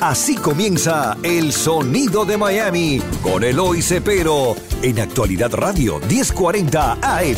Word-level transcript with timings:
Así 0.00 0.36
comienza 0.36 1.16
El 1.24 1.52
Sonido 1.52 2.24
de 2.24 2.36
Miami 2.36 3.02
con 3.20 3.42
Eloy 3.42 3.82
Cepero 3.82 4.54
en 4.80 5.00
Actualidad 5.00 5.52
Radio 5.52 5.98
1040 6.08 6.98
AM. 7.02 7.36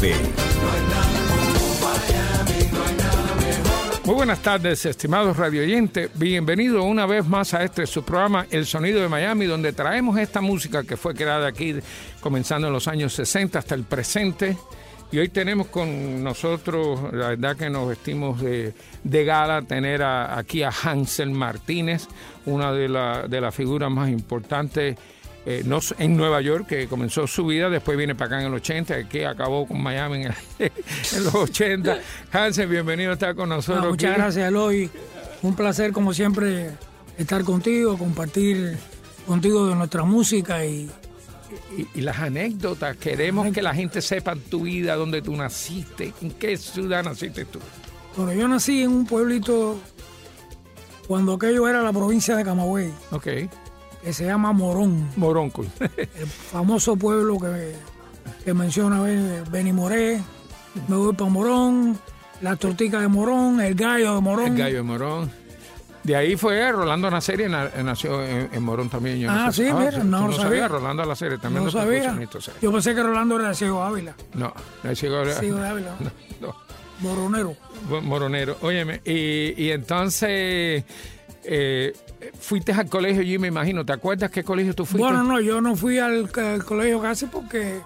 Muy 4.05 4.15
buenas 4.15 4.43
tardes, 4.43 4.85
estimados 4.85 5.39
radio 5.39 5.63
oyentes. 5.63 6.11
Bienvenido 6.15 6.83
una 6.83 7.07
vez 7.07 7.27
más 7.27 7.55
a 7.55 7.65
este 7.65 7.87
su 7.87 8.03
programa 8.03 8.47
El 8.51 8.67
Sonido 8.67 9.01
de 9.01 9.09
Miami, 9.09 9.47
donde 9.47 9.73
traemos 9.73 10.19
esta 10.19 10.43
música 10.43 10.85
que 10.85 10.99
fue 10.99 11.15
creada 11.15 11.49
aquí 11.49 11.77
comenzando 12.21 12.67
en 12.67 12.75
los 12.75 12.89
años 12.89 13.15
60 13.15 13.59
hasta 13.59 13.75
el 13.75 13.85
presente. 13.85 14.59
Y 15.13 15.19
hoy 15.19 15.29
tenemos 15.29 15.67
con 15.67 16.23
nosotros, 16.23 17.01
la 17.13 17.31
verdad 17.31 17.57
que 17.57 17.69
nos 17.69 17.89
vestimos 17.89 18.41
de, 18.41 18.73
de 19.03 19.25
gala, 19.25 19.63
tener 19.63 20.03
a- 20.03 20.39
aquí 20.39 20.63
a 20.63 20.71
Hansel 20.71 21.31
Martínez, 21.31 22.07
una 22.47 22.73
de, 22.73 22.89
la- 22.89 23.27
de 23.27 23.41
las 23.41 23.53
figuras 23.55 23.91
más 23.91 24.09
importantes 24.09 24.97
eh, 25.47 25.63
no, 25.65 25.81
en 25.99 26.17
Nueva 26.17 26.41
York, 26.43 26.67
que 26.69 26.87
comenzó 26.87 27.27
su 27.27 27.47
vida, 27.47 27.69
después 27.71 27.97
viene 27.99 28.15
para 28.15 28.27
acá 28.37 28.41
en 28.43 28.49
el 28.49 28.55
80, 28.55 28.95
aquí 28.95 29.25
acabó 29.25 29.67
con 29.67 29.83
Miami 29.83 30.27
en, 30.27 30.35
el- 30.59 30.73
en 31.17 31.25
los 31.25 31.35
80. 31.35 31.99
Hansel, 32.31 32.69
bienvenido 32.69 33.11
a 33.11 33.15
estar 33.15 33.35
con 33.35 33.49
nosotros. 33.49 33.85
Ah, 33.87 33.89
muchas 33.89 34.11
aquí. 34.13 34.21
gracias, 34.21 34.49
Eloy. 34.49 34.91
Un 35.43 35.57
placer, 35.57 35.91
como 35.93 36.13
siempre, 36.13 36.71
estar 37.19 37.43
contigo, 37.43 37.97
compartir 37.99 38.77
contigo 39.27 39.67
de 39.67 39.75
nuestra 39.75 40.05
música 40.05 40.65
y 40.65 40.89
Y, 41.77 41.87
y 41.99 42.01
las 42.03 42.19
anécdotas, 42.19 42.97
queremos 42.97 43.53
que 43.53 43.63
la 43.63 43.75
gente 43.75 44.01
sepa 44.03 44.35
tu 44.37 44.63
vida, 44.63 44.95
dónde 44.97 45.23
tú 45.23 45.35
naciste, 45.37 46.13
en 46.23 46.31
qué 46.33 46.57
ciudad 46.57 47.03
naciste 47.05 47.45
tú. 47.45 47.59
bueno, 48.17 48.33
yo 48.33 48.49
nací 48.49 48.83
en 48.83 48.91
un 48.93 49.07
pueblito 49.07 49.79
cuando 51.07 51.35
aquello 51.35 51.67
era 51.69 51.83
la 51.83 51.93
provincia 51.93 52.37
de 52.37 52.45
Camagüey, 52.45 52.93
Ok, 53.11 53.25
que 54.03 54.13
se 54.13 54.25
llama 54.27 54.53
Morón, 54.53 55.09
Moronco. 55.17 55.65
el 55.97 56.27
famoso 56.27 56.97
pueblo 56.97 57.39
que, 57.39 57.75
que 58.45 58.55
menciona 58.55 59.01
Ben- 59.03 59.45
Benny 59.51 59.73
Moré. 59.73 60.21
Me 60.87 60.95
voy 60.97 61.13
para 61.15 61.29
Morón, 61.31 61.99
las 62.41 62.59
torticas 62.61 63.01
de 63.03 63.09
Morón, 63.09 63.61
el 63.61 63.75
gallo 63.75 64.15
de 64.15 64.21
Morón. 64.21 64.47
El 64.53 64.57
gallo 64.59 64.77
de 64.77 64.83
Morón. 64.83 65.31
De 66.11 66.17
ahí 66.17 66.37
fue 66.37 66.73
Rolando 66.73 67.09
Nacerio, 67.11 67.49
na- 67.49 67.71
nació 67.85 68.23
en, 68.25 68.49
en 68.53 68.63
Morón 68.65 68.89
también. 68.89 69.19
yo 69.21 69.31
Ah, 69.31 69.53
sé. 69.53 69.67
sí, 69.69 69.73
mira, 69.73 69.93
tú 69.93 70.05
no 70.05 70.27
lo 70.27 70.33
sabía. 70.33 70.43
sabía. 70.43 70.69
Rolando 70.69 71.07
Nacerio 71.07 71.39
también. 71.39 71.65
No 71.65 71.71
sabía. 71.71 72.19
Yo 72.61 72.73
pensé 72.73 72.95
que 72.97 73.03
Rolando 73.03 73.39
era 73.39 73.49
de 73.51 73.55
Ciego 73.55 73.83
Ávila. 73.83 74.15
No, 74.35 74.53
no 74.83 74.93
llegó 74.93 75.25
Ciego 75.27 75.59
de 75.59 75.69
Ávila, 75.69 75.95
no, 76.41 76.55
moronero. 77.01 77.55
no, 77.89 78.01
Moronero. 78.01 78.57
Óyeme, 78.63 79.01
y, 79.05 79.55
y 79.63 79.71
entonces 79.71 80.83
eh, 81.45 81.93
fuiste 82.41 82.73
al 82.73 82.89
colegio 82.89 83.23
allí, 83.23 83.39
me 83.39 83.49
imagino. 83.49 83.87
¿Te 83.87 83.93
acuerdas 83.93 84.31
qué 84.33 84.43
colegio 84.43 84.75
tú 84.75 84.85
fuiste? 84.85 85.07
Bueno, 85.07 85.23
no, 85.23 85.41
yo 85.41 85.61
no 85.61 85.77
fui 85.77 85.99
al, 85.99 86.29
al 86.37 86.65
colegio 86.65 87.01
casi 87.01 87.27
porque 87.27 87.81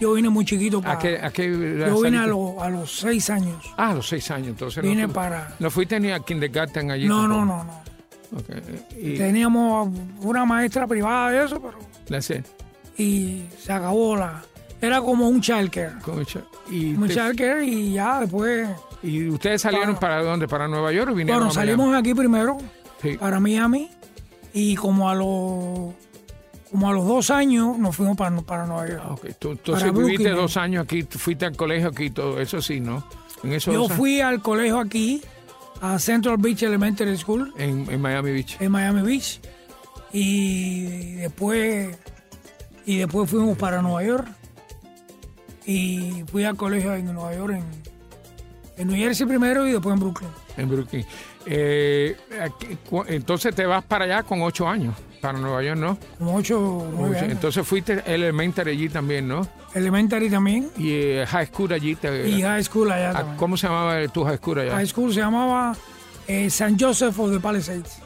yo 0.00 0.12
vine 0.14 0.28
muy 0.28 0.44
chiquito 0.44 0.78
¿A 0.78 0.82
para... 0.82 0.98
qué, 0.98 1.18
a 1.22 1.30
qué 1.30 1.48
Yo 1.86 2.00
vine 2.00 2.18
a, 2.18 2.26
lo- 2.26 2.62
a 2.62 2.68
los 2.70 2.98
seis 2.98 3.30
años. 3.30 3.64
Ah, 3.76 3.90
a 3.90 3.94
los 3.94 4.08
seis 4.08 4.30
años, 4.30 4.48
entonces. 4.48 4.82
no 4.82 4.88
Vine 4.90 5.08
para... 5.08 5.54
No 5.58 5.70
fuiste 5.70 5.98
ni 6.00 6.10
a 6.10 6.20
kindergarten 6.20 6.90
allí. 6.90 7.06
No, 7.08 7.26
no, 7.26 7.44
no, 7.44 7.64
no. 7.64 7.86
Ok, 8.36 8.44
Y, 9.00 9.16
Teníamos 9.16 9.88
una 10.20 10.44
maestra 10.44 10.86
privada 10.86 11.30
de 11.30 11.44
eso, 11.44 11.60
pero... 11.62 11.78
that's 12.08 12.30
it. 12.30 12.44
Y 12.98 13.44
se 13.58 13.72
acabó 13.72 14.16
la... 14.16 14.42
Era 14.80 15.00
como 15.00 15.28
un 15.28 15.40
childcare. 15.40 15.92
Y, 16.70 16.94
Un 16.94 17.08
te- 17.08 17.14
childcare 17.14 17.64
y 17.64 17.92
ya 17.94 18.20
después... 18.20 18.68
¿Y 19.02 19.28
ustedes 19.28 19.62
salieron 19.62 19.96
para 19.96 20.22
dónde? 20.22 20.48
¿Para 20.48 20.66
Nueva 20.68 20.90
York 20.92 21.10
o 21.12 21.14
vinieron 21.14 21.40
Bueno, 21.44 21.50
a 21.50 21.54
salimos 21.54 21.94
aquí 21.94 22.12
primero 22.14 22.58
Sí. 23.00 23.16
para 23.18 23.38
Miami 23.40 23.90
y 24.52 24.74
como 24.74 25.08
a 25.08 25.14
los... 25.14 25.94
Como 26.70 26.88
a 26.88 26.92
los 26.92 27.06
dos 27.06 27.30
años 27.30 27.78
nos 27.78 27.94
fuimos 27.96 28.16
para, 28.16 28.36
para 28.42 28.66
Nueva 28.66 28.88
York. 28.88 29.02
Ah, 29.04 29.12
ok. 29.12 29.26
Tú, 29.38 29.56
Para 29.72 29.90
viviste 29.92 30.30
dos 30.30 30.56
años 30.56 30.84
aquí, 30.84 31.04
tú 31.04 31.18
fuiste 31.18 31.46
al 31.46 31.56
colegio 31.56 31.88
aquí, 31.88 32.10
todo 32.10 32.40
eso 32.40 32.60
sí, 32.60 32.80
¿no? 32.80 33.06
En 33.44 33.52
esos 33.52 33.72
Yo 33.72 33.88
fui 33.88 34.20
al 34.20 34.42
colegio 34.42 34.78
aquí, 34.80 35.22
a 35.80 35.98
Central 35.98 36.36
Beach 36.38 36.62
Elementary 36.64 37.16
School, 37.16 37.52
en, 37.58 37.86
en 37.90 38.00
Miami 38.00 38.32
Beach. 38.32 38.56
en 38.60 38.72
Miami 38.72 39.02
Beach 39.02 39.40
y 40.12 41.14
después 41.16 41.96
y 42.86 42.98
después 42.98 43.28
fuimos 43.28 43.58
para 43.58 43.82
Nueva 43.82 44.02
York 44.04 44.26
y 45.66 46.24
fui 46.30 46.44
al 46.44 46.56
colegio 46.56 46.94
en 46.94 47.06
Nueva 47.06 47.34
York 47.34 47.54
en, 47.56 47.64
en 48.78 48.88
New 48.88 48.96
Jersey 48.96 49.26
primero 49.26 49.66
y 49.66 49.72
después 49.72 49.92
en 49.94 50.00
Brooklyn 50.00 50.30
En 50.56 50.68
Brooklyn. 50.68 51.04
Eh, 51.46 52.16
aquí- 52.40 52.78
entonces 53.08 53.54
te 53.54 53.66
vas 53.66 53.84
para 53.84 54.04
allá 54.04 54.22
con 54.22 54.42
ocho 54.42 54.66
años, 54.68 54.94
para 55.26 55.38
Nueva 55.40 55.62
York, 55.62 55.78
¿no? 55.78 55.98
como 56.18 56.36
ocho 56.36 56.60
o 56.60 56.88
nueve 56.92 57.18
años. 57.18 57.32
Entonces 57.32 57.66
fuiste 57.66 58.00
elementary 58.06 58.70
allí 58.70 58.88
también, 58.88 59.26
¿no? 59.26 59.46
elementary 59.74 60.30
también 60.30 60.70
Y 60.78 60.90
eh, 60.92 61.26
high 61.26 61.46
school 61.46 61.72
allí. 61.72 61.96
Te, 61.96 62.28
y 62.28 62.42
high 62.42 62.62
school 62.62 62.90
allá 62.90 63.10
ah, 63.10 63.12
también 63.14 63.36
¿Cómo 63.36 63.56
se 63.56 63.66
llamaba 63.66 64.06
tu 64.08 64.24
high 64.24 64.36
school 64.36 64.60
allá? 64.60 64.76
high 64.76 64.86
school 64.86 65.12
se 65.12 65.20
llamaba 65.20 65.76
eh, 66.28 66.48
San 66.48 66.78
Joseph 66.78 67.18
of 67.18 67.32
the 67.32 67.40
Palisades 67.40 67.98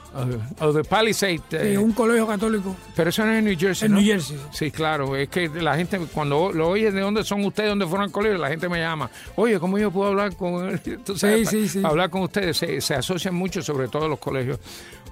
O 0.60 0.72
de 0.72 0.82
Palisade. 0.82 1.40
eh, 1.52 1.70
Sí, 1.70 1.76
un 1.76 1.92
colegio 1.92 2.26
católico 2.26 2.74
Pero 2.96 3.10
eso 3.10 3.24
no 3.24 3.30
es 3.32 3.38
en 3.38 3.44
New 3.44 3.56
Jersey, 3.58 3.86
en 3.86 3.92
¿no? 3.92 4.00
New 4.00 4.06
Jersey 4.06 4.36
Sí, 4.52 4.70
claro, 4.72 5.14
es 5.16 5.28
que 5.28 5.48
la 5.48 5.76
gente 5.76 5.98
cuando 6.12 6.50
lo 6.52 6.68
oye 6.70 6.90
de 6.90 7.00
dónde 7.00 7.22
son 7.22 7.44
ustedes, 7.44 7.68
dónde 7.70 7.86
fueron 7.86 8.06
al 8.06 8.12
colegio, 8.12 8.36
la 8.38 8.48
gente 8.48 8.68
me 8.68 8.80
llama, 8.80 9.08
oye, 9.36 9.60
¿cómo 9.60 9.78
yo 9.78 9.90
puedo 9.92 10.10
hablar 10.10 10.34
con 10.34 10.80
sabes, 11.16 11.48
Sí, 11.48 11.62
sí, 11.62 11.68
sí. 11.68 11.82
hablar 11.84 12.10
con 12.10 12.22
ustedes, 12.22 12.56
se, 12.56 12.80
se 12.80 12.94
asocian 12.94 13.34
mucho, 13.36 13.62
sobre 13.62 13.86
todo 13.88 14.08
los 14.08 14.18
colegios. 14.18 14.58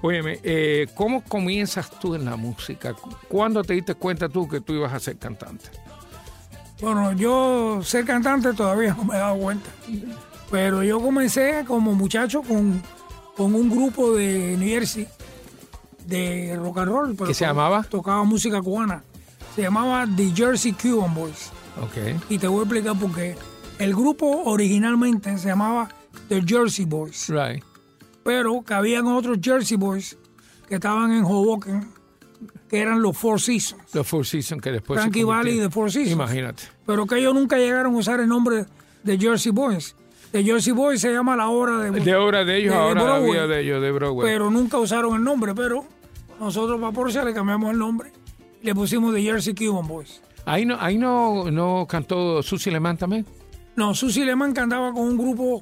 Óyeme, 0.01 0.39
eh, 0.43 0.87
¿cómo 0.95 1.21
comienzas 1.23 1.89
tú 1.99 2.15
en 2.15 2.25
la 2.25 2.35
música? 2.35 2.93
¿Cuándo 3.27 3.63
te 3.63 3.73
diste 3.73 3.95
cuenta 3.95 4.27
tú 4.29 4.47
que 4.47 4.61
tú 4.61 4.73
ibas 4.73 4.93
a 4.93 4.99
ser 4.99 5.17
cantante? 5.17 5.65
Bueno, 6.81 7.11
yo 7.13 7.81
ser 7.83 8.05
cantante 8.05 8.53
todavía 8.53 8.93
no 8.97 9.03
me 9.05 9.15
he 9.15 9.19
dado 9.19 9.37
cuenta. 9.37 9.69
Pero 10.51 10.83
yo 10.83 10.99
comencé 10.99 11.63
como 11.67 11.93
muchacho 11.93 12.41
con, 12.41 12.81
con 13.39 13.55
un 13.55 13.69
grupo 13.69 14.17
de 14.17 14.57
New 14.57 14.67
Jersey 14.67 15.07
de 16.05 16.57
rock 16.57 16.79
and 16.79 16.91
roll. 16.91 17.17
¿Qué 17.25 17.33
se 17.33 17.45
llamaba? 17.45 17.83
Tocaba 17.83 18.25
música 18.25 18.61
cubana. 18.61 19.01
Se 19.55 19.61
llamaba 19.61 20.05
The 20.13 20.33
Jersey 20.35 20.73
Cuban 20.73 21.15
Boys. 21.15 21.49
Ok. 21.81 22.21
Y 22.29 22.37
te 22.37 22.49
voy 22.49 22.59
a 22.59 22.63
explicar 22.63 22.99
por 22.99 23.15
qué. 23.15 23.37
El 23.77 23.95
grupo 23.95 24.43
originalmente 24.43 25.37
se 25.37 25.47
llamaba 25.47 25.87
The 26.27 26.41
Jersey 26.45 26.83
Boys. 26.83 27.29
Right. 27.29 27.63
Pero 28.25 28.61
que 28.61 28.73
habían 28.73 29.07
otros 29.07 29.37
Jersey 29.41 29.77
Boys 29.77 30.17
que 30.67 30.75
estaban 30.75 31.13
en 31.13 31.23
Hoboken, 31.23 31.93
que 32.67 32.77
eran 32.77 33.01
los 33.01 33.17
Four 33.17 33.39
Seasons. 33.39 33.81
Los 33.93 34.05
Four 34.05 34.25
Seasons 34.25 34.61
que 34.61 34.73
después 34.73 34.99
Frankie 34.99 35.23
Valli 35.23 35.51
y 35.51 35.59
The 35.59 35.69
Four 35.69 35.93
Seasons. 35.93 36.11
Imagínate. 36.11 36.63
pero 36.85 37.05
que 37.05 37.19
ellos 37.19 37.33
nunca 37.33 37.55
llegaron 37.55 37.95
a 37.95 37.97
usar 37.99 38.19
el 38.19 38.27
nombre 38.27 38.65
de 39.01 39.17
Jersey 39.17 39.53
Boys. 39.53 39.95
De 40.31 40.43
Jersey 40.43 40.73
Boys 40.73 41.01
se 41.01 41.11
llama 41.11 41.35
la 41.35 41.49
obra 41.49 41.79
de, 41.79 41.99
De 41.99 42.15
obra 42.15 42.45
de 42.45 42.57
ellos, 42.57 42.73
de 42.73 42.79
ahora 42.79 43.01
la 43.03 43.03
Broadway, 43.03 43.31
vida 43.31 43.47
de 43.47 43.61
ellos, 43.61 43.81
de 43.81 43.91
Broadway. 43.91 44.27
Pero 44.31 44.51
nunca 44.51 44.77
usaron 44.77 45.15
el 45.15 45.23
nombre, 45.23 45.55
pero 45.55 45.85
nosotros 46.39 46.79
para 46.79 46.93
Porsche 46.93 47.23
le 47.25 47.33
cambiamos 47.33 47.71
el 47.71 47.79
nombre 47.79 48.11
y 48.61 48.65
le 48.67 48.75
pusimos 48.75 49.13
de 49.13 49.21
Jersey 49.23 49.55
Cuban 49.55 49.87
Boys. 49.87 50.21
ahí 50.45 50.65
no, 50.65 50.77
ahí 50.79 50.97
no, 50.97 51.49
no 51.49 51.87
cantó 51.89 52.43
Susie 52.43 52.71
Lemán 52.71 52.97
también. 52.97 53.25
No, 53.75 53.93
Susie 53.95 54.25
Lehman 54.25 54.53
cantaba 54.53 54.91
con 54.93 55.03
un 55.03 55.17
grupo 55.17 55.61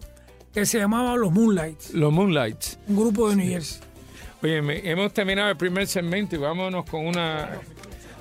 que 0.54 0.66
se 0.66 0.80
llamaba 0.80 1.16
Los 1.16 1.31
Moonlights, 1.31 1.94
Los 1.94 2.12
Moonlights. 2.12 2.80
un 2.88 2.96
grupo 2.96 3.30
de 3.30 3.36
New 3.38 3.48
Jersey. 3.48 3.80
Oye, 4.44 4.92
hemos 4.92 5.13
terminado 5.13 5.50
el 5.50 5.58
primer 5.58 5.88
segmento 5.88 6.36
y 6.36 6.40
vámonos 6.40 6.86
con 6.90 7.06
una. 7.08 7.60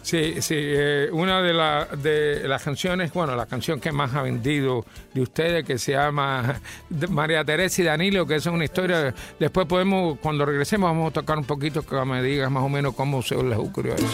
Sí, 0.06 0.40
sí, 0.40 0.54
eh, 0.56 1.08
una 1.10 1.42
de, 1.42 1.52
la- 1.52 1.84
de 1.86 2.46
las 2.46 2.62
canciones, 2.62 3.12
bueno, 3.12 3.34
la 3.34 3.46
canción 3.46 3.80
que 3.80 3.90
más 3.90 4.14
ha 4.14 4.22
vendido 4.22 4.84
de 5.12 5.20
ustedes, 5.20 5.64
que 5.64 5.78
se 5.78 5.92
llama 5.94 6.60
María 7.10 7.44
Teresa 7.44 7.82
y 7.82 7.84
Danilo, 7.86 8.24
que 8.24 8.36
es 8.36 8.46
una 8.46 8.62
historia. 8.62 9.12
Después 9.40 9.66
podemos, 9.66 10.16
cuando 10.20 10.46
regresemos, 10.46 10.88
vamos 10.90 11.10
a 11.10 11.14
tocar 11.14 11.36
un 11.38 11.44
poquito 11.44 11.82
que 11.82 11.96
me 12.04 12.22
digas 12.22 12.48
más 12.52 12.62
o 12.62 12.68
menos 12.68 12.94
cómo 12.94 13.20
se 13.20 13.34
les 13.42 13.58
ocurrió 13.58 13.96
eso. 13.96 14.06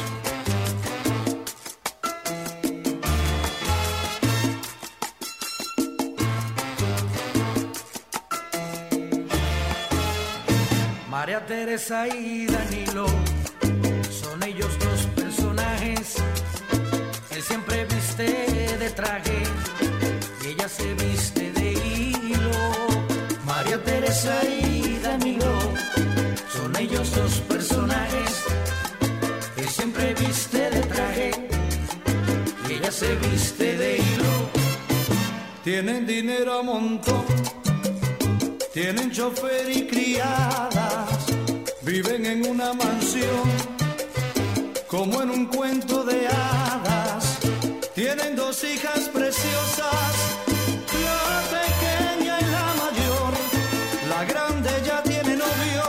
María 11.11 11.45
Teresa 11.47 12.09
y 12.09 12.47
Danilo 12.47 13.07
son 14.11 14.43
ellos. 14.43 14.71
Él 17.43 17.49
siempre 17.49 17.85
viste 17.87 18.23
de 18.79 18.91
traje 18.91 19.43
y 20.45 20.47
ella 20.51 20.69
se 20.69 20.95
viste 20.95 21.51
de 21.51 21.73
hilo. 21.73 22.53
María 23.45 23.83
Teresa 23.83 24.45
y 24.45 25.01
Danilo 25.03 25.53
son 26.53 26.77
ellos 26.77 27.13
dos 27.17 27.41
personajes. 27.49 28.45
Él 29.57 29.69
siempre 29.69 30.15
viste 30.15 30.71
de 30.71 30.81
traje 30.83 31.31
y 32.69 32.75
ella 32.75 32.93
se 32.93 33.13
viste 33.17 33.77
de 33.77 33.97
hilo. 33.97 34.35
Tienen 35.65 36.07
dinero 36.07 36.61
a 36.61 36.63
montón, 36.63 37.25
tienen 38.73 39.11
chofer 39.11 39.69
y 39.69 39.89
criadas, 39.89 41.27
viven 41.81 42.25
en 42.25 42.47
una 42.47 42.73
mansión 42.73 43.43
como 44.87 45.23
en 45.23 45.31
un 45.31 45.47
cuento 45.47 46.05
de 46.05 46.29
hadas 46.29 46.62
tienen 48.15 48.37
dos 48.37 48.63
hijas 48.63 49.09
preciosas, 49.09 50.13
la 51.03 51.43
pequeña 51.57 52.39
y 52.41 52.45
la 52.45 52.67
mayor. 52.83 53.33
La 54.11 54.25
grande 54.27 54.71
ya 54.85 55.03
tiene 55.03 55.35
novio 55.35 55.85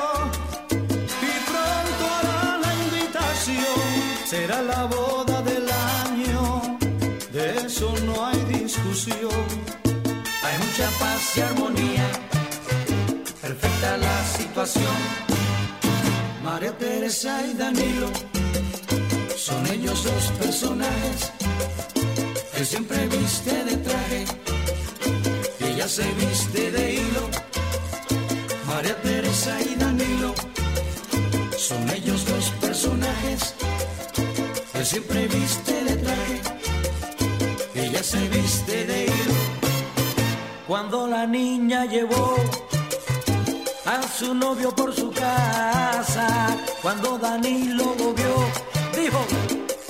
y 1.21 1.33
pronto 1.49 2.03
hará 2.15 2.59
la 2.59 2.73
invitación. 2.85 3.81
Será 4.25 4.61
la 4.61 4.85
boda 4.85 5.41
del 5.41 5.67
año, 5.69 6.77
de 7.33 7.57
eso 7.65 7.93
no 8.05 8.25
hay 8.25 8.39
discusión. 8.45 9.43
Hay 10.43 10.57
mucha 10.65 10.89
paz 11.01 11.37
y 11.37 11.41
armonía, 11.41 12.07
perfecta 13.41 13.97
la 13.97 14.23
situación. 14.37 14.97
María 16.41 16.71
Teresa 16.77 17.45
y 17.45 17.53
Danilo 17.53 18.09
son 19.35 19.67
ellos 19.67 20.05
dos 20.05 20.31
personajes 20.39 21.33
que 22.55 22.65
siempre 22.65 23.07
viste 23.07 23.63
de 23.63 23.77
traje 23.77 24.25
ella 25.59 25.87
se 25.87 26.03
viste 26.13 26.71
de 26.71 26.93
hilo. 26.93 27.29
María 28.67 28.95
Teresa 29.01 29.59
y 29.61 29.75
Danilo 29.75 30.33
son 31.57 31.89
ellos 31.89 32.25
dos 32.25 32.49
personajes 32.61 33.55
que 34.71 34.85
siempre 34.85 35.27
viste 35.27 35.83
de 35.83 35.95
traje 35.97 36.41
ella 37.75 38.03
se 38.03 38.27
viste 38.29 38.85
de 38.85 39.05
hilo. 39.05 39.35
Cuando 40.67 41.07
la 41.07 41.25
niña 41.25 41.85
llevó 41.85 42.35
a 43.85 44.01
su 44.07 44.33
novio 44.33 44.69
por 44.75 44.93
su 44.95 45.11
casa, 45.11 46.57
cuando 46.81 47.17
Danilo 47.17 47.95
lo 47.97 48.13
dijo, 48.99 49.25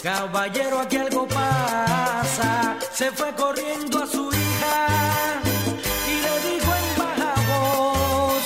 caballero 0.03 0.81
aquí 0.81 0.97
algo 0.97 1.25
pasa, 1.29 2.75
se 2.91 3.09
fue 3.11 3.33
corriendo 3.35 4.03
a 4.03 4.05
su 4.05 4.29
hija 4.29 4.87
y 6.11 6.15
le 6.25 6.33
dijo 6.49 6.71
en 6.81 6.99
baja 6.99 7.33
voz, 7.47 8.43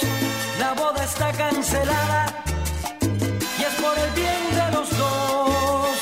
la 0.60 0.74
boda 0.74 1.04
está 1.04 1.32
cancelada 1.32 2.44
y 3.60 3.64
es 3.64 3.74
por 3.82 3.98
el 3.98 4.12
bien 4.12 4.44
de 4.60 4.72
los 4.78 4.98
dos, 4.98 5.98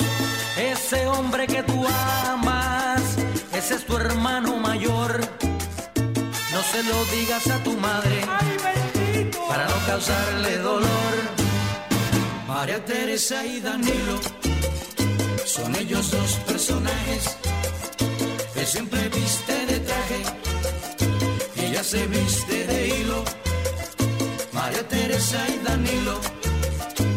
ese 0.57 1.07
hombre 1.07 1.48
que 1.48 1.63
tú 1.63 1.86
amas, 2.28 3.01
ese 3.54 3.75
es 3.75 3.86
tu 3.86 3.96
hermano 3.96 4.58
mayor, 4.58 5.22
no 6.51 6.63
se 6.72 6.84
lo 6.84 7.06
digas 7.06 7.48
a 7.48 7.63
tu 7.63 7.78
madre 7.78 8.25
para 9.48 9.66
no 9.69 9.86
causarle 9.88 10.58
dolor. 10.58 11.16
María 12.46 12.84
Teresa 12.84 13.46
y 13.46 13.60
Danilo 13.60 14.19
son 15.56 15.74
ellos 15.78 16.12
dos 16.12 16.34
personajes 16.46 17.38
que 18.54 18.66
siempre 18.66 19.07
viste 19.07 19.66
de 19.66 19.80
traje 19.80 20.22
y 21.56 21.66
ella 21.68 21.81
se 21.81 22.06
viste 22.07 22.68
de 22.68 22.88
hilo. 22.90 23.24
María 24.52 24.86
Teresa 24.86 25.42
y 25.48 25.63
Danilo. 25.63 26.19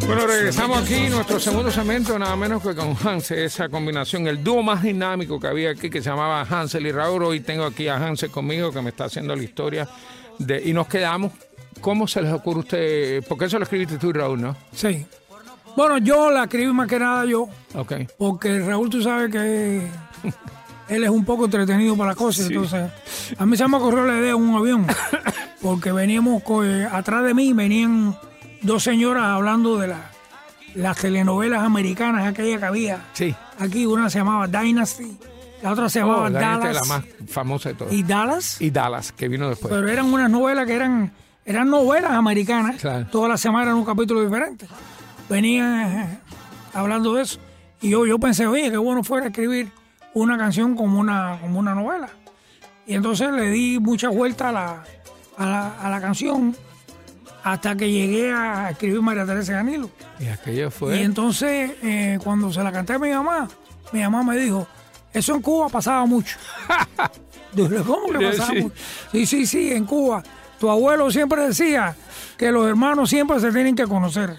Bueno, 0.07 0.25
regresamos 0.29 0.85
aquí, 0.85 1.09
nuestro 1.09 1.41
segundo 1.41 1.73
segmento, 1.73 2.17
nada 2.17 2.37
menos 2.37 2.63
que 2.63 2.77
con 2.77 2.97
Hansel, 2.97 3.41
esa 3.41 3.69
combinación, 3.69 4.29
el 4.29 4.45
dúo 4.45 4.63
más 4.63 4.85
dinámico 4.85 5.41
que 5.41 5.49
había 5.49 5.71
aquí, 5.71 5.91
que 5.91 6.01
se 6.01 6.09
llamaba 6.09 6.43
Hansel 6.43 6.87
y 6.87 6.93
Raúl. 6.93 7.25
Hoy 7.25 7.41
tengo 7.41 7.65
aquí 7.65 7.89
a 7.89 7.97
Hansel 7.97 8.31
conmigo, 8.31 8.71
que 8.71 8.81
me 8.81 8.91
está 8.91 9.07
haciendo 9.07 9.35
la 9.35 9.43
historia. 9.43 9.89
De, 10.39 10.63
y 10.65 10.73
nos 10.73 10.87
quedamos, 10.87 11.33
¿cómo 11.81 12.07
se 12.07 12.23
les 12.23 12.33
ocurre 12.33 12.59
a 12.59 12.61
usted? 12.61 13.25
Porque 13.29 13.47
eso 13.47 13.59
lo 13.59 13.65
escribiste 13.65 13.99
tú, 13.99 14.13
Raúl, 14.13 14.41
¿no? 14.41 14.57
Sí. 14.73 15.05
Bueno, 15.79 15.99
yo 15.99 16.33
la 16.33 16.43
escribí 16.43 16.73
más 16.73 16.89
que 16.89 16.99
nada 16.99 17.25
yo, 17.25 17.49
Ok. 17.77 17.93
porque 18.19 18.59
Raúl, 18.59 18.91
tú 18.91 19.01
sabes 19.01 19.31
que 19.31 19.87
él 20.89 21.05
es 21.05 21.09
un 21.09 21.25
poco 21.25 21.45
entretenido 21.45 21.97
para 21.97 22.09
las 22.11 22.17
cosas, 22.17 22.47
entonces 22.51 22.91
a 23.39 23.47
mí 23.47 23.57
se 23.57 23.69
me 23.69 23.77
ocurrió 23.77 24.05
la 24.05 24.19
idea 24.19 24.31
en 24.33 24.43
un 24.43 24.57
avión, 24.57 24.85
porque 25.63 25.93
veníamos, 25.93 26.43
eh, 26.65 26.89
atrás 26.91 27.23
de 27.23 27.33
mí 27.33 27.53
venían 27.53 28.17
dos 28.61 28.83
señoras 28.83 29.23
hablando 29.27 29.79
de 29.79 29.87
la- 29.87 30.11
las 30.75 30.97
telenovelas 30.99 31.63
americanas, 31.63 32.27
aquella 32.27 32.59
que 32.59 32.65
había. 32.65 33.05
Sí. 33.13 33.33
Aquí 33.61 33.87
una 33.87 34.11
se 34.11 34.19
llamaba 34.19 34.49
Dynasty, 34.49 35.17
la 35.63 35.71
otra 35.73 35.89
se 35.89 36.01
llamaba 36.01 36.25
Oh, 36.25 36.29
la 36.29 36.41
Dallas 36.41 36.75
la 36.75 36.85
más 36.87 37.05
famosa 37.29 37.69
de 37.69 37.75
todas. 37.77 37.93
y 37.95 37.99
Y, 37.99 38.03
Dallas, 38.03 38.59
Dallas, 38.61 39.13
que 39.13 39.29
vino 39.29 39.49
después. 39.49 39.73
pero 39.73 39.89
eran 39.89 40.13
unas 40.13 40.29
novelas 40.29 40.67
que 40.67 40.75
eran, 40.75 41.13
eran 41.45 41.71
novelas 41.71 42.11
americanas, 42.15 42.81
Claro. 42.81 43.07
todas 43.13 43.29
las 43.31 43.41
semanas 43.41 43.69
era 43.69 43.77
un 43.77 43.85
capítulo 43.85 44.23
diferente. 44.25 44.67
Venían 45.29 45.99
eh, 45.99 46.19
hablando 46.73 47.15
de 47.15 47.23
eso 47.23 47.39
y 47.81 47.91
yo, 47.91 48.07
yo 48.07 48.19
pensé, 48.19 48.47
oye, 48.47 48.71
qué 48.71 48.77
bueno 48.77 49.05
fuera 49.05 49.27
escribir 49.27 49.71
una 50.15 50.37
canción 50.37 50.75
como 50.75 50.99
una, 50.99 51.39
como 51.41 51.59
una 51.59 51.75
novela. 51.75 52.09
Y 52.87 52.95
entonces 52.95 53.31
le 53.31 53.51
di 53.51 53.79
mucha 53.79 54.09
vuelta 54.09 54.49
a 54.49 54.53
la, 54.53 54.85
a 55.37 55.47
la, 55.47 55.81
a 55.81 55.91
la 55.91 56.01
canción 56.01 56.57
hasta 57.43 57.77
que 57.77 57.91
llegué 57.91 58.33
a 58.33 58.71
escribir 58.71 59.01
María 59.01 59.25
Teresa 59.25 59.55
Danilo. 59.55 59.91
Y 60.19 60.27
aquello 60.27 60.71
fue. 60.71 60.99
Y 60.99 61.03
entonces, 61.03 61.73
eh, 61.83 62.19
cuando 62.23 62.53
se 62.53 62.63
la 62.63 62.73
canté 62.73 62.95
a 62.95 62.99
mi 62.99 63.11
mamá, 63.11 63.49
mi 63.93 64.01
mamá 64.01 64.23
me 64.23 64.37
dijo, 64.37 64.67
eso 65.13 65.35
en 65.35 65.43
Cuba 65.43 65.69
pasaba 65.69 66.05
mucho. 66.05 66.37
Dije, 67.53 67.77
¿cómo 67.87 68.09
que 68.09 68.27
pasaba 68.27 68.51
sí. 68.51 68.63
mucho? 68.63 68.75
Sí, 69.13 69.27
sí, 69.27 69.47
sí, 69.47 69.73
en 69.73 69.85
Cuba. 69.85 70.23
Tu 70.59 70.69
abuelo 70.69 71.11
siempre 71.11 71.47
decía 71.47 71.95
que 72.37 72.51
los 72.51 72.67
hermanos 72.67 73.09
siempre 73.09 73.39
se 73.41 73.53
tienen 73.53 73.77
que 73.77 73.87
conocer. 73.87 74.37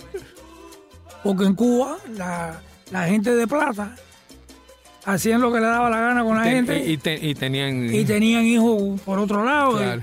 Porque 1.23 1.43
en 1.45 1.55
Cuba, 1.55 1.97
la, 2.15 2.59
la 2.91 3.05
gente 3.07 3.35
de 3.35 3.45
plata 3.47 3.95
hacían 5.05 5.41
lo 5.41 5.51
que 5.51 5.59
le 5.59 5.65
daba 5.67 5.89
la 5.89 5.99
gana 5.99 6.23
con 6.23 6.37
la 6.37 6.43
Ten- 6.43 6.65
gente 6.67 6.85
y, 6.85 6.93
y 6.93 6.97
te- 6.97 7.25
y 7.27 7.35
tenían. 7.35 7.93
y 7.93 8.05
tenían 8.05 8.43
hijos 8.45 8.99
por 9.01 9.19
otro 9.19 9.43
lado. 9.43 9.73
y- 9.79 9.83
Claro. 9.83 10.01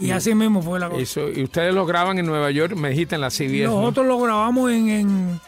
Y, 0.00 0.10
así 0.10 0.34
mismo 0.34 0.60
fue 0.60 0.80
la 0.80 0.88
cosa. 0.88 1.00
Eso, 1.00 1.28
y 1.30 1.44
ustedes 1.44 1.72
lo 1.72 1.86
graban 1.86 2.18
en 2.18 2.26
Nueva 2.26 2.50
York, 2.50 2.74
me 2.74 2.90
dijiste 2.90 3.14
en 3.14 3.20
la 3.20 3.30
CBS. 3.30 3.64
¿no? 3.66 3.80
Nosotros 3.80 4.06
lo 4.06 4.18
grabamos 4.18 4.72
en, 4.72 4.88
en- 4.88 5.40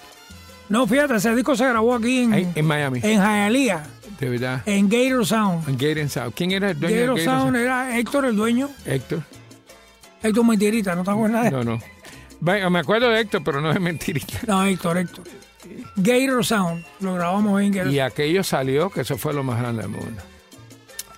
No, 0.68 0.86
fíjate, 0.86 1.16
ese 1.16 1.34
disco 1.34 1.56
se 1.56 1.68
grabó 1.68 1.94
aquí 1.96 2.20
en, 2.20 2.52
en 2.54 2.64
Miami, 2.64 3.00
en 3.02 3.18
Hialeah, 3.20 3.82
de 4.20 4.28
verdad. 4.30 4.62
en 4.66 4.88
Gator 4.88 5.26
Sound. 5.26 5.68
En 5.68 5.76
Gator 5.76 6.08
Sound. 6.08 6.32
¿Quién 6.34 6.52
era 6.52 6.70
el 6.70 6.78
dueño 6.78 6.94
de 6.94 7.00
Gator 7.02 7.18
Gator 7.18 7.24
Sound 7.32 7.42
Sound? 7.42 7.56
era 7.56 7.98
Héctor 7.98 8.24
el 8.26 8.36
dueño. 8.36 8.70
Héctor. 8.84 9.22
Héctor 10.22 10.44
Mentirita, 10.46 10.94
¿no 10.94 11.02
te 11.02 11.10
acuerdas? 11.10 11.50
No, 11.50 11.64
no. 11.64 11.78
Me 12.40 12.78
acuerdo 12.78 13.08
de 13.10 13.20
Héctor, 13.20 13.42
pero 13.44 13.60
no 13.60 13.70
es 13.70 13.80
mentirita. 13.80 14.40
No, 14.46 14.64
Héctor, 14.64 14.98
Héctor. 14.98 15.24
Gator 15.96 16.44
Sound, 16.44 16.84
lo 17.00 17.14
grabamos 17.14 17.60
en 17.62 17.72
Gator 17.72 17.92
Y 17.92 17.98
aquello 18.00 18.44
salió, 18.44 18.90
que 18.90 19.00
eso 19.00 19.16
fue 19.18 19.32
lo 19.34 19.42
más 19.42 19.58
grande 19.60 19.82
del 19.82 19.90
mundo. 19.90 20.22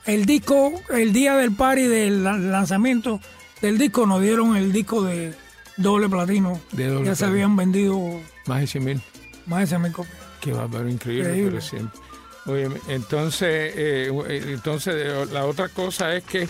El 0.07 0.25
disco, 0.25 0.73
el 0.91 1.13
día 1.13 1.37
del 1.37 1.53
party 1.53 1.83
del 1.83 2.25
la- 2.25 2.37
lanzamiento 2.39 3.21
del 3.61 3.77
disco, 3.77 4.07
nos 4.07 4.23
dieron 4.23 4.57
el 4.57 4.73
disco 4.73 5.03
de 5.03 5.35
doble 5.77 6.09
platino. 6.09 6.59
De 6.73 6.87
doble 6.87 7.07
ya 7.09 7.15
se 7.15 7.27
habían 7.27 7.57
vendido 7.57 7.99
Más 8.47 8.61
de 8.61 8.67
100 8.67 8.85
mil. 8.85 9.01
más 9.47 9.61
de 9.61 9.67
100 9.67 9.83
mil 9.83 9.93
copias. 9.93 10.17
Qué 10.41 10.53
bárbaro, 10.53 10.89
increíble. 10.89 11.25
Increíble. 11.29 11.51
pero 11.51 11.61
siempre. 11.63 12.01
Oye, 12.47 12.69
entonces, 12.89 13.75
eh, 13.77 14.11
eh, 14.29 14.43
entonces 14.55 14.95
eh, 14.97 15.27
la 15.31 15.45
otra 15.45 15.69
cosa 15.69 16.15
es 16.15 16.25
que 16.25 16.49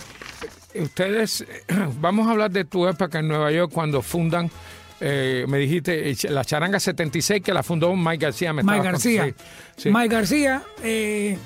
ustedes, 0.75 1.45
vamos 2.01 2.27
a 2.27 2.31
hablar 2.31 2.51
de 2.51 2.65
tu 2.65 2.87
época 2.87 3.19
en 3.19 3.27
Nueva 3.27 3.51
York 3.51 3.71
cuando 3.73 4.01
fundan, 4.01 4.49
eh, 4.99 5.45
me 5.47 5.57
dijiste, 5.57 6.11
eh, 6.11 6.15
la 6.29 6.43
Charanga 6.45 6.79
76 6.79 7.41
que 7.41 7.53
la 7.53 7.63
fundó 7.63 7.95
Mike 7.95 8.25
García. 8.25 8.53
Me 8.53 8.63
Mike 8.63 8.81
García. 8.83 9.25
Sí, 9.25 9.33
sí, 9.77 9.89
Mike 9.91 10.13
García 10.15 10.61
eh, 10.83 11.37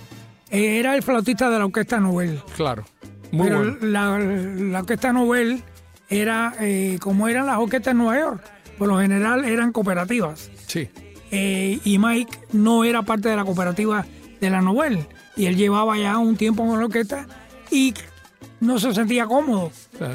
era 0.50 0.96
el 0.96 1.04
flautista 1.04 1.50
de 1.50 1.60
la 1.60 1.66
orquesta 1.66 2.00
Nobel. 2.00 2.42
claro. 2.56 2.86
Muy 3.32 3.48
Pero 3.48 3.60
bueno. 3.64 3.78
la, 3.82 4.20
la 4.20 4.80
orquesta 4.82 5.12
Nobel 5.12 5.64
era 6.08 6.54
eh, 6.60 6.98
como 7.02 7.28
eran 7.28 7.48
las 7.48 7.58
orquestas 7.58 7.94
en 7.94 7.98
Nueva 7.98 8.20
York. 8.20 8.44
Por 8.78 8.88
lo 8.88 9.00
general 9.00 9.44
eran 9.46 9.72
cooperativas. 9.72 10.52
Sí. 10.68 10.88
Y 11.32 11.98
Mike 11.98 12.32
no 12.52 12.84
era 12.84 13.02
parte 13.02 13.30
de 13.30 13.36
la 13.36 13.44
cooperativa 13.44 14.06
de 14.40 14.50
la 14.52 14.62
Nobel. 14.62 15.08
Y 15.36 15.48
él 15.48 15.56
llevaba 15.58 15.98
ya 15.98 16.20
un 16.20 16.36
tiempo 16.38 16.64
con 16.68 16.78
la 16.78 16.86
orquesta 16.86 17.26
y 17.72 17.96
no 18.64 18.80
se 18.80 18.94
sentía 18.94 19.26
cómodo. 19.26 19.72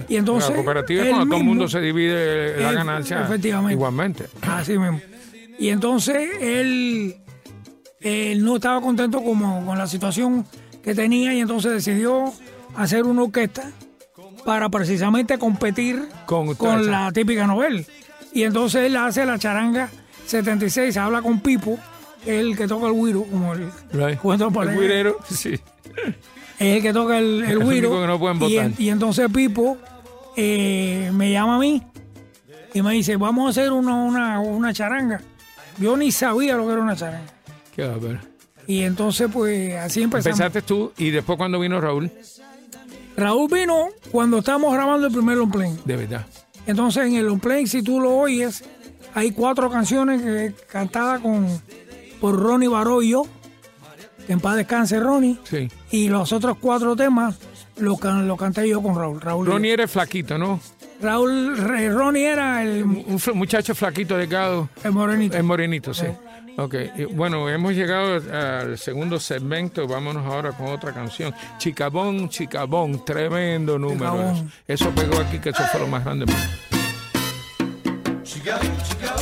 Y 0.08 0.16
entonces. 0.16 0.50
La 0.50 0.56
cooperativa 0.56 1.02
es 1.02 1.08
cuando 1.10 1.26
todo 1.26 1.36
el 1.38 1.44
mundo 1.44 1.68
se 1.68 1.80
divide 1.80 2.60
la 2.60 2.70
Él- 2.70 2.74
ganancia 2.76 3.22
efectivamente. 3.22 3.74
igualmente. 3.74 4.26
Así 4.42 4.78
mismo. 4.78 5.00
Y 5.58 5.68
entonces 5.68 6.30
él, 6.40 7.16
él 8.00 8.44
no 8.44 8.56
estaba 8.56 8.80
contento 8.80 9.22
como, 9.22 9.64
con 9.66 9.76
la 9.76 9.86
situación 9.86 10.46
que 10.82 10.94
tenía 10.94 11.34
y 11.34 11.40
entonces 11.40 11.72
decidió 11.72 12.32
hacer 12.76 13.04
una 13.04 13.24
orquesta 13.24 13.70
para 14.44 14.68
precisamente 14.68 15.38
competir 15.38 16.08
Con 16.26 16.54
con, 16.54 16.90
la 16.90 17.12
típica 17.12 17.46
Nobel. 17.46 17.86
Y 18.32 18.44
entonces 18.44 18.84
él 18.84 18.96
hace 18.96 19.26
la 19.26 19.38
charanga 19.38 19.90
76, 20.26 20.96
habla 20.96 21.22
con 21.22 21.40
Pipo, 21.40 21.78
el 22.24 22.56
que 22.56 22.68
toca 22.68 22.86
el 22.86 22.92
güiro, 22.92 23.24
como 23.24 23.54
el 23.54 23.70
Right. 23.92 24.18
El 24.24 25.14
sí. 25.30 25.58
Es 26.58 26.76
el 26.76 26.82
que 26.82 26.92
toca 26.92 27.18
el, 27.18 27.44
el 27.44 27.58
güiro. 27.58 28.06
no 28.06 28.48
y, 28.48 28.74
y 28.78 28.90
entonces 28.90 29.28
Pipo 29.32 29.76
eh, 30.36 31.10
me 31.14 31.30
llama 31.30 31.56
a 31.56 31.58
mí 31.58 31.82
y 32.74 32.82
me 32.82 32.92
dice, 32.92 33.16
vamos 33.16 33.46
a 33.46 33.50
hacer 33.50 33.72
una, 33.72 33.94
una, 33.94 34.40
una 34.40 34.72
charanga. 34.72 35.20
Yo 35.78 35.96
ni 35.96 36.10
sabía 36.10 36.56
lo 36.56 36.66
que 36.66 36.72
era 36.72 36.82
una 36.82 36.96
charanga. 36.96 37.32
Qué 37.74 37.86
va 37.86 37.94
a 37.94 37.98
ver. 37.98 38.20
Y 38.66 38.82
entonces, 38.82 39.28
pues, 39.32 39.74
así 39.76 40.02
empezamos. 40.02 40.38
Empezaste 40.38 40.62
tú 40.62 40.92
y 40.98 41.10
después 41.10 41.38
cuando 41.38 41.58
vino 41.60 41.80
Raúl, 41.80 42.10
Raúl 43.16 43.50
vino 43.50 43.86
cuando 44.10 44.38
estábamos 44.38 44.74
grabando 44.74 45.06
el 45.06 45.12
primer 45.12 45.36
long 45.36 45.50
play. 45.50 45.74
de 45.84 45.96
verdad. 45.96 46.26
Entonces, 46.66 47.06
en 47.06 47.14
el 47.14 47.26
long 47.26 47.40
play, 47.40 47.66
si 47.66 47.82
tú 47.82 47.98
lo 47.98 48.16
oyes, 48.16 48.62
hay 49.14 49.30
cuatro 49.30 49.70
canciones 49.70 50.20
que 50.22 50.54
cantadas 50.70 51.20
con, 51.20 51.46
por 52.20 52.38
Ronnie 52.38 52.68
Baró 52.68 53.00
y 53.02 53.10
yo, 53.10 53.26
en 54.28 54.40
paz 54.40 54.56
descanse 54.56 55.00
Ronnie. 55.00 55.38
Sí. 55.44 55.68
Y 55.90 56.08
los 56.08 56.32
otros 56.32 56.56
cuatro 56.60 56.94
temas 56.94 57.36
los 57.78 57.98
can- 57.98 58.26
lo 58.28 58.36
canté 58.36 58.68
yo 58.68 58.82
con 58.82 58.94
Raúl. 58.96 59.20
Raúl. 59.20 59.46
Ronnie 59.46 59.72
era 59.72 59.86
flaquito, 59.88 60.36
¿no? 60.38 60.60
Raúl 61.00 61.56
Re- 61.56 61.90
Ronnie 61.90 62.26
era 62.26 62.62
el, 62.62 62.82
Un 62.82 63.20
muchacho 63.34 63.74
flaquito, 63.74 64.16
delgado. 64.16 64.68
el 64.82 64.92
morenito. 64.92 65.36
Es 65.36 65.44
morenito, 65.44 65.94
sí. 65.94 66.06
Ok, 66.56 66.74
y 66.96 67.04
bueno, 67.04 67.48
hemos 67.48 67.72
llegado 67.74 68.20
al 68.32 68.76
segundo 68.78 69.20
segmento. 69.20 69.86
Vámonos 69.86 70.26
ahora 70.26 70.50
con 70.50 70.66
otra 70.66 70.92
canción. 70.92 71.32
Chicabón, 71.58 72.28
Chicabón, 72.28 73.04
tremendo 73.04 73.78
número. 73.78 73.94
Chicabón. 74.12 74.52
Eso, 74.66 74.88
Eso 74.88 74.90
pegó 74.90 75.20
aquí, 75.20 75.38
que 75.38 75.50
eso 75.50 75.62
fue 75.70 75.80
lo 75.80 75.86
más 75.86 76.04
grande. 76.04 76.26
Cuando 78.48 79.17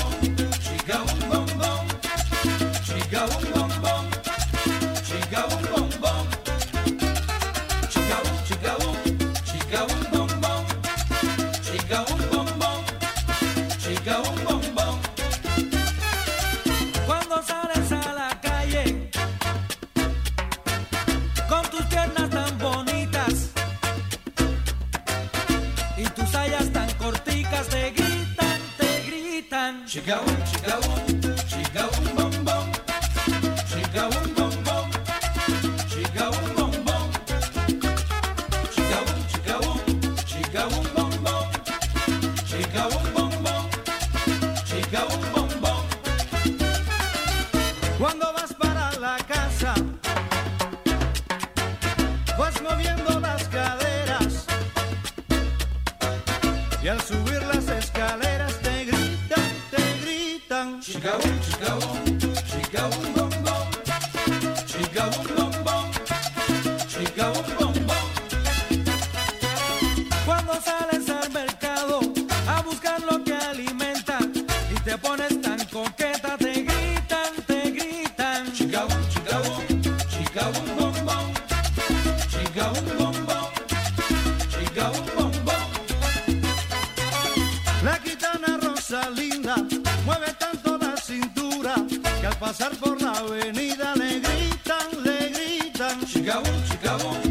Chicaboo, 96.26 96.61
Chicaboo. 96.66 97.25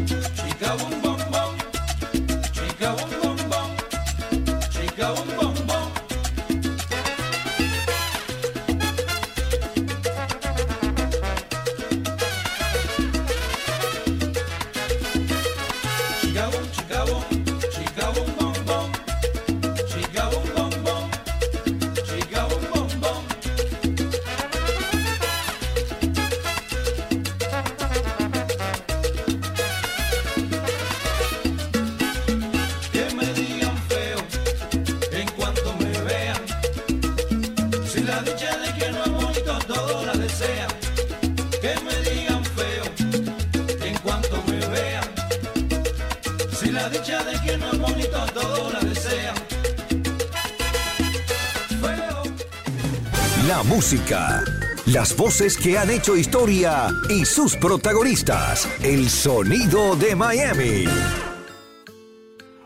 Voces 55.38 55.58
que 55.58 55.76
han 55.76 55.90
hecho 55.90 56.16
historia 56.16 56.88
y 57.10 57.26
sus 57.26 57.56
protagonistas. 57.56 58.66
El 58.82 59.10
sonido 59.10 59.94
de 59.94 60.16
Miami. 60.16 60.84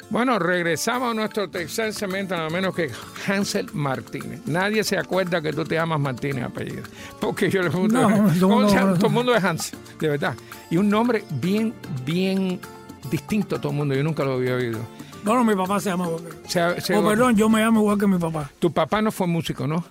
Bueno, 0.08 0.38
regresamos 0.38 1.10
a 1.10 1.14
nuestro 1.14 1.50
tercer 1.50 1.92
segmento, 1.92 2.36
nada 2.36 2.48
menos 2.48 2.72
que 2.72 2.88
Hansel 3.26 3.66
Martínez. 3.72 4.42
Nadie 4.46 4.84
se 4.84 4.96
acuerda 4.96 5.42
que 5.42 5.52
tú 5.52 5.64
te 5.64 5.74
llamas 5.74 5.98
Martínez 5.98 6.44
apellido. 6.44 6.84
Porque 7.20 7.50
yo 7.50 7.60
le 7.62 7.70
pregunto, 7.70 8.08
No, 8.08 8.08
todo 8.08 8.28
el 8.30 8.40
¿cómo 8.40 8.68
se 8.68 8.74
llama? 8.76 8.84
mundo- 8.86 8.98
todo 8.98 9.06
el 9.08 9.12
mundo 9.14 9.34
es 9.34 9.42
Hansel, 9.44 9.78
de 9.98 10.08
verdad. 10.08 10.34
Y 10.70 10.76
un 10.76 10.88
nombre 10.88 11.24
bien, 11.40 11.74
bien 12.06 12.60
distinto 13.10 13.56
a 13.56 13.60
todo 13.60 13.72
el 13.72 13.78
mundo. 13.78 13.96
Yo 13.96 14.04
nunca 14.04 14.22
lo 14.22 14.34
había 14.34 14.54
oído. 14.54 14.78
Bueno, 15.24 15.42
mi 15.42 15.56
papá 15.56 15.80
se 15.80 15.90
llama 15.90 16.06
se- 16.46 16.94
Oh, 16.96 17.04
perdón, 17.04 17.34
yo 17.34 17.48
me 17.48 17.60
llamo 17.62 17.80
igual 17.80 17.98
que 17.98 18.06
mi 18.06 18.18
papá. 18.18 18.48
Tu 18.60 18.72
papá 18.72 19.02
no 19.02 19.10
fue 19.10 19.26
músico, 19.26 19.66
¿no? 19.66 19.84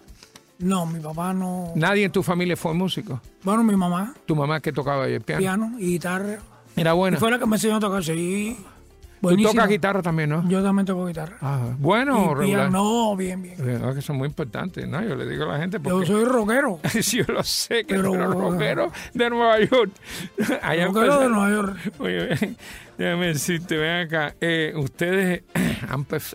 No, 0.59 0.85
mi 0.85 0.99
papá 0.99 1.33
no. 1.33 1.71
Nadie 1.75 2.05
en 2.05 2.11
tu 2.11 2.21
familia 2.21 2.55
fue 2.57 2.73
músico. 2.73 3.21
Bueno, 3.43 3.63
mi 3.63 3.75
mamá, 3.75 4.13
Tu 4.25 4.35
mamá 4.35 4.59
que 4.59 4.71
tocaba 4.73 5.07
el 5.07 5.21
piano. 5.21 5.39
piano 5.39 5.71
y 5.79 5.85
guitarra. 5.93 6.37
Era 6.75 6.91
Y 6.91 6.95
buena. 6.95 7.17
fue 7.17 7.31
la 7.31 7.39
que 7.39 7.45
me 7.45 7.55
enseñó 7.55 7.77
a 7.77 7.79
tocar, 7.79 8.03
sí. 8.03 8.57
Tú 8.59 9.23
Buenísimo. 9.23 9.51
tocas 9.51 9.67
guitarra 9.67 10.01
también, 10.01 10.29
¿no? 10.29 10.47
Yo 10.47 10.63
también 10.63 10.85
toco 10.85 11.05
guitarra. 11.05 11.35
Ah, 11.41 11.73
bueno, 11.77 12.31
y 12.31 12.35
regular. 12.35 12.71
no, 12.71 13.17
bien, 13.17 13.41
bien. 13.41 13.55
Ah, 13.83 13.91
que 13.93 14.01
son 14.01 14.15
muy 14.17 14.27
importantes, 14.29 14.87
¿no? 14.87 15.01
Yo 15.03 15.13
le 15.15 15.25
digo 15.27 15.43
a 15.43 15.47
la 15.53 15.57
gente 15.59 15.77
Yo 15.77 15.83
porque... 15.83 16.05
soy 16.05 16.23
rockero. 16.23 16.79
Sí, 17.01 17.17
yo 17.17 17.33
lo 17.33 17.43
sé, 17.43 17.83
que 17.85 17.95
Pero- 17.95 18.03
tú 18.11 18.15
eres 18.15 18.29
rockero 18.29 18.91
de 19.13 19.29
Nueva 19.29 19.59
York. 19.59 19.91
Allá 20.61 20.85
rockero 20.87 21.19
de 21.19 21.29
Nueva 21.29 21.49
York. 21.49 21.77
Oye, 21.99 22.55
déjame 22.97 23.27
decirte, 23.27 23.75
ven 23.77 24.07
acá. 24.07 24.35
eh, 24.39 24.71
ustedes 24.77 25.43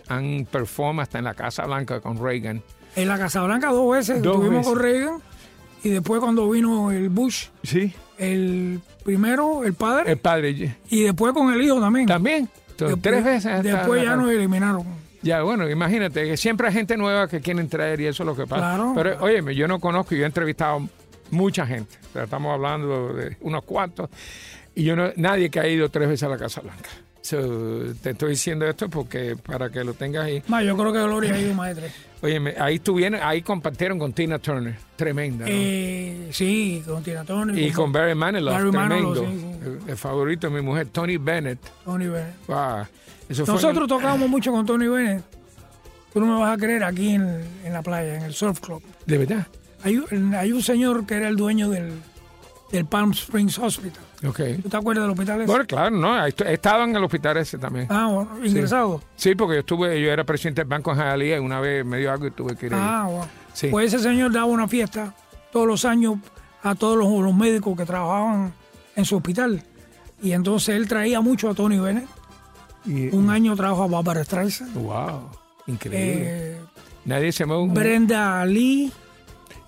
han 0.07 0.45
performado 0.45 1.01
hasta 1.01 1.17
en 1.17 1.23
la 1.25 1.33
Casa 1.33 1.65
Blanca 1.65 1.99
con 2.01 2.19
Reagan. 2.23 2.61
En 2.95 3.07
la 3.07 3.17
Casa 3.17 3.41
Blanca 3.43 3.69
dos 3.69 3.91
veces 3.91 4.21
Dos 4.21 4.35
estuvimos 4.35 4.59
veces. 4.59 4.73
con 4.73 4.79
Reagan. 4.81 5.19
Y 5.83 5.89
después 5.89 6.19
cuando 6.21 6.49
vino 6.49 6.91
el 6.91 7.09
Bush, 7.09 7.47
Sí. 7.63 7.93
el 8.17 8.79
primero, 9.03 9.63
el 9.63 9.73
padre, 9.73 10.13
El 10.13 10.17
padre. 10.17 10.77
y 10.89 11.03
después 11.03 11.33
con 11.33 11.53
el 11.53 11.61
hijo 11.61 11.79
también. 11.79 12.07
También. 12.07 12.49
Entonces, 12.71 12.95
Después- 12.97 13.01
tres 13.01 13.23
veces. 13.23 13.63
Después 13.63 14.03
ya 14.03 14.15
nos 14.15 14.29
eliminaron. 14.31 14.83
Ya, 15.21 15.41
bueno, 15.43 15.69
imagínate 15.69 16.23
que 16.25 16.37
siempre 16.37 16.67
hay 16.67 16.73
gente 16.73 16.97
nueva 16.97 17.27
que 17.27 17.39
quieren 17.41 17.67
traer 17.69 17.99
y 18.01 18.05
eso 18.07 18.23
es 18.23 18.27
lo 18.27 18.35
que 18.35 18.45
pasa. 18.45 18.75
Claro. 18.75 18.93
Pero, 18.95 19.17
óyeme, 19.23 19.55
yo 19.55 19.67
no 19.67 19.79
conozco, 19.79 20.13
yo 20.15 20.23
he 20.23 20.25
entrevistado 20.25 20.87
mucha 21.31 21.65
gente. 21.65 21.97
O 22.09 22.13
sea, 22.13 22.23
estamos 22.25 22.53
hablando 22.53 23.13
de 23.13 23.35
unos 23.41 23.63
cuantos. 23.63 24.09
Y 24.75 24.83
yo 24.83 24.95
no, 24.95 25.09
nadie 25.15 25.49
que 25.49 25.59
ha 25.59 25.67
ido 25.67 25.89
tres 25.89 26.07
veces 26.09 26.23
a 26.23 26.29
la 26.29 26.37
Casa 26.37 26.61
Blanca. 26.61 26.89
So, 27.21 27.39
te 28.03 28.11
estoy 28.11 28.31
diciendo 28.31 28.67
esto 28.67 28.87
porque 28.87 29.35
para 29.35 29.69
que 29.71 29.83
lo 29.83 29.93
tengas 29.95 30.25
ahí. 30.25 30.43
Más, 30.47 30.63
yo 30.63 30.77
creo 30.77 30.93
que 30.93 31.01
Gloria 31.01 31.33
ha 31.33 31.39
ido 31.39 31.53
más 31.55 31.69
de 31.75 31.81
tres. 31.81 31.93
Oye, 32.25 32.55
ahí 32.59 32.75
estuvieron, 32.75 33.19
ahí 33.21 33.41
compartieron 33.41 33.99
con 33.99 34.11
Tina 34.13 34.39
Turner, 34.39 34.75
tremenda. 34.95 35.45
¿no? 35.45 35.51
Eh, 35.53 36.29
sí, 36.31 36.83
con 36.85 37.03
Tina 37.03 37.23
Turner. 37.23 37.57
y 37.57 37.71
con 37.71 37.91
Barry 37.91 38.15
Manilow, 38.15 38.53
Barry 38.53 38.71
tremendo. 38.71 39.09
Manilow, 39.09 39.25
sí, 39.25 39.39
sí. 39.39 39.67
El, 39.85 39.89
el 39.91 39.97
favorito 39.97 40.47
de 40.49 40.53
mi 40.55 40.61
mujer, 40.61 40.87
Tony 40.87 41.17
Bennett. 41.17 41.59
Tony 41.83 42.07
Bennett. 42.07 42.35
Wow. 42.47 42.85
Eso 43.29 43.45
fue 43.45 43.55
en 43.55 43.61
Nosotros 43.61 43.83
el- 43.83 43.87
tocábamos 43.89 44.29
mucho 44.29 44.51
con 44.51 44.65
Tony 44.65 44.87
Bennett. 44.87 45.23
Tú 46.13 46.19
no 46.21 46.27
me 46.27 46.39
vas 46.39 46.53
a 46.55 46.57
creer 46.57 46.83
aquí 46.83 47.09
en, 47.15 47.43
en 47.63 47.73
la 47.73 47.81
playa, 47.81 48.15
en 48.15 48.23
el 48.23 48.33
surf 48.33 48.59
club. 48.59 48.81
de 49.05 49.17
verdad. 49.17 49.47
Hay, 49.83 49.97
un- 49.97 50.33
hay 50.33 50.51
un 50.51 50.61
señor 50.63 51.05
que 51.05 51.15
era 51.15 51.27
el 51.27 51.35
dueño 51.35 51.69
del, 51.69 51.91
del 52.71 52.85
Palm 52.85 53.11
Springs 53.11 53.59
Hospital. 53.59 54.03
Ok. 54.27 54.39
¿Tú 54.63 54.69
te 54.69 54.77
acuerdas 54.77 55.03
del 55.03 55.11
hospital 55.11 55.41
ese? 55.41 55.47
Bueno, 55.51 55.65
claro, 55.65 55.89
no, 55.95 56.25
he 56.25 56.29
estado 56.53 56.83
en 56.83 56.95
el 56.95 57.03
hospital 57.03 57.37
ese 57.37 57.57
también. 57.57 57.87
Ah, 57.89 58.07
bueno, 58.07 58.45
ingresado. 58.45 59.01
Sí, 59.15 59.35
porque 59.35 59.55
yo 59.55 59.59
estuve, 59.61 60.01
yo 60.01 60.11
era 60.11 60.23
presidente 60.23 60.61
del 60.61 60.69
banco 60.69 60.91
en 60.91 60.97
Hialeah 60.99 61.37
y 61.37 61.39
una 61.39 61.59
vez 61.59 61.85
me 61.85 61.97
dio 61.97 62.11
algo 62.11 62.27
y 62.27 62.31
tuve 62.31 62.55
que 62.55 62.67
ir. 62.67 62.73
Ah, 62.75 63.07
bueno. 63.09 63.27
Sí. 63.53 63.67
Pues 63.69 63.93
ese 63.93 64.01
señor 64.03 64.31
daba 64.31 64.45
una 64.45 64.67
fiesta 64.67 65.13
todos 65.51 65.67
los 65.67 65.85
años 65.85 66.17
a 66.63 66.75
todos 66.75 66.97
los, 66.97 67.07
los 67.23 67.33
médicos 67.35 67.77
que 67.77 67.85
trabajaban 67.85 68.53
en 68.95 69.05
su 69.05 69.17
hospital. 69.17 69.61
Y 70.21 70.31
entonces 70.31 70.75
él 70.75 70.87
traía 70.87 71.21
mucho 71.21 71.49
a 71.49 71.53
Tony 71.53 71.77
Bennett. 71.77 72.07
Y- 72.85 73.07
Un 73.15 73.29
año 73.29 73.55
trajo 73.55 73.83
a 73.83 73.87
Barbara 73.87 74.23
Streisand. 74.23 74.73
wow, 74.75 75.29
increíble. 75.67 76.09
eh, 76.53 76.57
Nadie 77.05 77.31
se 77.31 77.45
mueve. 77.45 77.63
un- 77.63 77.73
Brenda 77.73 78.45
Lee, 78.45 78.91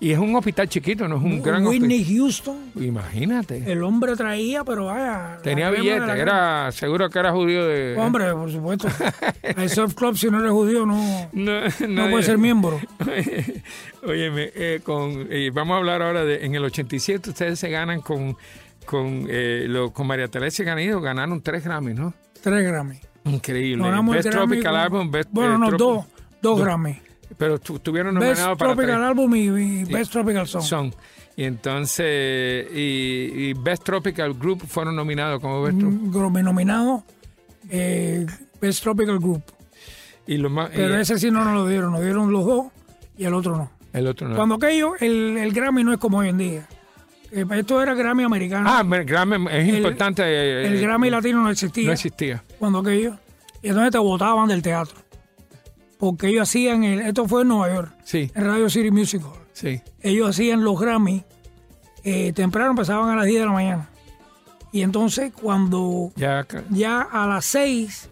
Y 0.00 0.12
es 0.12 0.18
un 0.18 0.34
hospital 0.36 0.68
chiquito, 0.68 1.08
no 1.08 1.16
es 1.16 1.22
un 1.24 1.42
gran 1.42 1.66
Whitney 1.66 2.00
hospital. 2.02 2.16
Houston. 2.18 2.56
Imagínate. 2.76 3.72
El 3.72 3.82
hombre 3.82 4.14
traía, 4.14 4.62
pero 4.62 4.86
vaya. 4.86 5.38
Tenía 5.42 5.70
billete, 5.70 6.20
era 6.20 6.70
seguro 6.70 7.10
que 7.10 7.18
era 7.18 7.32
judío 7.32 7.66
de. 7.66 7.96
Hombre, 7.98 8.32
por 8.32 8.50
supuesto. 8.50 8.86
El 9.42 9.68
surf 9.68 9.94
club, 9.94 10.16
si 10.16 10.30
no 10.30 10.38
eres 10.38 10.52
judío, 10.52 10.86
no, 10.86 11.28
No, 11.32 11.60
no 11.88 12.10
puede 12.10 12.22
ser 12.22 12.38
miembro. 12.38 12.78
Óyeme, 14.06 14.50
eh, 14.54 14.80
con, 14.84 15.26
eh, 15.30 15.50
vamos 15.52 15.74
a 15.74 15.78
hablar 15.78 16.02
ahora 16.02 16.24
de. 16.24 16.44
En 16.46 16.54
el 16.54 16.64
87 16.64 17.30
ustedes 17.30 17.58
se 17.58 17.68
ganan 17.70 18.00
con. 18.00 18.36
Con, 18.86 19.26
eh, 19.28 19.66
lo- 19.68 19.92
con 19.92 20.06
María 20.06 20.28
Teresa 20.28 20.62
Ganido 20.64 21.00
ganaron 21.02 21.42
tres 21.42 21.62
Grammys, 21.62 21.94
¿no? 21.94 22.14
Tres 22.40 22.64
Grammy. 22.66 22.98
Increíble. 23.24 23.84
Best 24.12 24.30
Tropical 24.30 24.76
Album, 24.76 25.10
Best 25.10 25.28
Bueno, 25.30 25.56
eh, 25.56 25.58
no, 25.58 25.70
dos. 25.76 26.06
Dos 26.40 26.60
Grammy. 26.60 26.98
Pero 27.36 27.58
tu- 27.58 27.76
estuvieron 27.76 28.14
Best 28.14 28.24
nominados 28.40 28.58
para 28.58 28.72
Tropical 28.74 28.96
tres. 28.96 29.08
Album 29.08 29.34
y, 29.36 29.40
y 29.80 29.84
Best 29.84 30.12
Tropical 30.12 30.46
Song. 30.48 30.62
Son. 30.62 30.94
Y 31.36 31.44
entonces, 31.44 32.66
y, 32.74 33.30
y 33.50 33.52
Best 33.54 33.84
Tropical 33.84 34.34
Group 34.34 34.66
fueron 34.66 34.96
nominados 34.96 35.40
como 35.40 35.62
Best 35.62 35.78
Tro- 35.78 35.86
Un 35.86 36.10
Grammy 36.10 36.42
nominado 36.42 37.04
eh, 37.70 38.26
Best 38.60 38.82
Tropical 38.82 39.18
Group. 39.18 39.42
Y 40.26 40.36
lo 40.36 40.50
más, 40.50 40.70
Pero 40.74 40.98
ese 40.98 41.18
sí 41.18 41.30
no 41.30 41.44
nos 41.44 41.54
lo 41.54 41.66
dieron. 41.68 41.92
Nos 41.92 42.02
dieron 42.02 42.32
los 42.32 42.44
dos 42.44 42.66
y 43.16 43.24
el 43.24 43.34
otro 43.34 43.56
no. 43.56 43.70
el 43.92 44.06
otro 44.06 44.28
no. 44.28 44.36
Cuando 44.36 44.56
aquello, 44.56 44.94
el, 45.00 45.36
el 45.38 45.52
Grammy 45.52 45.84
no 45.84 45.92
es 45.92 45.98
como 45.98 46.18
hoy 46.18 46.28
en 46.28 46.38
día. 46.38 46.66
Eh, 47.30 47.44
Esto 47.52 47.80
era 47.82 47.94
Grammy 47.94 48.24
americano. 48.24 48.68
Ah, 48.70 48.84
el 48.90 49.04
Grammy 49.04 49.46
es 49.50 49.68
importante. 49.76 50.22
eh, 50.24 50.66
el 50.66 50.74
eh, 50.76 50.80
Grammy 50.80 51.08
latino 51.10 51.42
no 51.42 51.50
existía. 51.50 51.86
no 51.86 51.92
existía. 51.92 52.42
cuando 52.58 52.78
aquello. 52.80 53.16
Y 53.62 53.68
entonces 53.68 53.92
te 53.92 53.98
votaban 53.98 54.48
del 54.48 54.60
teatro. 54.62 54.96
Porque 55.98 56.28
ellos 56.28 56.42
hacían, 56.48 56.84
el, 56.84 57.00
esto 57.00 57.26
fue 57.26 57.42
en 57.42 57.48
Nueva 57.48 57.74
York, 57.74 57.92
Sí, 58.04 58.30
en 58.34 58.44
Radio 58.44 58.70
City 58.70 58.90
Music 58.90 59.22
Hall. 59.24 59.40
sí. 59.52 59.80
Ellos 60.00 60.30
hacían 60.30 60.62
los 60.62 60.78
Grammy 60.80 61.24
eh, 62.04 62.32
temprano, 62.32 62.70
empezaban 62.70 63.10
a 63.10 63.16
las 63.16 63.26
10 63.26 63.40
de 63.40 63.46
la 63.46 63.52
mañana. 63.52 63.88
Y 64.70 64.82
entonces 64.82 65.32
cuando 65.32 66.12
Ya, 66.16 66.46
ya 66.70 67.00
a 67.02 67.26
las 67.26 67.44
6 67.46 68.08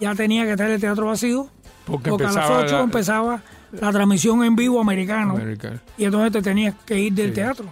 ya 0.00 0.14
tenía 0.14 0.44
que 0.44 0.52
estar 0.52 0.70
el 0.70 0.80
teatro 0.80 1.06
vacío, 1.06 1.48
porque, 1.86 2.10
porque 2.10 2.24
a 2.24 2.26
las 2.28 2.36
empezaba 2.36 2.58
8 2.60 2.76
la- 2.76 2.82
empezaba 2.82 3.42
la 3.72 3.90
transmisión 3.92 4.44
en 4.44 4.54
vivo 4.54 4.80
americano. 4.80 5.32
Americano. 5.34 5.80
Y 5.98 6.04
entonces 6.04 6.32
te 6.32 6.42
tenías 6.42 6.74
que 6.86 6.98
ir 7.00 7.12
del 7.14 7.28
Sí. 7.30 7.34
teatro. 7.34 7.66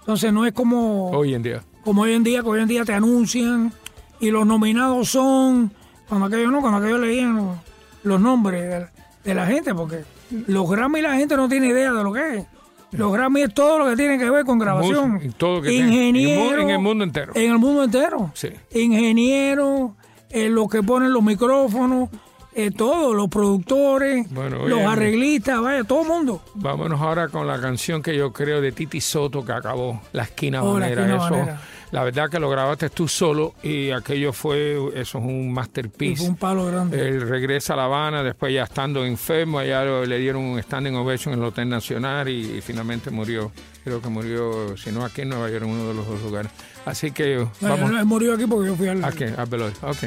Entonces 0.00 0.32
no 0.32 0.46
es 0.46 0.52
como 0.52 1.10
Hoy 1.10 1.34
en 1.34 1.42
día. 1.42 1.62
como 1.84 2.02
hoy 2.02 2.12
en 2.14 2.22
día, 2.22 2.42
que 2.42 2.48
hoy 2.48 2.60
en 2.60 2.68
día 2.68 2.84
te 2.84 2.94
anuncian 2.94 3.72
y 4.20 4.30
los 4.30 4.46
nominados 4.46 5.10
son, 5.10 5.72
cuando 6.08 6.26
aquellos 6.26 6.50
no, 6.52 6.60
cuando 6.60 6.78
aquellos 6.78 7.00
leían 7.00 7.36
los, 7.36 7.56
los 8.04 8.20
nombres 8.20 8.86
de, 9.24 9.34
la 9.34 9.46
gente, 9.46 9.74
porque 9.74 10.04
los 10.46 10.70
Grammy 10.70 11.00
la 11.02 11.16
gente 11.16 11.36
no 11.36 11.48
tiene 11.48 11.66
idea 11.68 11.92
de 11.92 12.02
lo 12.04 12.12
que 12.12 12.36
es. 12.38 12.46
Los 12.92 13.12
Grammy 13.12 13.42
es 13.42 13.52
todo 13.54 13.78
lo 13.80 13.86
que 13.86 13.96
tiene 13.96 14.18
que 14.18 14.30
ver 14.30 14.44
con 14.44 14.58
grabación. 14.58 15.12
Música, 15.14 15.28
y 15.30 15.32
todo 15.36 15.56
lo 15.56 15.62
que 15.62 15.70
tiene- 15.70 15.88
Ingeniero. 16.08 16.40
en 16.40 16.44
el 16.44 16.58
mu- 16.58 16.62
en 16.62 16.70
el 16.70 16.78
mundo 16.78 17.04
entero. 17.04 17.32
En 17.34 17.50
el 17.50 17.58
mundo 17.58 17.82
entero. 17.84 18.30
Sí. 18.34 18.50
Ingeniero, 18.72 19.96
eh, 20.30 20.48
los 20.48 20.68
que 20.68 20.82
ponen 20.82 21.12
los 21.12 21.22
micrófonos, 21.22 22.08
eh, 22.54 22.70
todos, 22.70 23.14
los 23.16 23.28
productores, 23.28 24.26
Bueno, 24.30 24.66
los 24.68 24.80
arreglistas, 24.80 25.60
vaya, 25.60 25.84
todo 25.84 26.02
el 26.02 26.08
mundo. 26.08 26.42
Vámonos 26.54 27.00
ahora 27.00 27.28
con 27.28 27.46
la 27.46 27.60
canción 27.60 28.02
que 28.02 28.16
yo 28.16 28.32
creo 28.32 28.60
de 28.60 28.72
Titi 28.72 29.00
Soto 29.00 29.44
que 29.44 29.52
acabó, 29.52 30.00
La 30.12 30.22
Esquina 30.24 30.62
Oh, 30.62 30.78
La 30.78 30.88
Banera. 30.88 31.16
Esquina 31.16 31.26
Eso, 31.52 31.58
la 31.90 32.02
verdad 32.02 32.28
que 32.28 32.40
lo 32.40 32.50
grabaste 32.50 32.90
tú 32.90 33.06
solo 33.06 33.54
y 33.62 33.90
aquello 33.92 34.32
fue, 34.32 34.74
eso 34.94 35.18
es 35.18 35.24
un 35.24 35.52
masterpiece. 35.52 36.22
fue 36.22 36.30
un 36.30 36.36
palo 36.36 36.66
grande. 36.66 36.98
Él 37.08 37.20
regresa 37.28 37.74
a 37.74 37.76
La 37.76 37.84
Habana, 37.84 38.22
después 38.24 38.52
ya 38.52 38.64
estando 38.64 39.04
enfermo, 39.04 39.60
allá 39.60 39.84
le 39.84 40.18
dieron 40.18 40.42
un 40.42 40.60
standing 40.60 40.94
ovation 40.96 41.34
en 41.34 41.40
el 41.40 41.46
Hotel 41.46 41.68
Nacional 41.68 42.28
y, 42.28 42.56
y 42.56 42.60
finalmente 42.60 43.10
murió. 43.10 43.52
Creo 43.84 44.00
que 44.00 44.08
murió, 44.08 44.76
si 44.76 44.90
no 44.90 45.04
aquí 45.04 45.20
en 45.20 45.28
Nueva 45.28 45.48
York, 45.50 45.62
en 45.62 45.70
uno 45.70 45.88
de 45.88 45.94
los 45.94 46.08
dos 46.08 46.20
lugares. 46.22 46.50
Así 46.84 47.12
que 47.12 47.36
No, 47.60 47.68
vamos 47.68 47.90
él 47.90 48.04
murió 48.06 48.34
aquí 48.34 48.46
porque 48.46 48.68
yo 48.70 48.76
fui 48.76 48.88
al... 48.88 49.04
a 49.04 49.12
qué, 49.12 49.32
a 49.36 49.44
velorio. 49.44 49.76
Ok. 49.82 50.04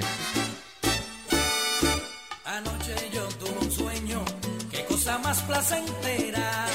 Más 5.69 5.82
placentera. 5.82 6.65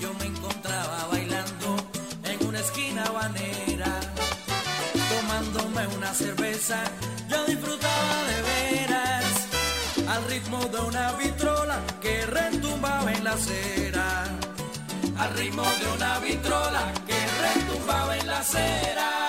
Yo 0.00 0.12
me 0.14 0.26
encontraba 0.26 1.08
bailando 1.10 1.76
en 2.24 2.46
una 2.46 2.60
esquina 2.60 3.04
banera, 3.10 4.00
tomándome 5.08 5.86
una 5.96 6.14
cerveza, 6.14 6.84
yo 7.28 7.44
disfrutaba 7.46 8.22
de 8.28 8.42
veras, 8.42 9.24
al 10.08 10.24
ritmo 10.24 10.58
de 10.66 10.80
una 10.80 11.12
vitrola 11.12 11.80
que 12.00 12.26
retumbaba 12.26 13.12
en 13.12 13.24
la 13.24 13.32
acera. 13.32 14.24
Al 15.18 15.34
ritmo 15.34 15.62
de 15.62 15.88
una 15.96 16.18
vitrola 16.18 16.92
que 17.06 17.18
retumbaba 17.42 18.16
en 18.18 18.26
la 18.26 18.38
acera. 18.38 19.25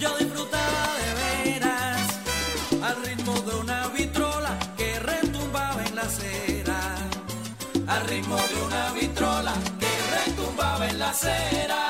Yo 0.00 0.16
disfrutaba 0.16 0.96
de 1.02 1.52
veras, 1.52 2.08
al 2.82 3.04
ritmo 3.04 3.34
de 3.42 3.54
una 3.56 3.88
vitrola 3.88 4.58
que 4.76 4.98
retumbaba 4.98 5.84
en 5.84 5.94
la 5.94 6.02
acera, 6.02 6.80
al 7.86 8.06
ritmo 8.08 8.36
de 8.36 8.62
una 8.66 8.92
vitrola 8.92 9.52
que 9.78 9.92
retumbaba 10.16 10.88
en 10.88 10.98
la 10.98 11.10
acera. 11.10 11.89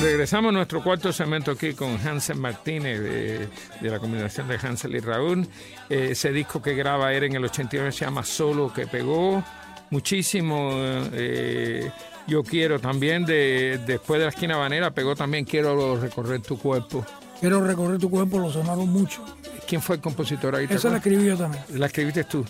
Regresamos 0.00 0.50
a 0.50 0.52
nuestro 0.52 0.82
cuarto 0.82 1.12
segmento 1.12 1.50
aquí 1.50 1.74
con 1.74 1.96
Hansel 1.96 2.38
Martínez 2.38 3.00
de, 3.00 3.48
la 3.82 3.98
combinación 3.98 4.48
de 4.48 4.56
Hansel 4.56 4.96
y 4.96 5.00
Raúl. 5.00 5.46
Ese 5.88 6.32
disco 6.32 6.62
que 6.62 6.74
graba 6.74 7.12
era 7.12 7.26
en 7.26 7.36
el 7.36 7.44
89 7.44 7.92
se 7.92 8.04
llama 8.04 8.24
Solo, 8.24 8.72
que 8.72 8.86
pegó 8.86 9.44
muchísimo. 9.90 10.70
eh, 11.12 11.90
yo 12.26 12.42
quiero 12.42 12.78
también, 12.78 13.24
de, 13.24 13.80
después 13.86 14.20
de 14.20 14.26
la 14.26 14.30
esquina 14.30 14.56
banera, 14.56 14.92
pegó 14.92 15.16
también 15.16 15.44
Quiero 15.44 16.00
recorrer 16.00 16.40
tu 16.40 16.58
cuerpo. 16.58 17.04
Quiero 17.40 17.64
recorrer 17.64 17.98
tu 17.98 18.10
cuerpo, 18.10 18.38
lo 18.38 18.52
sonaron 18.52 18.88
mucho. 18.90 19.24
¿Quién 19.66 19.80
fue 19.80 19.96
el 19.96 20.02
compositor 20.02 20.54
ahí? 20.54 20.66
¿Te 20.66 20.74
Esa 20.74 20.90
la 20.90 20.98
escribí 20.98 21.24
yo 21.24 21.36
también. 21.36 21.64
La 21.74 21.86
escribiste 21.86 22.24
tú. 22.24 22.44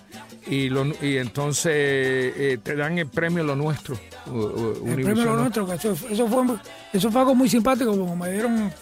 Y, 0.48 0.68
lo, 0.68 0.84
y 1.00 1.16
entonces 1.18 1.72
eh, 1.74 2.58
te 2.62 2.74
dan 2.74 2.98
el 2.98 3.06
premio 3.06 3.44
Lo 3.44 3.54
Nuestro. 3.54 3.96
El 4.26 4.32
Univision, 4.32 5.04
premio 5.04 5.24
Lo 5.24 5.36
¿no? 5.36 5.40
Nuestro, 5.42 5.66
que 5.66 5.74
eso, 5.74 5.92
eso 5.92 6.26
fue, 6.26 6.44
eso 6.92 7.10
fue 7.10 7.20
algo 7.20 7.34
muy 7.34 7.48
simpático, 7.48 7.96
como 7.96 8.16
me 8.16 8.32
dieron, 8.32 8.72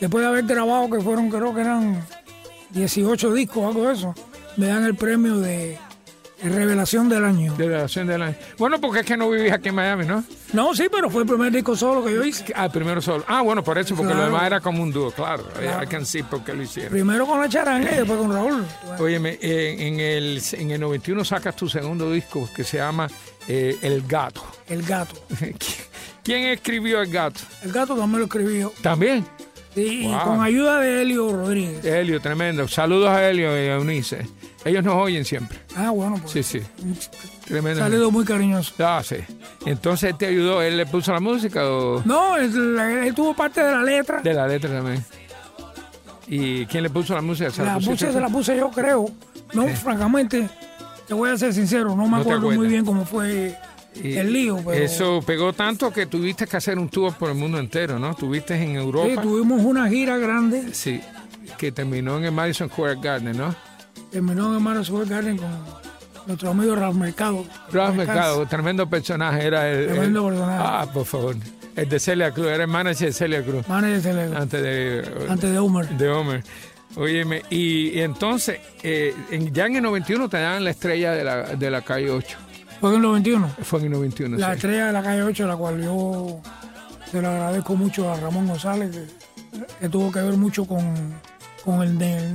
después 0.00 0.22
de 0.22 0.28
haber 0.28 0.44
grabado, 0.46 0.88
que 0.88 1.00
fueron, 1.00 1.28
creo 1.28 1.54
que 1.54 1.60
eran 1.60 2.02
18 2.70 3.34
discos, 3.34 3.64
algo 3.66 3.88
de 3.88 3.94
eso, 3.94 4.14
me 4.56 4.68
dan 4.68 4.84
el 4.84 4.94
premio 4.94 5.38
de 5.40 5.78
revelación 6.42 7.08
del 7.08 7.24
año. 7.24 7.54
De 7.54 7.66
la 7.66 7.82
acción 7.82 8.06
del 8.06 8.22
año. 8.22 8.34
Bueno, 8.58 8.80
porque 8.80 9.00
es 9.00 9.06
que 9.06 9.16
no 9.16 9.28
vivís 9.30 9.52
aquí 9.52 9.68
en 9.68 9.74
Miami, 9.74 10.06
¿no? 10.06 10.24
No, 10.52 10.74
sí, 10.74 10.86
pero 10.90 11.10
fue 11.10 11.22
el 11.22 11.28
primer 11.28 11.52
disco 11.52 11.76
solo 11.76 12.04
que 12.04 12.12
yo 12.14 12.24
hice. 12.24 12.44
Ah, 12.56 12.68
primero 12.68 13.00
solo. 13.00 13.24
Ah, 13.28 13.42
bueno, 13.42 13.62
por 13.62 13.76
eso, 13.78 13.94
porque 13.94 14.12
Claro. 14.12 14.26
lo 14.28 14.32
demás 14.32 14.46
era 14.46 14.60
como 14.60 14.82
un 14.82 14.90
dúo, 14.92 15.10
claro. 15.10 15.44
Claro. 15.58 15.82
I 15.82 15.86
can 15.86 16.04
see 16.06 16.22
por 16.22 16.42
qué 16.44 16.54
lo 16.54 16.62
hicieron. 16.62 16.90
Primero 16.92 17.26
con 17.26 17.40
la 17.40 17.48
charanga 17.48 17.92
y 17.92 17.96
después 17.96 18.18
con 18.18 18.32
Raúl. 18.32 18.64
Óyeme, 18.98 19.38
eh, 19.40 19.76
en, 19.78 20.00
el, 20.00 20.42
en 20.52 20.70
el 20.70 20.80
91 20.80 21.24
sacas 21.24 21.54
tu 21.56 21.68
segundo 21.68 22.10
disco 22.10 22.48
que 22.54 22.64
se 22.64 22.78
llama 22.78 23.08
eh, 23.46 23.78
El 23.82 24.02
Gato. 24.06 24.42
El 24.68 24.82
gato. 24.82 25.14
¿Quién 26.24 26.44
escribió 26.48 27.00
El 27.02 27.10
Gato? 27.10 27.40
El 27.62 27.72
gato 27.72 27.96
también 27.96 28.20
lo 28.20 28.26
escribí 28.26 28.60
yo. 28.60 28.72
También. 28.82 29.24
Y, 29.76 30.06
y 30.08 30.16
con 30.24 30.40
ayuda 30.42 30.80
de 30.80 31.02
Helio 31.02 31.30
Rodríguez. 31.32 31.84
Helio, 31.84 32.20
tremendo. 32.20 32.66
Saludos 32.66 33.08
a 33.08 33.28
Helio 33.28 33.50
y 33.52 33.68
a 33.68 33.76
Eunice. 33.76 34.26
Ellos 34.64 34.84
nos 34.84 34.94
oyen 34.96 35.24
siempre. 35.24 35.58
Ah, 35.74 35.90
bueno, 35.90 36.16
pues. 36.20 36.32
Sí, 36.32 36.42
sí. 36.42 36.60
Tremendo. 37.46 37.80
Saludo 37.80 38.10
muy 38.10 38.24
cariñoso. 38.24 38.74
Ah, 38.78 39.00
sí. 39.04 39.16
Entonces 39.64 40.10
él 40.10 40.18
te 40.18 40.26
ayudó, 40.26 40.60
él 40.62 40.76
le 40.76 40.86
puso 40.86 41.12
la 41.12 41.20
música 41.20 41.66
o 41.68 42.02
No, 42.04 42.36
él, 42.36 42.78
él 42.78 43.14
tuvo 43.14 43.34
parte 43.34 43.62
de 43.62 43.72
la 43.72 43.82
letra. 43.82 44.20
de 44.20 44.34
la 44.34 44.46
letra 44.46 44.70
también. 44.70 45.04
¿Y 46.28 46.66
quién 46.66 46.82
le 46.82 46.90
puso 46.90 47.14
la 47.14 47.22
música? 47.22 47.50
¿Se 47.50 47.64
La 47.64 47.74
puse, 47.76 48.06
tú? 48.06 48.12
se 48.12 48.20
la 48.20 48.28
puse 48.28 48.56
yo, 48.56 48.70
creo. 48.70 49.06
No, 49.52 49.66
francamente, 49.68 50.48
te 51.08 51.14
voy 51.14 51.30
a 51.30 51.36
ser 51.36 51.52
sincero, 51.52 51.96
no 51.96 52.04
me 52.04 52.10
No 52.10 52.16
acuerdo 52.18 52.50
muy 52.52 52.68
bien 52.68 52.84
cómo 52.84 53.04
fue 53.04 53.56
Y 53.96 54.12
el 54.16 54.32
lío, 54.32 54.58
pero 54.64 54.72
Eso 54.84 55.20
pegó 55.26 55.52
tanto 55.52 55.92
que 55.92 56.06
tuviste 56.06 56.46
que 56.46 56.56
hacer 56.56 56.78
un 56.78 56.88
tour 56.88 57.12
por 57.14 57.30
el 57.30 57.34
mundo 57.34 57.58
entero, 57.58 57.98
¿no? 57.98 58.14
Tuviste 58.14 58.54
en 58.54 58.68
sí, 58.70 58.74
Europa. 58.76 59.22
tuvimos 59.22 59.60
una 59.64 59.88
gira 59.88 60.18
grande, 60.18 60.72
Sí, 60.72 61.00
que 61.58 61.72
terminó 61.72 62.18
en 62.18 62.26
el 62.26 62.32
Madison 62.32 62.68
Square 62.68 62.98
Garden, 63.02 63.36
¿no? 63.36 63.52
Terminó 64.10 64.56
en 64.56 64.62
Mara 64.62 64.84
Square 64.84 65.08
Garden 65.08 65.36
con 65.38 65.48
nuestro 66.26 66.50
amigo 66.50 66.74
Ralph 66.76 66.96
Mercado. 66.96 67.44
Ralph. 67.72 67.96
Mercado, 67.96 68.46
tremendo 68.46 68.88
personaje, 68.88 69.44
era 69.46 69.68
el... 69.70 69.78
el- 69.80 69.86
Tremendo 69.88 70.26
personaje. 70.28 70.58
Ah, 70.62 70.86
por 70.92 71.04
favor. 71.06 71.36
El 71.76 71.88
de 71.88 72.00
Celia 72.00 72.32
Cruz, 72.32 72.48
era 72.48 72.64
el 72.64 72.68
manager 72.68 73.06
de 73.08 73.12
Celia 73.12 73.42
Cruz. 73.44 73.66
Manager 73.68 73.96
de 73.96 74.02
Celebra, 74.02 74.38
Antes 74.40 74.62
de... 74.62 75.24
antes 75.28 75.50
de 75.52 75.58
Homer. 75.58 75.88
de 75.88 76.08
Homer. 76.10 76.44
Óyeme, 76.96 77.42
y, 77.50 77.90
y 77.90 78.00
entonces, 78.00 78.58
eh, 78.82 79.14
en- 79.30 79.52
ya 79.54 79.66
en 79.66 79.76
el 79.76 79.82
91 79.84 80.28
te 80.28 80.38
dan 80.40 80.64
la 80.64 80.70
estrella 80.70 81.12
de 81.12 81.22
la, 81.24 81.36
de 81.54 81.70
la 81.70 81.82
calle 81.82 82.10
8. 82.10 82.36
Fue 82.80 82.90
en 82.90 82.96
el 82.96 83.02
91. 83.02 83.48
Fue 83.62 83.78
en 83.78 83.84
el 83.86 83.92
91, 83.92 84.36
La 84.38 84.48
sí. 84.48 84.52
estrella 84.56 84.86
de 84.86 84.92
la 84.92 85.02
calle 85.02 85.22
8, 85.22 85.46
la 85.46 85.56
cual 85.56 85.80
yo 85.82 86.40
se 87.10 87.22
lo 87.22 87.28
agradezco 87.28 87.76
mucho 87.76 88.12
a 88.12 88.18
Ramón 88.18 88.48
González, 88.48 88.90
que, 88.90 89.06
que 89.80 89.88
tuvo 89.88 90.10
que 90.10 90.20
ver 90.20 90.34
mucho 90.36 90.64
con, 90.66 91.14
con 91.64 91.82
el 91.82 91.96
de- 91.96 92.28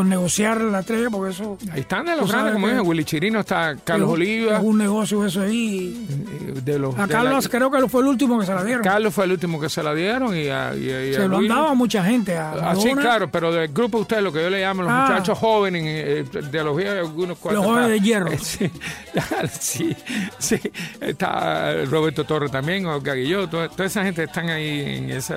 con 0.00 0.08
negociar 0.08 0.58
la 0.62 0.80
estrella, 0.80 1.10
porque 1.10 1.32
eso 1.32 1.58
Ahí 1.72 1.80
están 1.80 2.06
de 2.06 2.16
los 2.16 2.30
grandes, 2.30 2.54
como 2.54 2.68
dije, 2.68 2.80
Willy 2.80 3.04
Chirino, 3.04 3.40
está 3.40 3.76
Carlos 3.84 4.08
es- 4.08 4.14
Oliva. 4.14 4.56
Es 4.56 4.62
un 4.62 4.78
negocio 4.78 5.26
eso 5.26 5.42
ahí. 5.42 6.06
eh, 6.08 6.60
De 6.64 6.78
los, 6.78 6.98
A 6.98 7.06
de 7.06 7.12
Carlos 7.12 7.44
la- 7.44 7.50
creo 7.50 7.70
que 7.70 7.86
fue 7.88 8.00
el 8.00 8.06
último 8.08 8.38
que 8.40 8.46
se 8.46 8.54
la 8.54 8.64
dieron. 8.64 8.82
Carlos 8.82 9.12
fue 9.12 9.24
el 9.26 9.32
último 9.32 9.60
que 9.60 9.68
se 9.68 9.82
la 9.82 9.94
dieron 9.94 10.34
y 10.34 10.48
a, 10.48 10.74
y 10.74 10.90
a- 10.90 11.04
y 11.06 11.10
a 11.14 11.20
se 11.20 11.28
lo 11.28 11.36
han 11.36 11.48
dado 11.48 11.68
a 11.68 11.74
mucha 11.74 12.02
gente. 12.02 12.36
A 12.36 12.52
Así, 12.70 12.84
Madonna, 12.88 13.02
claro, 13.02 13.30
pero 13.30 13.52
del 13.52 13.68
grupo 13.68 13.98
de 13.98 14.02
ustedes, 14.02 14.22
lo 14.22 14.32
que 14.32 14.42
yo 14.42 14.48
le 14.50 14.60
llamo 14.62 14.82
los 14.84 14.90
Ah. 14.92 15.06
muchachos 15.08 15.38
jóvenes, 15.38 15.82
eh, 15.86 16.24
de 16.50 16.64
los 16.64 16.78
algunos 16.82 17.36
cuantos. 17.38 17.62
Los 17.62 17.72
jóvenes 17.72 17.90
está- 17.90 17.92
de 17.92 18.00
hierro. 18.00 18.32
eh, 18.32 18.38
Sí, 18.40 18.70
sí, 19.60 19.96
sí. 20.38 20.60
Está 21.00 21.84
Roberto 21.84 22.24
Torres 22.24 22.50
también, 22.50 22.86
Olga 22.86 23.14
Guillot, 23.14 23.50
toda, 23.50 23.68
toda 23.68 23.84
esa 23.84 24.02
gente 24.04 24.24
están 24.24 24.48
ahí 24.48 24.80
en 24.98 25.10
esa. 25.10 25.36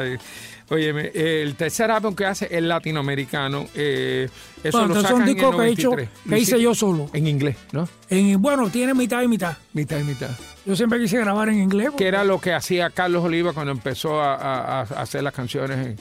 Oye, 0.74 1.44
el 1.44 1.56
tercer 1.56 1.92
álbum 1.92 2.16
que 2.16 2.26
hace 2.26 2.48
es 2.50 2.62
latinoamericano. 2.64 3.66
Eh, 3.76 4.28
eso 4.64 4.78
Bueno, 4.80 4.94
lo 4.96 5.02
sacan 5.02 5.16
un 5.18 5.22
en 5.24 5.28
el 5.30 5.34
disco 5.36 5.52
que, 5.58 5.64
he 5.64 5.70
hecho, 5.70 5.90
93. 5.92 6.10
que 6.30 6.40
hice 6.40 6.62
yo 6.62 6.74
solo. 6.76 7.10
En 7.14 7.28
inglés, 7.28 7.58
¿no? 7.72 7.88
En- 8.10 8.42
bueno, 8.42 8.70
tiene 8.70 8.94
mitad 8.94 9.22
y 9.22 9.28
mitad. 9.28 9.58
Mitad 9.74 10.00
y 10.00 10.04
mitad. 10.04 10.30
Yo 10.66 10.76
siempre 10.76 11.00
quise 11.00 11.18
grabar 11.20 11.50
en 11.50 11.62
inglés. 11.62 11.90
Que 11.98 12.08
era 12.08 12.24
lo 12.24 12.40
que 12.40 12.54
hacía 12.54 12.90
Carlos 12.90 13.24
Oliva 13.24 13.54
cuando 13.54 13.72
empezó 13.72 14.22
a, 14.22 14.36
a- 14.36 14.80
a 14.80 14.82
hacer 14.82 15.24
las 15.24 15.34
canciones 15.34 15.86
en- 15.86 15.98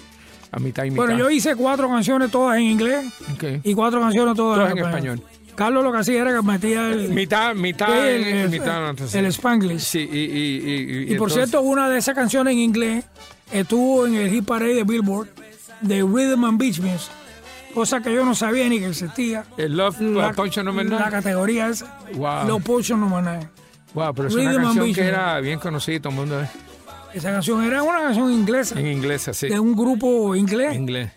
a 0.52 0.58
mitad 0.58 0.84
y 0.84 0.90
mitad. 0.90 1.04
Bueno, 1.04 1.18
yo 1.18 1.30
hice 1.30 1.56
cuatro 1.56 1.88
canciones 1.88 2.30
todas 2.30 2.56
en 2.58 2.64
inglés 2.64 3.04
Ok. 3.34 3.44
y 3.64 3.74
cuatro 3.74 4.00
canciones 4.00 4.34
todas, 4.36 4.58
Todas 4.58 4.72
en 4.72 4.78
español. 4.78 5.22
Carlos 5.54 5.84
lo 5.84 5.92
que 5.92 5.98
hacía 5.98 6.22
era 6.22 6.34
que 6.34 6.42
metía 6.42 6.88
el, 6.90 7.10
Mitad, 7.10 7.54
mitad, 7.54 8.08
el, 8.08 8.48
mitad. 8.48 8.94
el 9.14 9.26
Spanglish. 9.26 9.80
Sí, 9.80 9.98
y, 10.10 10.18
y, 10.18 10.20
y, 10.20 11.02
Y 11.02 11.04
por 11.18 11.28
entonces- 11.28 11.34
cierto, 11.50 11.60
una 11.62 11.90
de 11.90 11.98
esas 11.98 12.14
canciones 12.14 12.52
en 12.52 12.58
inglés 12.60 13.04
estuvo 13.52 14.06
en 14.06 14.14
el 14.14 14.30
hit 14.30 14.44
parade 14.44 14.74
de 14.74 14.84
Billboard 14.84 15.28
de 15.80 16.02
Rhythm 16.02 16.44
and 16.44 16.58
Beach 16.58 16.80
Music, 16.80 17.10
cosa 17.74 18.00
que 18.00 18.12
yo 18.14 18.24
no 18.24 18.34
sabía 18.34 18.68
ni 18.68 18.78
que 18.78 18.88
existía. 18.88 19.44
el 19.56 19.76
Love 19.76 20.00
La, 20.00 20.32
Punch 20.32 20.58
Number 20.58 20.86
la 20.86 20.98
Nine. 20.98 21.10
categoría 21.10 21.68
es 21.68 21.84
Wow. 22.14 22.46
Low 22.46 22.60
Potion 22.60 23.00
Number 23.00 23.22
9. 23.22 23.48
Wow, 23.94 24.14
pero 24.14 24.28
es 24.28 24.34
Rhythm 24.34 24.48
una 24.54 24.62
canción 24.64 24.92
que 24.94 25.02
era 25.02 25.40
bien 25.40 25.58
conocida, 25.58 26.00
todo 26.00 26.10
el 26.10 26.16
mundo 26.18 26.40
es 26.40 26.48
Esa 27.14 27.30
canción 27.32 27.62
era 27.64 27.82
una 27.82 28.00
canción 28.00 28.32
inglesa 28.32 28.78
en 28.78 28.86
inglés, 28.86 29.28
así, 29.28 29.48
de 29.48 29.60
un 29.60 29.74
grupo 29.74 30.34
inglés, 30.34 30.74
inglés. 30.74 31.10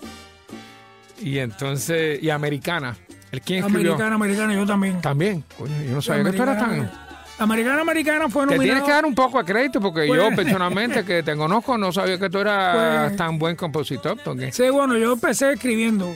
Y 1.21 1.37
entonces, 1.39 2.21
y 2.21 2.29
americana. 2.29 2.97
¿El 3.31 3.41
quién 3.41 3.59
escribió? 3.65 3.93
americana, 3.93 4.15
americana, 4.15 4.53
yo 4.53 4.65
también. 4.65 5.01
También. 5.01 5.43
Coño, 5.57 5.73
yo 5.87 5.95
no 5.95 6.01
sabía 6.01 6.23
que 6.25 6.37
tú 6.37 6.43
eras 6.43 6.57
tan... 6.59 6.91
Americana, 7.37 7.81
americana 7.81 8.29
fue 8.29 8.43
Te 8.43 8.49
tienes 8.49 8.67
nominado. 8.67 8.85
que 8.85 8.91
dar 8.93 9.05
un 9.05 9.13
poco 9.15 9.37
de 9.39 9.45
crédito 9.45 9.81
porque 9.81 10.05
Pues- 10.07 10.21
yo 10.21 10.35
personalmente 10.35 11.03
que 11.03 11.21
te 11.21 11.35
conozco 11.35 11.77
no 11.77 11.91
sabía 11.91 12.17
que 12.17 12.29
tú 12.29 12.37
eras 12.39 13.07
Pues- 13.09 13.17
tan 13.17 13.37
buen 13.37 13.55
compositor. 13.57 14.17
Porque... 14.23 14.51
Sí, 14.53 14.69
bueno, 14.69 14.97
yo 14.97 15.13
empecé 15.13 15.51
escribiendo. 15.51 16.15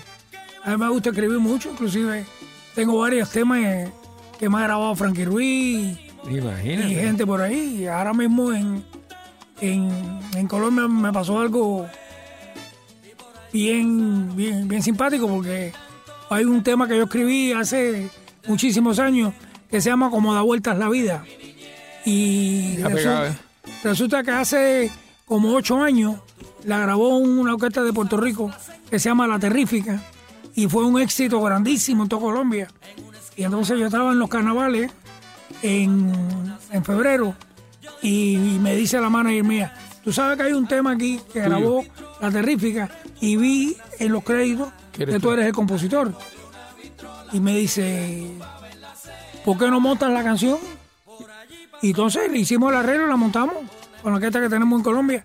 A 0.64 0.72
mí 0.72 0.78
me 0.78 0.90
gusta 0.90 1.10
escribir 1.10 1.40
mucho, 1.40 1.72
inclusive 1.72 2.26
tengo 2.74 3.00
varios 3.00 3.30
temas 3.32 3.90
que 4.40 4.48
me 4.50 4.58
ha 4.60 4.62
grabado 4.62 4.96
Frankie 4.96 5.26
Ruiz 5.26 5.98
y 6.30 6.38
Imagínate. 6.38 6.96
gente 6.96 7.26
por 7.26 7.42
ahí. 7.42 7.82
Y 7.82 7.88
ahora 7.88 8.14
mismo 8.14 8.54
en, 8.54 8.84
en, 9.60 9.90
en 10.36 10.48
Colombia 10.48 10.88
me 10.88 11.12
pasó 11.12 11.40
algo 11.40 11.86
bien, 13.52 14.36
bien, 14.36 14.68
bien 14.68 14.84
simpático 14.84 15.28
porque 15.28 15.74
hay 16.30 16.46
un 16.46 16.64
tema 16.64 16.88
que 16.88 16.96
yo 16.98 17.04
escribí 17.04 17.52
hace 17.52 18.10
muchísimos 18.48 19.00
años 19.00 19.34
que 19.70 19.82
se 19.82 19.90
llama 19.90 20.10
Como 20.10 20.34
da 20.34 20.42
vueltas 20.42 20.78
la 20.78 20.90
vida. 20.90 21.24
Y 22.06 22.78
pegado, 22.78 23.28
¿eh? 23.28 23.34
resulta 23.84 24.24
que 24.24 24.32
hace 24.32 24.92
como 25.26 25.54
ocho 25.54 25.82
años 25.82 26.16
la 26.64 26.80
grabó 26.80 27.18
una 27.18 27.54
orquesta 27.54 27.84
de 27.84 27.94
Puerto 27.94 28.18
Rico 28.18 28.52
que 28.90 29.00
se 29.00 29.10
llama 29.10 29.28
La 29.28 29.38
Terrífica 29.40 30.02
y 30.56 30.68
fue 30.68 30.86
un 30.86 31.00
éxito 31.00 31.40
grandísimo 31.42 32.04
en 32.04 32.10
toda 32.10 32.22
Colombia. 32.22 32.68
Y 33.36 33.44
entonces 33.44 33.78
yo 33.80 33.86
estaba 33.86 34.12
en 34.12 34.20
los 34.20 34.30
carnavales 34.30 34.92
en, 35.62 36.12
en 36.72 36.84
febrero 36.86 37.36
y, 38.02 38.34
y 38.36 38.60
me 38.60 38.76
dice 38.76 39.00
la 39.00 39.10
manager 39.10 39.44
mía, 39.44 39.74
tú 40.04 40.12
sabes 40.12 40.38
que 40.38 40.44
hay 40.44 40.54
un 40.54 40.68
tema 40.68 40.92
aquí 40.92 41.20
que 41.32 41.42
grabó 41.42 41.84
La 42.22 42.32
Terrífica 42.32 42.90
y 43.22 43.36
vi 43.36 43.78
en 44.00 44.12
los 44.12 44.24
créditos 44.24 44.70
¿Qué 44.92 45.04
eres 45.04 45.16
que 45.16 45.20
tú 45.20 45.28
tú? 45.28 45.34
eres 45.34 45.46
el 45.46 45.54
compositor. 45.54 46.14
Y 47.32 47.40
me 47.40 47.56
dice, 47.56 48.32
¿por 49.50 49.58
qué 49.58 49.68
no 49.72 49.80
montas 49.80 50.12
la 50.12 50.24
canción? 50.24 50.60
Y 51.82 51.88
entonces 51.90 52.32
le 52.32 52.38
hicimos 52.38 52.72
el 52.72 52.78
arreglo 52.78 53.06
y 53.08 53.10
la 53.10 53.16
montamos 53.16 53.56
con 54.04 54.12
la 54.12 54.18
orquesta 54.18 54.40
que 54.40 54.48
tenemos 54.48 54.78
en 54.78 54.84
Colombia. 54.84 55.24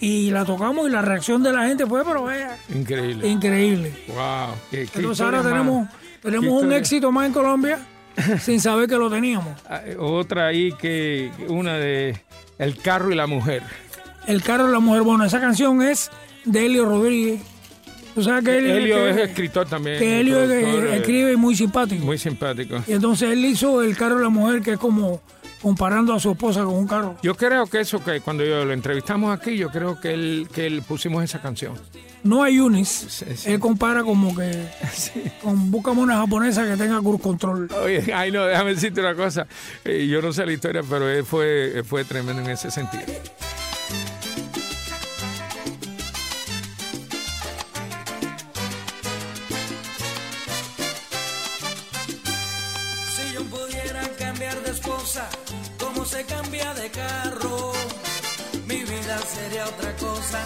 Y 0.00 0.30
la 0.32 0.44
tocamos 0.44 0.88
y 0.88 0.90
la 0.90 1.02
reacción 1.02 1.40
de 1.44 1.52
la 1.52 1.68
gente 1.68 1.86
fue, 1.86 2.04
pero 2.04 2.24
vaya, 2.24 2.56
Increíble. 2.74 3.28
increíble. 3.28 3.92
Wow. 4.08 4.54
qué- 4.72 4.86
qué 4.86 4.98
Entonces 4.98 5.20
ahora 5.24 5.40
tenemos, 5.42 5.88
tenemos 6.20 6.62
un 6.62 6.72
éxito 6.72 7.12
más 7.12 7.26
en 7.28 7.32
Colombia 7.32 7.78
sin 8.40 8.60
saber 8.60 8.88
que 8.88 8.96
lo 8.96 9.08
teníamos. 9.08 9.56
Ah, 9.68 9.82
Otra 10.00 10.48
ahí 10.48 10.72
que 10.72 11.30
una 11.48 11.74
de 11.74 12.20
El 12.58 12.76
carro 12.78 13.12
y 13.12 13.14
la 13.14 13.28
mujer. 13.28 13.62
El 14.26 14.42
carro 14.42 14.66
de 14.66 14.72
la 14.72 14.80
mujer. 14.80 15.02
Bueno, 15.02 15.22
esa 15.24 15.40
canción 15.40 15.80
es 15.80 16.10
de 16.44 16.66
Helio 16.66 16.86
Rodríguez. 16.86 17.40
Tú 18.14 18.22
sabes 18.24 18.44
que 18.44 18.58
Helio, 18.58 18.74
Helio 18.76 18.94
que- 18.96 19.10
es 19.10 19.16
escritor 19.30 19.68
también. 19.68 19.98
que 19.98 20.20
Helio 20.20 20.38
productor, 20.44 20.86
eh, 20.86 20.96
escribe 20.96 21.36
muy 21.36 21.54
simpático. 21.56 22.04
Muy 22.04 22.18
simpático. 22.18 22.82
Y 22.86 22.92
entonces 22.92 23.30
él 23.30 23.44
hizo 23.44 23.82
El 23.82 23.96
carro 23.96 24.16
de 24.16 24.22
la 24.24 24.28
mujer, 24.30 24.62
que 24.62 24.72
es 24.72 24.78
como 24.78 25.20
comparando 25.62 26.14
a 26.14 26.20
su 26.20 26.30
esposa 26.30 26.64
con 26.64 26.74
un 26.74 26.86
carro. 26.86 27.16
Yo 27.22 27.34
creo 27.36 27.66
que 27.66 27.80
eso 27.80 28.02
que 28.02 28.20
cuando 28.20 28.44
yo 28.44 28.64
lo 28.64 28.72
entrevistamos 28.72 29.36
aquí, 29.38 29.56
yo 29.56 29.68
creo 29.70 30.00
que 30.00 30.12
él, 30.14 30.48
que 30.52 30.66
él 30.66 30.82
pusimos 30.86 31.22
esa 31.22 31.40
canción. 31.40 31.74
No 32.22 32.42
hay 32.42 32.58
Unis, 32.60 32.88
Sí, 32.88 33.24
sí. 33.34 33.50
él 33.50 33.60
compara 33.60 34.02
como 34.02 34.34
que 34.36 34.50
con 35.42 35.70
búscame 35.70 36.00
una 36.02 36.16
japonesa 36.16 36.66
que 36.66 36.76
tenga 36.76 36.98
cruise 37.00 37.20
control. 37.22 37.68
Oye, 37.82 38.12
ay 38.12 38.30
no, 38.32 38.44
déjame 38.44 38.74
decirte 38.74 39.00
una 39.00 39.14
cosa. 39.14 39.46
Eh, 39.84 40.06
yo 40.06 40.20
no 40.20 40.32
sé 40.32 40.44
la 40.44 40.52
historia, 40.52 40.82
pero 40.88 41.08
él 41.08 41.24
fue, 41.24 41.82
fue 41.86 42.04
tremendo 42.04 42.42
en 42.42 42.50
ese 42.50 42.70
sentido. 42.70 43.04
Otra 59.76 59.96
cosa. 59.96 60.44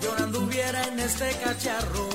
Yo 0.00 0.16
no 0.16 0.24
anduviera 0.24 0.82
en 0.88 1.00
este 1.00 1.30
cacharro. 1.42 2.08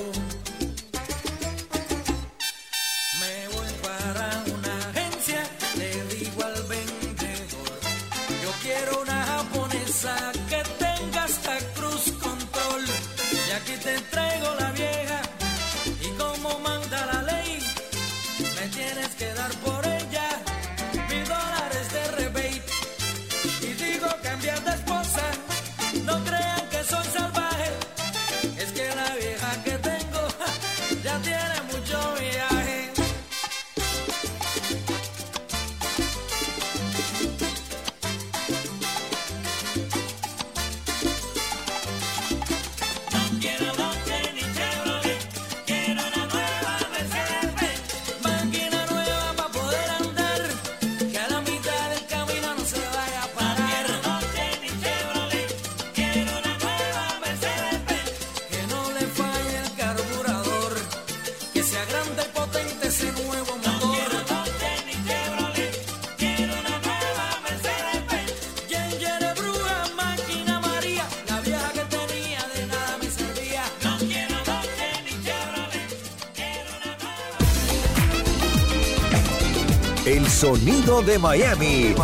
El 80.12 80.26
sonido 80.26 81.00
de 81.00 81.18
Miami. 81.18 81.94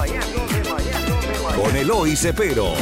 Con 1.55 1.77
Eloy 1.77 2.17
Cepero. 2.17 2.73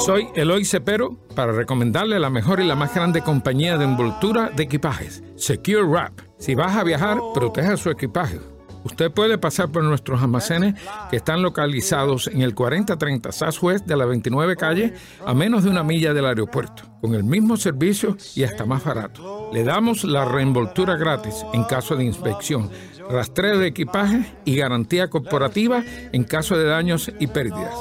Soy 0.00 0.28
Eloy 0.34 0.66
Cepero 0.66 1.16
para 1.34 1.52
recomendarle 1.52 2.20
la 2.20 2.28
mejor 2.28 2.60
y 2.60 2.66
la 2.66 2.74
más 2.74 2.94
grande 2.94 3.22
compañía 3.22 3.78
de 3.78 3.84
envoltura 3.84 4.50
de 4.54 4.64
equipajes, 4.64 5.22
Secure 5.34 5.84
Wrap. 5.84 6.12
Si 6.38 6.54
vas 6.54 6.76
a 6.76 6.84
viajar, 6.84 7.20
proteja 7.32 7.78
su 7.78 7.88
equipaje. 7.88 8.38
Usted 8.84 9.12
puede 9.12 9.38
pasar 9.38 9.70
por 9.70 9.84
nuestros 9.84 10.20
almacenes 10.22 10.74
que 11.10 11.16
están 11.16 11.42
localizados 11.42 12.26
en 12.26 12.42
el 12.42 12.54
4030 12.54 13.32
Southwest 13.32 13.86
de 13.86 13.96
la 13.96 14.04
29 14.06 14.56
calle, 14.56 14.94
a 15.24 15.34
menos 15.34 15.64
de 15.64 15.70
una 15.70 15.82
milla 15.82 16.14
del 16.14 16.26
aeropuerto, 16.26 16.84
con 17.00 17.14
el 17.14 17.24
mismo 17.24 17.56
servicio 17.56 18.16
y 18.34 18.44
hasta 18.44 18.64
más 18.64 18.84
barato. 18.84 19.50
Le 19.52 19.64
damos 19.64 20.04
la 20.04 20.24
reenvoltura 20.24 20.96
gratis 20.96 21.44
en 21.52 21.64
caso 21.64 21.96
de 21.96 22.04
inspección, 22.04 22.70
rastreo 23.08 23.58
de 23.58 23.68
equipaje 23.68 24.34
y 24.44 24.56
garantía 24.56 25.10
corporativa 25.10 25.82
en 26.12 26.24
caso 26.24 26.56
de 26.56 26.64
daños 26.64 27.10
y 27.20 27.28
pérdidas. 27.28 27.74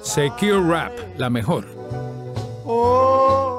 Secure 0.02 0.60
Wrap, 0.60 0.92
la 1.18 1.30
mejor. 1.30 1.64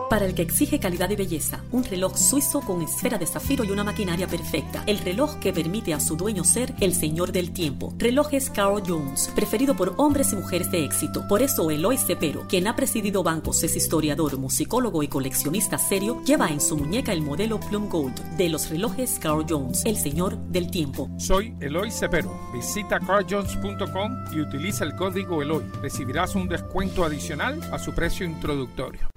Para 0.09 0.25
el 0.25 0.33
que 0.33 0.41
exige 0.41 0.79
calidad 0.79 1.09
y 1.09 1.17
belleza, 1.17 1.63
un 1.71 1.83
reloj 1.83 2.15
suizo 2.17 2.61
con 2.61 2.81
esfera 2.81 3.17
de 3.17 3.25
zafiro 3.25 3.65
y 3.65 3.71
una 3.71 3.83
maquinaria 3.83 4.25
perfecta. 4.25 4.83
El 4.85 4.99
reloj 4.99 5.35
que 5.39 5.51
permite 5.51 5.93
a 5.93 5.99
su 5.99 6.15
dueño 6.15 6.45
ser 6.45 6.73
el 6.79 6.93
señor 6.93 7.33
del 7.33 7.51
tiempo. 7.51 7.93
Relojes 7.97 8.49
Carl 8.49 8.81
Jones, 8.87 9.29
preferido 9.35 9.75
por 9.75 9.95
hombres 9.97 10.31
y 10.31 10.37
mujeres 10.37 10.71
de 10.71 10.85
éxito. 10.85 11.27
Por 11.27 11.41
eso 11.41 11.69
Eloy 11.69 11.97
Cepero, 11.97 12.47
quien 12.47 12.67
ha 12.67 12.75
presidido 12.75 13.21
bancos, 13.21 13.61
es 13.63 13.75
historiador, 13.75 14.37
musicólogo 14.37 15.03
y 15.03 15.09
coleccionista 15.09 15.77
serio, 15.77 16.21
lleva 16.23 16.49
en 16.49 16.61
su 16.61 16.77
muñeca 16.77 17.11
el 17.11 17.21
modelo 17.21 17.59
Plum 17.59 17.89
Gold 17.89 18.17
de 18.37 18.47
los 18.47 18.69
relojes 18.69 19.19
Carl 19.19 19.45
Jones, 19.47 19.83
el 19.85 19.97
señor 19.97 20.37
del 20.37 20.71
tiempo. 20.71 21.09
Soy 21.17 21.53
Eloy 21.59 21.91
Cepero. 21.91 22.33
Visita 22.53 22.97
carjones.com 22.99 24.11
y 24.31 24.39
utiliza 24.39 24.85
el 24.85 24.95
código 24.95 25.41
Eloy. 25.41 25.65
Recibirás 25.81 26.33
un 26.35 26.47
descuento 26.47 27.03
adicional 27.03 27.61
a 27.73 27.77
su 27.77 27.93
precio 27.93 28.25
introductorio. 28.25 29.09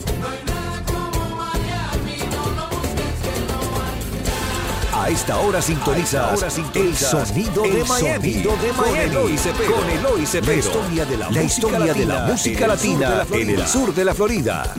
A 5.00 5.08
esta 5.08 5.38
hora 5.40 5.62
sintonizas 5.62 6.58
el 6.74 6.94
sonido 6.94 7.62
de 7.62 7.82
Miami. 7.84 8.42
Con 8.42 8.94
Eloy 8.94 9.38
Cepero. 9.38 9.74
Con 9.74 9.88
Eloy 9.88 10.26
Cepero. 10.26 10.60
La 10.60 10.62
historia 10.62 11.06
de 11.06 11.16
la, 11.16 11.30
música, 11.30 11.94
de 11.94 12.04
la 12.04 12.26
música 12.26 12.66
latina 12.66 13.26
en 13.32 13.48
el 13.48 13.66
sur 13.66 13.94
de 13.94 14.04
la 14.04 14.14
Florida. 14.14 14.74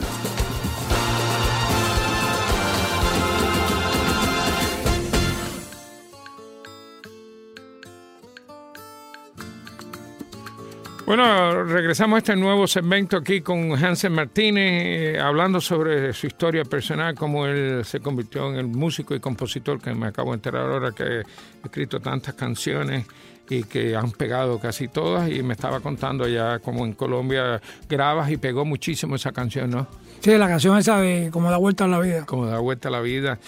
Bueno, 11.14 11.64
regresamos 11.64 12.16
a 12.16 12.18
este 12.20 12.36
nuevo 12.36 12.66
segmento 12.66 13.18
aquí 13.18 13.42
con 13.42 13.72
Hansen 13.72 14.14
Martínez, 14.14 14.64
eh, 14.64 15.20
hablando 15.20 15.60
sobre 15.60 16.14
su 16.14 16.26
historia 16.26 16.64
personal, 16.64 17.14
cómo 17.14 17.44
él 17.44 17.84
se 17.84 18.00
convirtió 18.00 18.48
en 18.48 18.56
el 18.56 18.66
músico 18.66 19.14
y 19.14 19.20
compositor 19.20 19.78
que 19.78 19.92
me 19.92 20.06
acabo 20.06 20.30
de 20.30 20.36
enterar 20.36 20.70
ahora 20.70 20.92
que 20.92 21.02
ha 21.02 21.66
escrito 21.66 22.00
tantas 22.00 22.32
canciones 22.32 23.04
y 23.50 23.64
que 23.64 23.94
han 23.94 24.12
pegado 24.12 24.58
casi 24.58 24.88
todas 24.88 25.30
y 25.30 25.42
me 25.42 25.52
estaba 25.52 25.80
contando 25.80 26.26
ya 26.26 26.60
como 26.60 26.86
en 26.86 26.94
Colombia 26.94 27.60
grabas 27.86 28.30
y 28.30 28.38
pegó 28.38 28.64
muchísimo 28.64 29.16
esa 29.16 29.32
canción, 29.32 29.68
¿no? 29.68 29.88
Sí, 30.20 30.30
la 30.38 30.48
canción 30.48 30.78
esa 30.78 30.98
de 30.98 31.28
Como 31.30 31.50
da 31.50 31.58
vuelta 31.58 31.84
a 31.84 31.88
la 31.88 32.00
vida. 32.00 32.24
Como 32.24 32.46
da 32.46 32.58
vuelta 32.58 32.88
a 32.88 32.90
la 32.90 33.02
vida. 33.02 33.38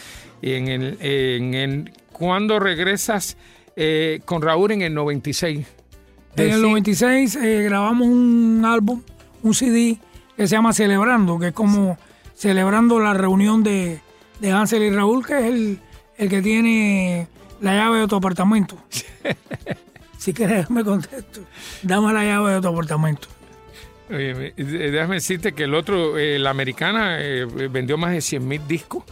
Y 0.43 0.53
en 0.53 0.69
el, 0.69 0.99
en 1.01 1.55
el 1.55 1.93
cuando 2.13 2.61
regresas 2.61 3.39
eh, 3.75 4.21
con 4.27 4.43
Raúl 4.43 4.73
en 4.73 4.83
el 4.83 4.93
96. 4.93 5.67
En 6.37 6.51
el 6.51 6.61
Deci- 6.61 6.63
96 6.63 7.37
eh, 7.37 7.63
grabamos 7.63 8.07
un 8.09 8.63
álbum, 8.67 9.03
un 9.43 9.55
CD 9.55 9.99
que 10.37 10.47
se 10.49 10.57
llama 10.57 10.73
Celebrando, 10.73 11.39
que 11.39 11.49
es 11.49 11.53
como 11.53 11.97
celebrando 12.35 12.99
la 12.99 13.15
reunión 13.15 13.63
de, 13.63 14.01
de 14.41 14.51
Hansel 14.51 14.83
y 14.83 14.91
Raúl, 14.91 15.25
que 15.25 15.39
es 15.39 15.45
el, 15.45 15.79
el 16.19 16.29
que 16.29 16.43
tiene 16.43 17.29
la 17.61 17.75
llave 17.77 18.01
de 18.01 18.09
tu 18.09 18.17
apartamento. 18.17 18.77
si 20.19 20.33
quieres, 20.33 20.69
me 20.71 20.83
contesto. 20.85 21.41
Dame 21.83 22.13
la 22.13 22.25
llave 22.25 22.55
de 22.55 22.61
tu 22.61 22.69
apartamento. 22.69 23.29
Oye, 24.11 24.53
eh, 24.57 24.91
déjame 24.91 25.15
decirte 25.17 25.53
que 25.53 25.65
el 25.65 25.75
otro, 25.75 26.19
eh, 26.19 26.39
la 26.39 26.51
americana, 26.51 27.19
eh, 27.21 27.47
vendió 27.71 27.97
más 27.97 28.11
de 28.11 28.21
100 28.21 28.47
mil 28.47 28.61
discos. 28.69 29.05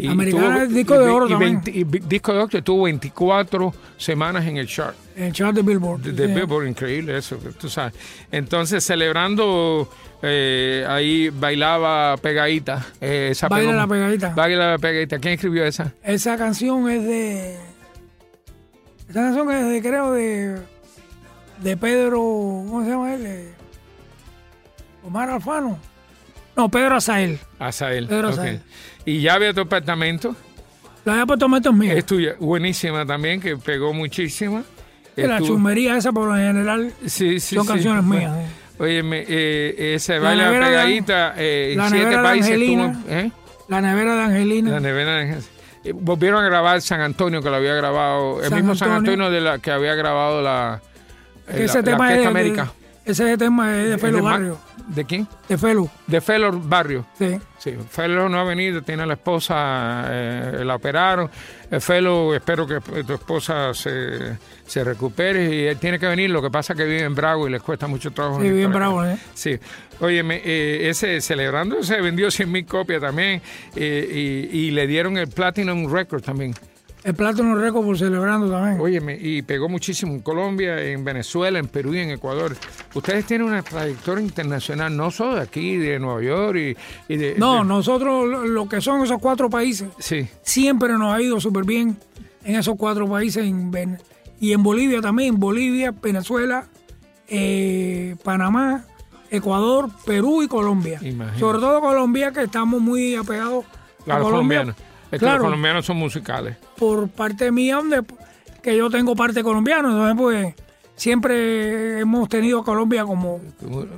Y 0.00 0.08
Americana 0.08 0.54
tuvo- 0.56 0.62
es 0.64 0.74
disco 0.74 0.98
de 0.98 1.08
oro 1.08 1.26
y 1.26 1.30
también. 1.30 1.62
20 1.62 1.70
y 1.70 1.84
disco 2.06 2.32
de 2.32 2.38
oro 2.38 2.48
que 2.48 2.62
tuvo 2.62 2.82
24 2.84 3.74
semanas 3.96 4.46
en 4.46 4.56
el 4.56 4.66
chart. 4.66 4.94
El 5.16 5.32
chart 5.32 5.54
de 5.54 5.62
Billboard. 5.62 6.00
De. 6.02 6.26
Billboard, 6.28 6.66
increíble 6.68 7.16
eso, 7.18 7.36
tú 7.58 7.68
sabes. 7.68 7.94
Entonces, 8.30 8.84
celebrando, 8.84 9.88
eh, 10.22 10.84
ahí 10.88 11.28
bailaba 11.30 12.16
pegadita. 12.18 12.86
eh, 13.00 13.28
esa 13.32 13.48
Baila 13.48 13.72
la 13.72 13.86
pegadita. 13.86 14.32
Baila 14.34 14.70
la 14.72 14.78
pegadita. 14.78 15.18
¿Quién 15.18 15.34
escribió 15.34 15.64
esa? 15.64 15.92
Esa 16.02 16.36
canción 16.36 16.88
es 16.88 17.04
de. 17.04 17.56
Esta 19.08 19.20
canción 19.20 19.50
es 19.50 19.66
de, 19.68 19.80
creo, 19.82 20.12
de, 20.12 20.58
de 21.62 21.76
Pedro, 21.76 22.18
¿cómo 22.18 22.84
se 22.84 22.90
llama 22.90 23.14
él? 23.14 23.26
Eh, 23.26 23.48
Omar 25.04 25.30
Alfano. 25.30 25.78
No, 26.58 26.68
Pedro 26.68 26.96
Azael. 26.96 27.38
Azael. 27.60 28.08
Pedro 28.08 28.28
ok. 28.28 28.34
Azael. 28.34 28.60
Y 29.04 29.20
llave 29.20 29.48
a 29.48 29.54
tu 29.54 29.60
apartamento. 29.60 30.34
La 31.04 31.14
de 31.14 31.20
apartamento 31.20 31.70
es 31.70 31.74
mía. 31.76 31.94
Es 31.94 32.04
tuya. 32.04 32.34
Buenísima 32.40 33.06
también, 33.06 33.40
que 33.40 33.56
pegó 33.56 33.92
muchísima. 33.94 34.64
La 35.16 35.40
chumería 35.40 35.96
esa 35.96 36.12
por 36.12 36.28
lo 36.28 36.34
general 36.34 36.92
Sí, 37.06 37.40
sí, 37.40 37.54
son 37.56 37.64
sí. 37.64 37.72
canciones 37.72 38.04
mías. 38.04 38.36
eh. 38.36 38.46
Óyeme, 38.80 39.24
eh, 39.26 39.94
ese 39.96 40.18
baile 40.20 40.48
pegadita 40.50 41.34
eh, 41.36 41.70
en 41.72 41.78
la 41.78 41.88
siete 41.88 42.04
nevera 42.04 42.22
de 42.22 42.28
países 42.28 42.52
Angelina. 42.52 43.02
¿eh? 43.08 43.30
La 43.68 43.80
nevera 43.80 44.14
de 44.16 44.22
Angelina. 44.22 44.70
La 44.72 44.80
nevera 44.80 45.14
de 45.16 45.20
Ángel. 45.22 45.42
Eh, 45.84 45.92
Volvieron 45.94 46.44
a 46.44 46.46
grabar 46.48 46.80
San 46.82 47.00
Antonio, 47.00 47.40
que 47.42 47.50
lo 47.50 47.56
había 47.56 47.74
grabado, 47.74 48.42
el 48.42 48.52
mismo 48.52 48.74
San 48.76 48.90
Antonio. 48.92 49.30
De 49.30 49.40
la 49.40 49.58
que 49.58 49.70
había 49.72 49.94
grabado 49.96 50.40
la, 50.42 50.80
eh, 51.48 51.64
ese 51.64 51.78
la- 51.78 51.84
tema 51.84 52.04
Orquesta 52.04 52.20
de, 52.20 52.26
América. 52.28 52.72
Ese 53.10 53.36
tema 53.38 53.76
es 53.80 53.88
de 53.88 53.94
Es 53.96 54.00
Felo 54.00 54.16
de 54.16 54.22
Ma- 54.22 54.30
Barrio. 54.32 54.58
¿De 54.88 55.04
quién? 55.04 55.28
De 55.48 55.58
Felo, 55.58 55.90
De 56.06 56.20
Felor 56.20 56.60
Barrio. 56.68 57.04
sí. 57.18 57.38
Sí, 57.58 57.74
Felo 57.90 58.28
no 58.28 58.38
ha 58.38 58.44
venido, 58.44 58.82
tiene 58.82 59.02
a 59.02 59.06
la 59.06 59.14
esposa, 59.14 60.04
eh, 60.08 60.62
la 60.64 60.76
operaron. 60.76 61.28
Eh, 61.68 61.80
Felo, 61.80 62.32
espero 62.32 62.66
que 62.68 62.78
tu 63.02 63.14
esposa 63.14 63.74
se, 63.74 64.38
se 64.64 64.84
recupere 64.84 65.52
y 65.52 65.64
él 65.66 65.76
tiene 65.76 65.98
que 65.98 66.06
venir. 66.06 66.30
Lo 66.30 66.40
que 66.40 66.50
pasa 66.50 66.72
es 66.72 66.76
que 66.78 66.84
vive 66.84 67.02
en 67.02 67.16
Bravo 67.16 67.48
y 67.48 67.50
les 67.50 67.60
cuesta 67.60 67.88
mucho 67.88 68.12
trabajo. 68.12 68.40
Sí, 68.40 68.48
para 68.48 68.60
acá. 68.68 68.68
bravo, 68.78 69.04
¿eh? 69.04 69.18
Sí, 69.34 69.58
óyeme, 69.98 70.40
eh, 70.44 70.88
ese 70.88 71.20
celebrando 71.20 71.82
se 71.82 72.00
vendió 72.00 72.30
100 72.30 72.50
mil 72.52 72.64
copias 72.64 73.00
también 73.00 73.42
eh, 73.74 74.46
y, 74.52 74.56
y 74.58 74.70
le 74.70 74.86
dieron 74.86 75.18
el 75.18 75.26
Platinum 75.26 75.92
Record 75.92 76.22
también. 76.22 76.54
El 77.04 77.14
Plátano 77.14 77.54
Récord 77.54 77.84
por 77.84 77.96
celebrando 77.96 78.50
también. 78.50 78.80
Óyeme, 78.80 79.16
y 79.20 79.42
pegó 79.42 79.68
muchísimo 79.68 80.12
en 80.12 80.20
Colombia, 80.20 80.82
en 80.82 81.04
Venezuela, 81.04 81.58
en 81.58 81.68
Perú 81.68 81.94
y 81.94 82.00
en 82.00 82.10
Ecuador. 82.10 82.56
Ustedes 82.94 83.24
tienen 83.24 83.46
una 83.46 83.62
trayectoria 83.62 84.22
internacional, 84.24 84.94
no 84.96 85.10
solo 85.10 85.36
de 85.36 85.42
aquí, 85.42 85.76
de 85.76 85.98
Nueva 86.00 86.20
York 86.22 86.56
y, 86.58 87.12
y 87.12 87.16
de... 87.16 87.34
No, 87.38 87.58
de- 87.60 87.64
nosotros 87.64 88.26
lo, 88.48 88.68
que 88.68 88.80
son 88.80 89.02
esos 89.04 89.18
cuatro 89.20 89.48
países, 89.48 89.88
Sí, 89.98 90.26
siempre 90.42 90.92
nos 90.94 91.14
ha 91.14 91.22
ido 91.22 91.40
súper 91.40 91.64
bien 91.64 91.96
en 92.44 92.56
esos 92.56 92.74
cuatro 92.76 93.08
países 93.08 93.46
en 93.46 93.70
Ven- 93.70 93.98
y 94.40 94.52
en 94.52 94.62
Bolivia 94.62 95.00
también, 95.00 95.38
Bolivia, 95.38 95.92
Venezuela, 96.02 96.66
eh, 97.28 98.16
Panamá, 98.24 98.84
Ecuador, 99.30 99.88
Perú 100.04 100.42
y 100.42 100.48
Colombia. 100.48 100.98
Imagínate. 101.02 101.38
Sobre 101.38 101.58
todo 101.58 101.80
Colombia, 101.80 102.32
que 102.32 102.42
estamos 102.42 102.80
muy 102.80 103.14
apegados 103.14 103.64
a 103.64 104.18
Colombia. 104.18 104.22
colombianos. 104.30 104.76
Es 105.10 105.20
que 105.20 105.26
los 105.26 105.38
colombianos 105.38 105.86
son 105.86 105.96
musicales. 105.96 106.56
por 106.78 107.08
parte 107.08 107.50
mía, 107.50 107.76
donde 107.76 108.02
que 108.62 108.76
yo 108.76 108.90
tengo 108.90 109.14
parte 109.16 109.42
colombiana, 109.42 109.88
entonces 109.88 110.16
pues 110.18 110.54
siempre 110.96 112.00
hemos 112.00 112.28
tenido 112.28 112.60
a 112.60 112.64
Colombia 112.64 113.04
como, 113.04 113.40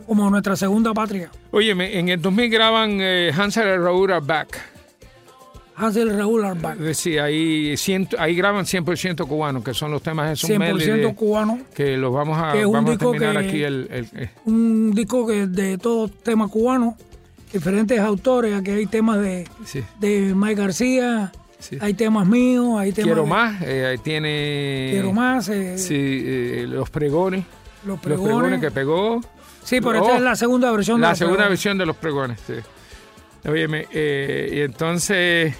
como 0.06 0.30
nuestra 0.30 0.54
segunda 0.56 0.92
patria. 0.92 1.30
Óyeme, 1.50 1.98
en 1.98 2.08
el 2.10 2.20
2000 2.20 2.50
graban 2.50 2.98
eh, 3.00 3.32
Hansel 3.36 3.68
and 3.68 3.82
Raúl 3.84 4.12
Are 4.12 4.24
Back. 4.24 4.58
Hansel 5.76 6.14
Raúl 6.14 6.44
Arbac, 6.44 6.74
Es 6.74 6.84
decir, 6.84 7.18
ahí, 7.20 7.74
ciento, 7.78 8.14
ahí 8.20 8.34
graban 8.34 8.66
100% 8.66 9.26
cubanos, 9.26 9.64
que 9.64 9.72
son 9.72 9.90
los 9.90 10.02
temas 10.02 10.28
de 10.28 10.36
Sun 10.36 10.50
100% 10.50 10.58
Melody, 10.58 11.14
cubano. 11.14 11.58
que 11.74 11.96
los 11.96 12.12
vamos 12.12 12.36
a, 12.38 12.52
Que 12.52 12.60
es 12.60 12.66
un 12.66 12.72
vamos 12.74 12.96
a 12.96 12.98
terminar 12.98 13.32
que- 13.40 13.48
aquí. 13.48 13.62
El, 13.62 13.88
el- 13.90 14.08
eh, 14.14 14.30
un 14.44 14.92
disco 14.94 15.26
que 15.26 15.46
de 15.46 15.78
todos 15.78 16.10
temas 16.22 16.50
cubanos, 16.50 16.96
diferentes 17.52 17.98
autores, 18.00 18.54
aquí 18.54 18.70
hay 18.70 18.86
temas 18.86 19.20
de, 19.20 19.46
sí. 19.64 19.82
de 19.98 20.32
Mike 20.34 20.60
García, 20.60 21.32
Sí. 21.58 21.76
hay 21.80 21.92
temas 21.94 22.26
míos, 22.26 22.78
hay 22.78 22.92
temas 22.92 23.06
Quiero 23.06 23.22
de- 23.24 23.28
más, 23.28 23.62
eh, 23.62 23.86
ahí 23.86 23.98
tiene... 23.98 24.88
Quiero 24.92 25.12
más, 25.12 25.48
eh, 25.50 25.76
Sí, 25.76 25.94
eh, 25.94 26.64
los 26.68 26.88
pregones. 26.88 27.44
los 27.84 27.96
Los 27.96 28.00
pregones 28.00 28.60
que 28.60 28.70
pegó. 28.70 29.20
Sí, 29.62 29.78
pero 29.80 29.96
esta 29.96 30.12
Oh, 30.12 30.16
es 30.16 30.22
la 30.22 30.36
segunda 30.36 30.72
versión 30.72 31.00
de 31.00 31.06
La 31.08 31.14
segunda 31.14 31.36
pregones. 31.36 31.50
versión 31.50 31.78
de 31.78 31.86
los 31.86 31.96
pregones, 31.96 32.40
sí. 32.46 32.54
Óyeme, 33.48 33.86
eh, 33.92 34.50
y 34.54 34.60
entonces 34.60 35.54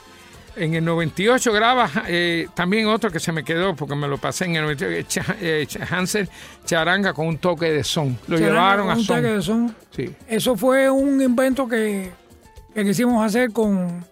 en 0.57 0.75
el 0.75 0.85
98 0.85 1.53
graba 1.53 1.89
eh, 2.09 2.47
también 2.55 2.87
otro 2.87 3.11
que 3.11 3.21
se 3.21 3.33
me 3.33 3.45
quedó 3.45 3.75
porque 3.77 3.95
me 3.95 4.09
lo 4.09 4.19
pasé 4.19 4.45
en 4.47 4.57
el 4.57 4.63
98, 4.63 5.21
eh, 5.41 5.67
eh, 5.71 5.79
Hansel 5.91 6.29
Charanga 6.65 7.13
con 7.13 7.27
un 7.27 7.39
toque 7.39 7.71
de 7.71 7.85
son. 7.85 8.19
Lo 8.27 8.37
Charanga 8.39 8.47
llevaron 8.55 8.87
con 8.87 8.95
a 8.95 8.99
un 8.99 9.05
son. 9.05 9.17
toque 9.17 9.29
de 9.29 9.43
son. 9.43 9.77
Sí. 9.95 10.15
Eso 10.29 10.57
fue 10.57 10.91
un 10.91 11.21
invento 11.21 11.67
que, 11.69 12.11
que 12.75 12.85
quisimos 12.85 13.25
hacer 13.25 13.53
con 13.53 14.05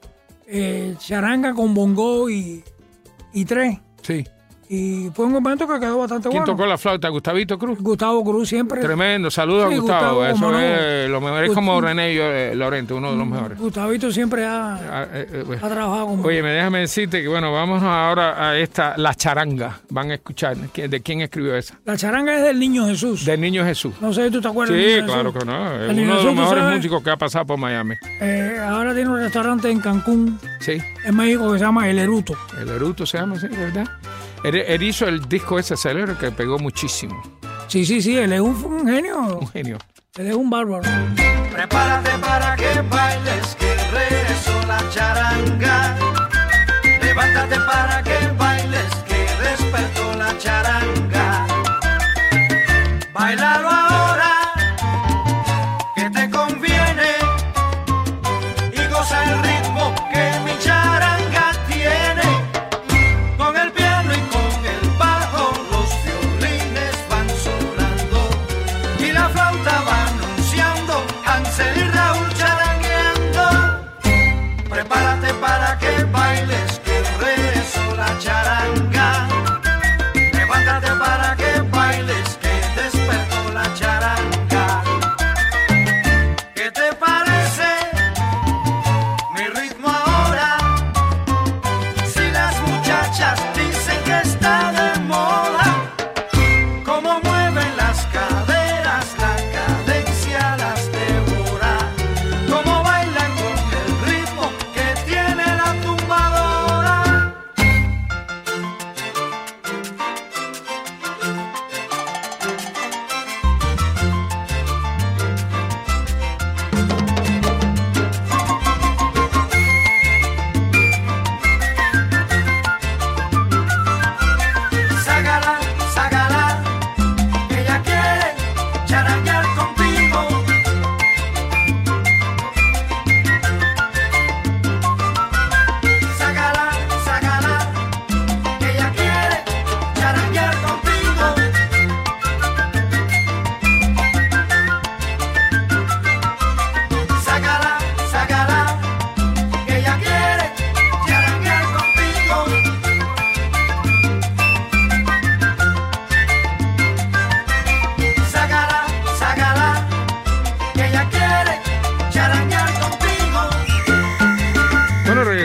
eh, 0.47 0.95
charanga, 0.99 1.53
con 1.55 1.75
bongo 1.75 2.31
y, 2.31 2.65
y 3.33 3.45
tres. 3.45 3.79
Sí. 4.03 4.25
Y 4.71 5.09
fue 5.15 5.25
un 5.25 5.35
invento 5.35 5.67
que 5.67 5.81
quedó 5.81 5.97
bastante 5.99 6.29
¿Quién 6.29 6.43
bueno. 6.43 6.53
tocó 6.57 6.67
la 6.67 6.77
flauta? 6.77 7.09
Gustavito 7.09 7.59
Cruz. 7.59 7.79
Gustavo 7.81 8.23
Cruz 8.23 8.49
siempre. 8.51 8.83
Tremendo, 8.83 9.31
saludos 9.31 9.69
Sí, 9.71 9.75
a 9.75 9.79
Gustavo. 9.79 10.19
Gustavo, 10.19 10.27
Eso 10.27 10.61
es 10.61 11.09
lo 11.11 11.21
mejor. 11.23 11.45
Es 11.45 11.53
como 11.53 11.81
René 11.81 12.13
eh, 12.51 12.55
Lorente, 12.55 12.93
uno 12.93 13.13
de 13.13 13.17
los 13.17 13.27
mejores. 13.27 13.59
Gustavito 13.59 14.13
siempre 14.13 14.45
ha, 14.45 14.75
Ah, 14.75 15.07
eh, 15.13 15.27
eh, 15.33 15.43
bueno. 15.47 15.65
ha 15.67 15.71
trabajado 15.71 16.07
con 16.09 16.25
Oye, 16.27 16.43
me 16.43 16.51
déjame 16.51 16.81
decirte 16.81 17.23
que 17.23 17.29
bueno, 17.29 17.51
vamos 17.53 17.83
ahora 17.83 18.51
a 18.51 18.59
esta, 18.59 18.95
la 18.99 19.15
charanga. 19.15 19.81
Van 19.89 20.11
a 20.11 20.15
escuchar. 20.17 20.57
¿Qui- 20.75 20.87
¿De 20.89 21.01
quién 21.01 21.23
escribió 21.23 21.57
esa? 21.57 21.79
La 21.87 21.97
charanga 21.97 22.37
es 22.37 22.43
del 22.45 22.59
Niño 22.59 22.85
Jesús. 22.87 23.25
Del 23.25 23.41
niño 23.41 23.65
Jesús. 23.65 23.95
No 24.03 24.13
sé 24.13 24.27
si 24.27 24.31
tú 24.33 24.41
te 24.43 24.49
acuerdas 24.49 24.77
del 24.77 24.85
Sí, 24.87 24.95
Niño 24.97 25.07
claro 25.07 25.33
Jesús. 25.33 25.39
que 25.39 25.51
no. 25.51 25.75
Es 25.83 25.91
El 25.91 25.97
Niño 25.97 26.09
uno 26.11 26.19
de 26.19 26.25
los 26.25 26.35
mejores 26.35 26.63
sabes, 26.65 26.77
músicos 26.77 27.03
que 27.03 27.11
ha 27.11 27.17
pasado 27.17 27.47
por 27.47 27.59
Miami. 27.59 27.95
eh, 28.21 28.59
ahora 28.69 28.93
tiene 28.95 29.09
un 29.09 29.17
restaurante 29.17 29.71
en 29.71 29.81
Cancún, 29.81 30.39
Sí, 30.61 30.77
en 31.07 31.17
México, 31.17 31.51
que 31.53 31.59
se 31.59 31.65
llama 31.65 31.89
El 31.89 31.99
Eruto. 32.01 32.35
el 32.61 32.69
Eruto 32.69 33.07
se 33.07 33.17
llama, 33.17 33.39
sí, 33.39 33.47
¿verdad? 33.49 33.87
Él, 34.45 34.57
él 34.57 34.83
hizo 34.83 35.07
el 35.07 35.29
disco 35.29 35.59
ese 35.59 35.77
célebre 35.77 36.15
que 36.17 36.31
pegó 36.31 36.59
muchísimo. 36.59 37.21
Sí, 37.67 37.85
sí, 37.85 38.01
sí, 38.01 38.17
él 38.17 38.33
es 38.33 38.41
un, 38.41 38.55
un 38.65 38.87
genio. 38.87 39.39
Un 39.41 39.49
genio. 39.49 39.79
Él 40.17 40.27
es 40.29 40.35
un 40.35 40.49
bárbaro. 40.51 40.83
Prepárate 41.53 42.11
para 42.19 42.57
que 42.57 42.81
bailes, 42.89 43.57
que 43.57 43.75
regresó 43.93 44.67
la 44.67 44.91
charanga. 44.91 45.97
Levántate 47.03 47.57
para 47.61 48.03
que 48.03 48.18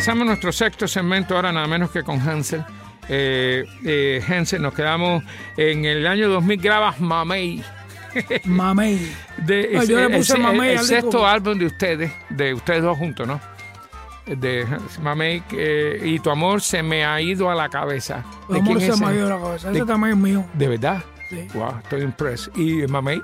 regresamos 0.04 0.24
a 0.24 0.26
nuestro 0.26 0.52
sexto 0.52 0.86
segmento, 0.88 1.34
ahora 1.36 1.54
nada 1.54 1.66
menos 1.66 1.90
que 1.90 2.04
con 2.04 2.20
Hansel. 2.20 2.64
Eh, 3.08 3.64
eh, 3.86 4.22
Hansel, 4.28 4.62
nos 4.62 4.74
quedamos 4.74 5.24
en 5.56 5.86
el 5.86 6.06
año 6.06 6.28
2000, 6.28 6.60
grabas 6.62 7.00
Mamey. 7.00 7.64
Mamey. 8.44 9.14
De, 9.38 9.78
es- 9.78 9.88
yo 9.88 9.98
le 9.98 10.06
el- 10.08 10.18
puse 10.18 10.34
el- 10.36 10.42
Mamey 10.42 10.72
el 10.72 10.78
al 10.80 10.84
sexto 10.86 11.26
álbum 11.26 11.58
de 11.58 11.68
ustedes, 11.68 12.12
de 12.30 12.54
ustedes 12.54 12.84
dos 12.84 12.98
juntos, 12.98 13.26
¿no? 13.26 13.40
De 14.26 14.66
Mamey 15.02 15.42
eh, 15.54 16.02
y 16.04 16.20
tu 16.20 16.30
amor 16.30 16.62
se 16.62 16.84
me 16.84 17.06
ha 17.06 17.22
ido 17.22 17.50
a 17.50 17.56
la 17.56 17.70
cabeza. 17.70 18.24
El 18.50 18.56
¿De 18.56 18.60
amor 18.60 18.80
se 18.82 18.88
es 18.90 19.00
me 19.00 19.08
ha 19.08 19.14
ido 19.14 19.30
la 19.30 19.40
cabeza. 19.40 19.72
¿De- 19.72 19.78
Ese 19.80 19.88
también 19.88 20.14
es 20.14 20.20
mío. 20.20 20.46
¿De 20.54 20.68
verdad? 20.68 21.02
Sí. 21.30 21.48
Wow, 21.54 21.78
estoy 21.82 22.02
impresionado. 22.02 22.62
¿Y 22.62 22.88
Mamey? 22.88 23.22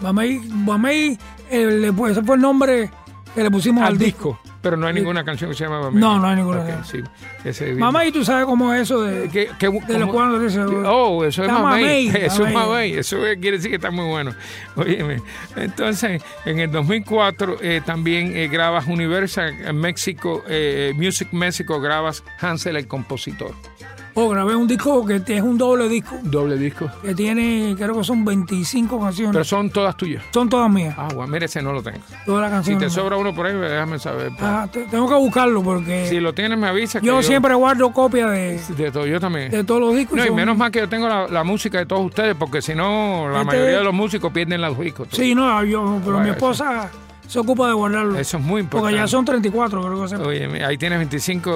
Mamey, 0.00 0.38
Mamey 0.40 1.18
eh, 1.50 1.66
le- 1.66 2.10
ese 2.10 2.22
fue 2.24 2.34
el 2.34 2.42
nombre 2.42 2.90
que 3.34 3.42
le 3.44 3.50
pusimos 3.50 3.82
al, 3.82 3.92
Al 3.92 3.98
disco. 3.98 4.40
Pero 4.66 4.76
no 4.76 4.86
hay 4.86 4.94
ninguna 4.94 5.24
canción 5.24 5.50
que 5.50 5.56
se 5.56 5.64
llama 5.64 5.80
Mamey. 5.80 6.00
No, 6.00 6.18
no 6.18 6.26
hay 6.28 6.36
ninguna 6.36 6.60
Ok, 6.62 6.66
canción. 6.68 7.04
sí. 7.04 7.48
Ese 7.48 7.74
Mamey, 7.74 8.10
tú 8.12 8.24
sabes 8.24 8.44
cómo 8.46 8.72
es 8.74 8.82
eso 8.82 9.00
de, 9.02 9.28
¿Qué- 9.28 9.48
qué- 9.58 9.66
de 9.70 9.98
los 9.98 10.10
cómo- 10.10 10.38
dice. 10.38 10.60
Oh, 10.60 11.24
eso 11.24 11.44
es 11.44 11.50
mamey, 11.52 12.08
Eso 12.14 12.44
es 12.46 12.52
mamey. 12.52 12.92
Eso 12.94 13.24
es- 13.26 13.38
quiere 13.38 13.58
decir 13.58 13.70
que 13.70 13.76
está 13.76 13.90
muy 13.90 14.06
bueno. 14.06 14.32
Óyeme. 14.74 15.22
Entonces, 15.54 16.22
en 16.44 16.58
el 16.58 16.70
2004 16.72 17.58
eh, 17.60 17.80
también 17.84 18.36
eh, 18.36 18.48
grabas 18.48 18.86
Universal 18.86 19.54
en 19.64 19.76
México, 19.76 20.42
eh, 20.48 20.92
Music 20.96 21.28
México, 21.32 21.80
grabas 21.80 22.24
Hansel 22.40 22.76
el 22.76 22.86
compositor. 22.88 23.52
Oh, 24.18 24.30
grabé 24.30 24.56
un 24.56 24.66
disco 24.66 25.04
que 25.04 25.22
es 25.26 25.42
un 25.42 25.58
doble 25.58 25.88
disco 25.90 26.16
Doble 26.22 26.56
disco. 26.56 26.88
que 27.02 27.14
tiene, 27.14 27.74
creo 27.76 27.98
que 27.98 28.02
son 28.04 28.24
25 28.24 28.98
canciones. 28.98 29.32
Pero 29.32 29.44
son 29.44 29.68
todas 29.70 29.94
tuyas. 29.96 30.24
son 30.32 30.48
todas 30.48 30.70
mías, 30.70 30.94
Ah, 30.96 31.08
bueno, 31.14 31.30
mire, 31.30 31.44
ese 31.46 31.60
no 31.60 31.72
lo 31.72 31.82
tengo. 31.82 31.98
todas 32.24 32.40
las 32.40 32.50
Si 32.50 32.54
canciones. 32.72 32.78
te 32.80 32.84
mías. 32.86 32.92
sobra 32.94 33.16
uno 33.18 33.34
por 33.34 33.46
ahí, 33.46 33.54
déjame 33.54 33.98
saber. 33.98 34.28
pues. 34.30 34.42
Ah, 34.42 34.66
te- 34.72 34.84
tengo 34.86 35.06
que 35.08 35.14
buscarlo 35.16 35.62
porque 35.62 36.06
Si 36.08 36.18
lo 36.18 36.32
tienes, 36.32 36.58
me 36.58 36.66
avisa. 36.66 37.00
que 37.00 37.06
yo 37.06 37.22
siempre 37.22 37.54
guardo 37.54 37.92
copias 37.92 38.30
de, 38.30 38.58
De 38.76 38.90
todo, 38.90 39.06
yo 39.06 39.20
también. 39.20 39.50
de 39.50 39.64
todos 39.64 39.80
los 39.82 39.94
discos. 39.94 40.16
No, 40.16 40.24
y 40.24 40.28
son- 40.28 40.36
menos 40.36 40.56
mal 40.56 40.70
que 40.70 40.78
yo 40.78 40.88
tengo 40.88 41.06
la, 41.08 41.28
la 41.28 41.44
música 41.44 41.76
de 41.78 41.84
todos 41.86 42.06
ustedes, 42.06 42.34
porque 42.36 42.62
si 42.62 42.74
no, 42.74 43.28
la 43.28 43.42
Este- 43.42 43.44
mayoría 43.46 43.78
de 43.78 43.84
los 43.84 43.94
músicos 43.94 44.32
pierden 44.32 44.62
los 44.62 44.78
discos. 44.78 45.08
Sí, 45.12 45.34
no, 45.34 45.62
yo, 45.62 46.00
pero 46.02 46.16
Vaya, 46.16 46.24
mi 46.24 46.30
esposa 46.30 46.90
se 47.26 47.38
ocupa 47.38 47.66
de 47.68 47.74
guardarlo. 47.74 48.18
Eso 48.18 48.36
es 48.38 48.42
muy 48.42 48.60
importante. 48.62 48.92
porque 48.92 48.96
ya 48.96 49.08
son 49.08 49.24
34, 49.24 49.80
creo 49.82 50.02
que 50.02 50.08
se 50.08 50.16
Oye, 50.16 50.64
ahí 50.64 50.78
tienes 50.78 50.98
25 50.98 51.50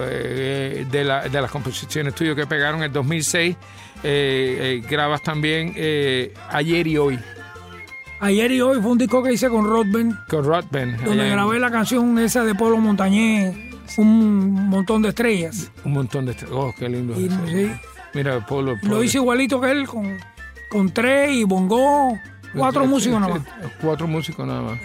eh, 0.00 0.86
de, 0.90 1.04
la- 1.04 1.28
de 1.28 1.40
las 1.42 1.50
composiciones 1.50 2.14
tuyas 2.14 2.34
que 2.36 2.46
pegaron 2.46 2.78
en 2.78 2.84
el 2.84 2.92
2006. 2.92 3.56
Eh, 4.04 4.80
eh, 4.82 4.86
grabas 4.88 5.22
también 5.22 5.72
eh, 5.76 6.34
Ayer 6.50 6.86
y 6.88 6.98
Hoy 6.98 7.18
Ayer 8.18 8.50
y 8.52 8.60
hoy 8.60 8.80
fue 8.80 8.90
un 8.92 8.98
disco 8.98 9.22
que 9.22 9.32
hice 9.32 9.48
con 9.48 9.64
Rod 9.64 9.86
con 10.28 10.44
Rod 10.44 10.64
donde 11.04 11.28
grabé 11.30 11.58
la 11.58 11.70
canción 11.70 12.18
esa 12.18 12.44
de 12.44 12.54
Polo 12.54 12.78
Montañés, 12.78 13.56
un 13.98 14.68
montón 14.68 15.02
de 15.02 15.08
estrellas. 15.08 15.70
Un 15.84 15.92
montón 15.94 16.26
de... 16.26 16.36
Oh, 16.52 16.72
qué 16.78 16.88
lindo. 16.88 17.14
Y, 17.18 17.28
sí, 17.50 17.72
Mira, 18.14 18.44
Polo. 18.46 18.76
lo 18.82 19.02
hice 19.02 19.18
igualito 19.18 19.60
que 19.60 19.70
él, 19.72 19.86
con, 19.88 20.16
con 20.70 20.90
tres 20.92 21.32
y 21.32 21.42
bongo, 21.44 22.16
cuatro 22.54 22.84
Eh, 22.84 22.88
músicos 22.88 23.16
eh, 23.18 23.20
nada 23.20 23.34
más. 23.34 23.46
eh, 23.46 23.68
Cuatro 23.80 24.06
músicos 24.06 24.46
nada 24.46 24.62
más. 24.62 24.78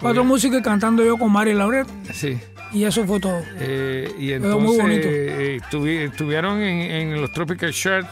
Cuatro 0.00 0.24
músicos 0.24 0.60
cantando 0.62 1.04
yo 1.04 1.16
con 1.16 1.32
Mari 1.32 1.54
Lauret, 1.54 1.86
Sí. 2.12 2.38
y 2.72 2.84
eso 2.84 3.04
fue 3.06 3.20
todo. 3.20 3.40
Eh, 3.58 4.12
y 4.18 4.38
muy 4.38 4.76
bonito. 4.76 5.08
eh, 5.08 5.60
estuvi- 5.62 6.10
estuvieron 6.10 6.60
en, 6.60 6.90
en 7.14 7.20
los 7.20 7.32
Tropical 7.32 7.70
Shirt, 7.70 8.06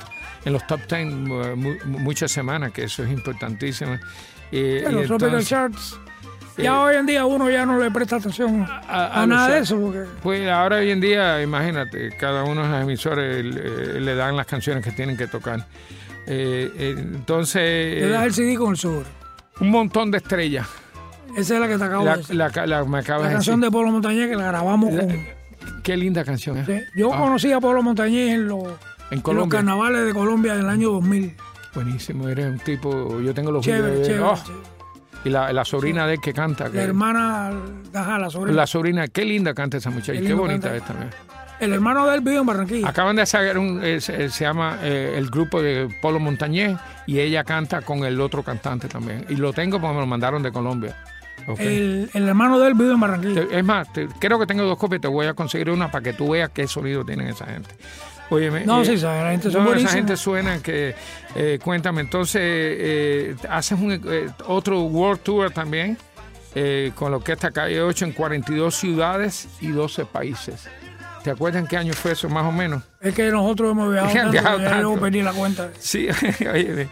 en 0.45 0.53
los 0.55 0.67
top 0.67 0.81
10 0.89 1.01
eh, 1.03 1.05
mu- 1.55 1.75
muchas 1.99 2.31
semanas, 2.33 2.73
que 2.73 2.85
eso 2.85 3.03
es 3.05 3.11
importantísimo. 3.11 3.99
Eh, 4.51 4.79
y 4.81 4.83
Tropical 4.85 5.13
entonces, 5.29 5.49
Charts, 5.49 5.99
eh, 6.57 6.63
ya 6.65 6.81
hoy 6.81 6.97
en 6.97 7.07
día 7.07 7.25
uno 7.27 7.51
ya 7.51 7.67
no 7.67 7.79
le 7.79 7.91
presta 7.91 8.17
atención 8.17 8.63
a- 8.69 8.81
a, 8.89 9.07
a 9.23 9.27
los 9.27 9.29
nada 9.29 9.49
de 9.55 9.59
eso, 9.61 9.79
porque 9.81 10.05
Pues 10.23 10.49
ahora 10.49 10.77
hoy 10.77 10.91
en 10.91 11.01
día, 11.01 11.43
imagínate, 11.43 12.11
cada 12.19 12.45
uno 12.45 12.63
de 12.63 12.69
los 12.71 12.83
emisores 12.83 13.45
le, 13.45 14.01
le 14.01 14.15
dan 14.15 14.37
las 14.37 14.47
canciones 14.47 14.83
que 14.85 14.93
tienen 14.93 15.17
que 15.17 15.27
tocar. 15.27 15.67
Eh, 16.27 16.71
eh, 16.77 16.95
entonces, 16.99 18.01
le 18.03 18.09
das 18.09 18.23
eh, 18.23 18.27
el 18.27 18.33
CD 18.35 18.57
con 18.57 18.71
el 18.71 18.77
sobre. 18.77 19.07
un 19.61 19.71
montón 19.71 20.11
de 20.11 20.19
estrellas. 20.19 20.67
Esa 21.37 21.55
es 21.55 21.61
la 21.61 21.69
que 21.69 21.79
te 21.79 21.85
acabo 21.85 22.05
La, 22.05 22.13
de 22.13 22.19
decir. 22.19 22.37
la, 22.37 22.49
la- 22.67 22.85
me 22.85 22.99
acabas 22.99 23.23
La 23.23 23.29
de 23.29 23.35
canción 23.35 23.61
decir. 23.61 23.71
de 23.73 23.77
Polo 23.79 23.91
Montañés 23.91 24.29
que 24.29 24.37
la 24.37 24.47
grabamos 24.49 24.91
con... 24.95 25.09
Qué 25.83 25.97
linda 25.97 26.25
canción, 26.25 26.59
¿eh? 26.59 26.65
Sí, 26.67 26.75
Yo 27.01 27.13
Ah, 27.13 27.19
conocí 27.19 27.51
a 27.53 27.61
Polo 27.61 27.83
Montañés 27.83 28.35
en 28.35 28.49
los, 28.49 28.65
en 29.11 29.23
en 29.27 29.37
los 29.37 29.49
carnavales 29.49 30.05
de 30.07 30.13
Colombia 30.13 30.55
del 30.57 30.69
año 30.69 30.91
2000. 30.93 31.35
Buenísimo, 31.75 32.29
eres 32.29 32.47
un 32.47 32.59
tipo. 32.59 33.21
Yo 33.21 33.33
tengo 33.33 33.51
los 33.51 33.65
Chévere, 33.65 33.93
videos 34.01 34.07
chévere. 34.07 34.23
oh, 34.25 34.35
chévere. 34.37 34.63
y 35.25 35.31
la, 35.31 35.53
la 35.53 35.65
sobrina 35.65 36.07
de 36.07 36.15
él 36.15 36.21
que 36.21 36.33
canta. 36.35 36.71
que- 36.71 36.77
La 36.77 36.83
hermana, 36.83 37.53
ajá, 37.95 38.19
la 38.19 38.29
sobrina. 38.29 38.57
la 38.57 38.67
sobrina, 38.67 39.09
qué 39.09 39.25
linda 39.25 39.55
canta 39.55 39.79
esa 39.79 39.89
muchacha. 39.91 40.21
Qué 40.21 40.27
Qué, 40.27 40.35
bonita 40.35 40.75
es 40.77 40.85
también. 40.85 41.11
El 41.63 41.73
hermano 41.73 42.07
de 42.09 42.15
él 42.17 42.21
vive 42.21 42.39
en 42.39 42.47
Barranquilla. 42.47 42.89
Acaban 42.89 43.17
de 43.17 43.23
hacer 43.23 43.57
un. 43.59 43.83
eh, 43.85 44.01
se, 44.01 44.29
se 44.31 44.45
llama 44.45 44.79
eh, 44.83 45.15
el 45.17 45.31
grupo 45.31 45.63
de 45.63 45.89
Polo 46.03 46.19
Montañés 46.19 46.77
y 47.07 47.19
ella 47.21 47.45
canta 47.45 47.83
con 47.83 48.05
el 48.05 48.21
otro 48.21 48.43
cantante 48.43 48.89
también. 48.89 49.25
Y 49.29 49.37
lo 49.37 49.53
tengo 49.53 49.81
porque 49.81 49.95
me 49.95 50.01
lo 50.01 50.07
mandaron 50.07 50.43
de 50.43 50.51
Colombia. 50.53 50.97
El, 51.59 52.09
el 52.15 52.29
hermano 52.29 52.59
de 52.61 52.69
él 52.69 52.75
vive 52.75 52.93
en 52.93 53.01
Barranquilla. 53.01 53.45
Es 53.51 53.65
más, 53.65 53.93
te- 53.93 54.07
creo 54.21 54.39
que 54.39 54.47
tengo 54.47 54.63
dos 54.65 54.79
copias, 54.79 55.01
te 55.01 55.09
voy 55.09 55.27
a 55.27 55.35
conseguir 55.35 55.71
una 55.71 55.91
para 55.91 56.03
que 56.05 56.13
tú 56.13 56.31
veas 56.31 56.51
qué 56.51 56.69
sonido 56.69 57.05
tienen 57.05 57.27
esa 57.29 57.47
gente. 57.47 57.71
Óyeme, 58.31 58.65
No, 58.65 58.81
eh, 58.83 58.85
sí, 58.85 58.97
la 58.99 59.31
gente 59.33 59.51
son 59.51 59.65
no, 59.65 59.75
esa 59.75 59.89
gente 59.89 60.17
suena 60.17 60.63
que, 60.63 60.95
eh, 61.35 61.59
cuéntame, 61.63 62.01
entonces, 62.01 62.41
eh, 62.45 63.37
haces 63.51 63.79
un, 63.79 63.93
eh, 63.93 64.29
otro 64.47 64.83
World 64.85 65.21
Tour 65.23 65.51
también, 65.51 65.99
eh, 66.55 66.93
con 66.95 67.11
lo 67.11 67.23
que 67.23 67.33
esta 67.33 67.51
calle 67.51 67.83
8 67.83 68.05
en 68.07 68.13
42 68.13 68.75
ciudades 68.75 69.49
y 69.61 69.69
12 69.69 70.07
países. 70.07 70.69
¿Te 71.23 71.31
acuerdas 71.31 71.63
en 71.63 71.69
qué 71.69 71.77
año 71.77 71.93
fue 71.93 72.13
eso, 72.13 72.29
más 72.29 72.45
o 72.45 72.53
menos? 72.53 72.83
Es 73.01 73.15
que 73.15 73.31
nosotros 73.31 73.71
hemos 73.71 73.93
viajado 73.93 74.13
tanto, 74.15 74.31
viajado 74.33 74.59
ya 74.59 74.81
yo 74.81 74.97
perdí 75.01 75.23
la 75.23 75.33
cuenta. 75.33 75.71
Sí, 75.79 76.09
óyeme. 76.53 76.89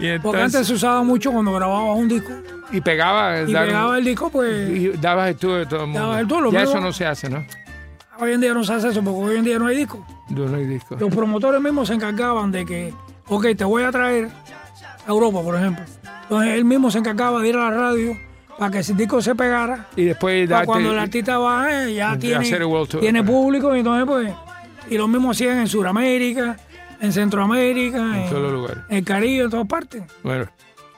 Y, 0.00 0.18
Porque 0.18 0.42
antes 0.42 0.66
se 0.66 0.74
usaba 0.74 1.02
mucho 1.02 1.32
cuando 1.32 1.52
grababas 1.52 1.96
un 1.96 2.08
disco. 2.08 2.32
y 2.72 2.80
pegaba, 2.80 3.40
Y 3.40 3.52
dar- 3.52 3.66
pegaba 3.66 3.98
el 3.98 4.04
disco, 4.04 4.30
pues 4.30 4.70
y 4.70 4.88
dabas 4.90 5.28
el 5.28 5.34
de 5.36 5.66
todo 5.66 5.80
el 5.80 5.86
mundo. 5.86 6.00
Dabas 6.00 6.20
el 6.20 6.28
ya 6.28 6.34
mismo. 6.44 6.58
eso 6.60 6.80
no 6.80 6.92
se 6.92 7.06
hace, 7.06 7.28
¿no? 7.28 7.44
hoy 8.20 8.32
en 8.32 8.40
día 8.40 8.52
no 8.52 8.64
se 8.64 8.72
hace 8.72 8.88
eso, 8.88 9.02
porque 9.02 9.30
hoy 9.30 9.36
en 9.38 9.44
día 9.44 9.58
no 9.58 9.66
hay 9.66 9.76
disco. 9.76 10.04
No, 10.30 10.46
no 10.46 10.56
hay 10.56 10.66
disco. 10.66 10.96
Los 10.98 11.14
promotores 11.14 11.60
mismos 11.60 11.86
se 11.88 11.94
encargaban 11.94 12.50
de 12.50 12.66
que, 12.66 12.92
ok, 13.28 13.46
te 13.56 13.64
voy 13.64 13.84
a 13.84 13.92
traer 13.92 14.28
a 15.06 15.08
Europa, 15.10 15.40
por 15.40 15.54
ejemplo. 15.54 15.84
Entonces 16.22 16.54
él 16.54 16.64
mismo 16.64 16.90
se 16.90 16.98
encargaba 16.98 17.40
de 17.40 17.48
ir 17.48 17.56
a 17.56 17.70
la 17.70 17.76
radio 17.76 18.16
para 18.58 18.70
que 18.72 18.78
ese 18.80 18.94
disco 18.94 19.22
se 19.22 19.34
pegara. 19.34 19.86
Y 19.96 20.04
después 20.04 20.48
darte- 20.48 20.66
cuando 20.66 20.92
el 20.92 20.98
artista 20.98 21.38
baje, 21.38 21.94
ya 21.94 22.18
tiene, 22.18 22.50
Tour. 22.50 23.00
tiene 23.00 23.22
público, 23.22 23.74
y 23.74 23.78
entonces 23.80 24.06
pues. 24.06 24.32
Y 24.90 24.96
lo 24.96 25.06
mismo 25.06 25.30
hacían 25.30 25.58
en 25.58 25.68
Sudamérica, 25.68 26.56
en 27.00 27.12
Centroamérica, 27.12 28.24
en, 28.24 28.30
todos 28.30 28.52
lugares. 28.52 28.78
en 28.88 28.96
el 28.98 29.04
Caribe, 29.04 29.44
en 29.44 29.50
todas 29.50 29.66
partes. 29.66 30.02
Bueno, 30.22 30.46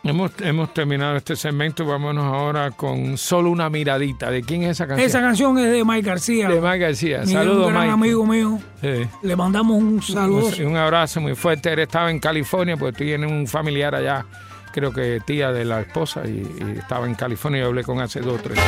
hemos, 0.04 0.30
hemos 0.40 0.72
terminado 0.72 1.16
este 1.16 1.34
segmento. 1.36 1.84
Vámonos 1.84 2.24
ahora 2.24 2.70
con 2.70 3.18
solo 3.18 3.50
una 3.50 3.68
miradita. 3.68 4.30
¿De 4.30 4.42
quién 4.42 4.62
es 4.62 4.70
esa 4.70 4.86
canción? 4.86 5.06
Esa 5.08 5.20
canción 5.20 5.58
es 5.58 5.72
de 5.72 5.84
Mike 5.84 6.02
García. 6.08 6.48
de 6.48 6.60
Mike 6.60 6.78
García. 6.78 7.26
Saludos, 7.26 7.66
un 7.66 7.72
gran 7.72 7.82
Mike. 7.82 7.92
amigo 7.94 8.26
mío. 8.26 8.58
Sí. 8.80 8.88
Le 9.22 9.36
mandamos 9.36 9.76
un 9.76 10.00
saludo. 10.00 10.46
Un, 10.60 10.66
un 10.66 10.76
abrazo 10.76 11.20
muy 11.20 11.34
fuerte. 11.34 11.72
Él 11.72 11.80
estaba 11.80 12.10
en 12.10 12.20
California 12.20 12.76
porque 12.76 13.04
tiene 13.04 13.26
un 13.26 13.46
familiar 13.48 13.94
allá, 13.94 14.24
creo 14.72 14.92
que 14.92 15.20
tía 15.24 15.52
de 15.52 15.64
la 15.64 15.80
esposa, 15.80 16.22
y, 16.26 16.42
estaba 16.78 17.06
en 17.06 17.14
California 17.14 17.62
y 17.62 17.64
hablé 17.64 17.84
con 17.84 18.00
hace 18.00 18.20
dos 18.20 18.40
o 18.40 18.42
tres. 18.42 18.58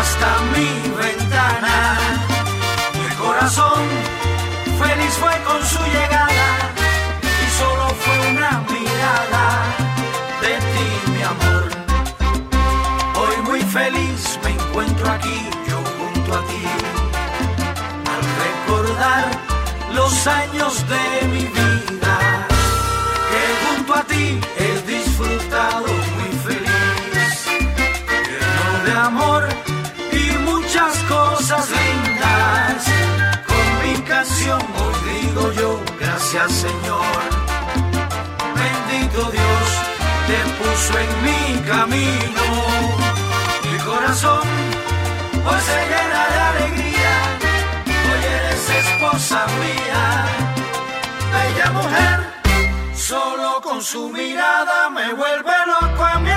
Hasta 0.00 0.28
mi 0.54 0.70
ventana. 1.02 1.98
Mi 2.98 3.14
corazón 3.16 3.82
feliz 4.82 5.12
fue 5.22 5.34
con 5.48 5.60
su 5.72 5.82
llegada 5.94 6.48
y 7.44 7.46
solo 7.60 7.84
fue 8.02 8.16
una 8.32 8.52
mirada 8.72 9.46
de 10.42 10.54
ti, 10.72 10.88
mi 11.14 11.22
amor. 11.34 11.64
Hoy 13.20 13.36
muy 13.48 13.62
feliz 13.62 14.38
me 14.44 14.50
aquí, 15.10 15.38
yo 15.68 15.78
junto 15.96 16.34
a 16.38 16.42
ti. 16.50 16.62
Al 18.14 18.22
recordar 18.44 19.24
los 19.94 20.26
años 20.26 20.72
de 20.92 21.26
mi 21.28 21.44
vida, 21.58 22.16
que 23.30 23.42
junto 23.64 23.94
a 23.94 24.02
ti 24.04 24.40
he 24.58 24.67
Señor. 36.48 37.22
Bendito 38.54 39.30
Dios, 39.30 39.66
te 40.26 40.38
puso 40.58 40.98
en 40.98 41.10
mi 41.24 41.68
camino. 41.68 42.44
Mi 43.64 43.78
corazón 43.78 44.46
hoy 45.46 45.60
se 45.68 45.78
llena 45.90 46.22
de 46.32 46.38
alegría. 46.50 47.14
Hoy 48.10 48.24
eres 48.36 48.70
esposa 48.70 49.46
mía, 49.60 50.26
bella 51.32 51.70
mujer. 51.72 52.18
Solo 52.94 53.60
con 53.62 53.82
su 53.82 54.10
mirada 54.10 54.90
me 54.90 55.12
vuelve 55.14 55.52
loco 55.66 56.04
a 56.04 56.18
mí 56.18 56.30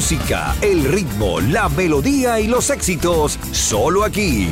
música, 0.00 0.54
el 0.62 0.84
ritmo, 0.84 1.40
la 1.42 1.68
melodía 1.68 2.40
y 2.40 2.46
los 2.48 2.70
éxitos, 2.70 3.38
solo 3.52 4.02
aquí. 4.02 4.48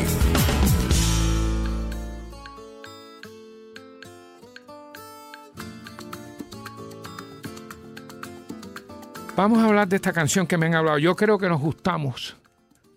Vamos 9.36 9.59
a 9.61 9.66
hablar 9.66 9.88
de 9.88 9.96
esta 9.96 10.12
canción 10.12 10.46
que 10.46 10.57
me 10.59 10.66
han 10.66 10.74
hablado. 10.74 10.99
Yo 10.99 11.14
creo 11.14 11.38
que 11.38 11.49
nos 11.49 11.61
gustamos. 11.61 12.36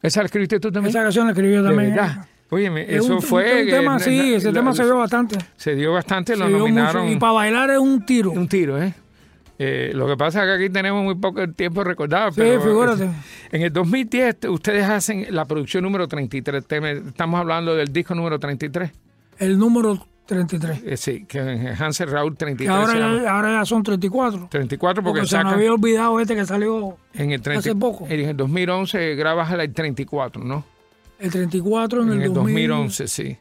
¿Esa 0.01 0.21
la 0.21 0.25
escribiste 0.25 0.59
tú 0.59 0.71
también? 0.71 0.89
Esa 0.89 1.03
canción 1.03 1.27
la 1.27 1.33
escribí 1.33 1.53
yo 1.53 1.61
¿De 1.61 1.69
también. 1.69 1.95
verdad? 1.95 2.25
Óyeme, 2.49 2.81
Es 2.83 3.03
eso 3.05 3.15
un- 3.15 3.21
fue... 3.21 3.63
Un 3.63 3.69
tema, 3.69 3.97
eh, 3.97 3.99
sí, 3.99 4.33
ese 4.33 4.47
la- 4.51 4.59
tema 4.59 4.73
se 4.73 4.83
dio 4.83 4.97
bastante. 4.97 5.37
Se 5.55 5.75
dio 5.75 5.93
bastante, 5.93 6.35
lo 6.35 6.45
Se 6.47 6.53
dio 6.53 6.67
mucho, 6.67 7.05
y 7.07 7.15
para 7.17 7.31
bailar 7.33 7.69
es 7.69 7.77
un 7.77 8.05
tiro. 8.05 8.31
un 8.31 8.47
tiro, 8.47 8.81
¿eh? 8.81 8.93
Eh, 9.63 9.91
Lo 9.93 10.07
que 10.07 10.17
pasa 10.17 10.41
es 10.41 10.45
que 10.57 10.63
aquí 10.63 10.73
tenemos 10.73 11.03
muy 11.03 11.15
poco 11.15 11.47
tiempo 11.49 11.83
recordado. 11.83 12.31
Sí, 12.31 12.37
pero 12.37 12.61
figúrate. 12.61 13.09
En 13.51 13.61
el 13.61 13.71
2010 13.71 14.37
ustedes 14.49 14.85
hacen 14.85 15.27
la 15.29 15.45
producción 15.45 15.83
número 15.83 16.07
33. 16.07 16.65
Te- 16.65 16.91
Estamos 17.09 17.39
hablando 17.39 17.75
del 17.75 17.93
disco 17.93 18.15
número 18.15 18.39
33. 18.39 18.91
El 19.37 19.59
número 19.59 20.03
33. 20.25 20.81
Eh, 20.85 20.97
sí, 20.97 21.25
que 21.27 21.39
Hansel 21.39 22.09
Raúl 22.09 22.31
Que 22.33 22.37
33. 22.45 22.69
ahora 22.75 22.91
se 22.93 22.99
llama. 22.99 23.21
ya, 23.21 23.31
ahora 23.31 23.51
ya 23.59 23.65
son 23.65 23.83
34. 23.83 24.47
34 24.49 25.03
porque, 25.03 25.19
Porque 25.19 25.29
se 25.29 25.43
nos 25.43 25.53
había 25.53 25.73
olvidado 25.73 26.19
este 26.19 26.35
que 26.35 26.45
salió 26.45 26.97
en 27.13 27.31
el 27.31 27.41
30 27.41 27.59
hace 27.59 27.75
poco. 27.75 28.07
En 28.09 28.19
el 28.21 28.35
2011 28.37 29.15
grabas 29.15 29.51
el 29.51 29.73
34, 29.73 30.43
¿no? 30.43 30.63
el 31.19 31.29
34 31.29 32.01
en, 32.01 32.13
En 32.13 32.21
el 32.23 32.33
2000. 32.33 32.67
2011, 32.67 33.07
sí. 33.07 33.37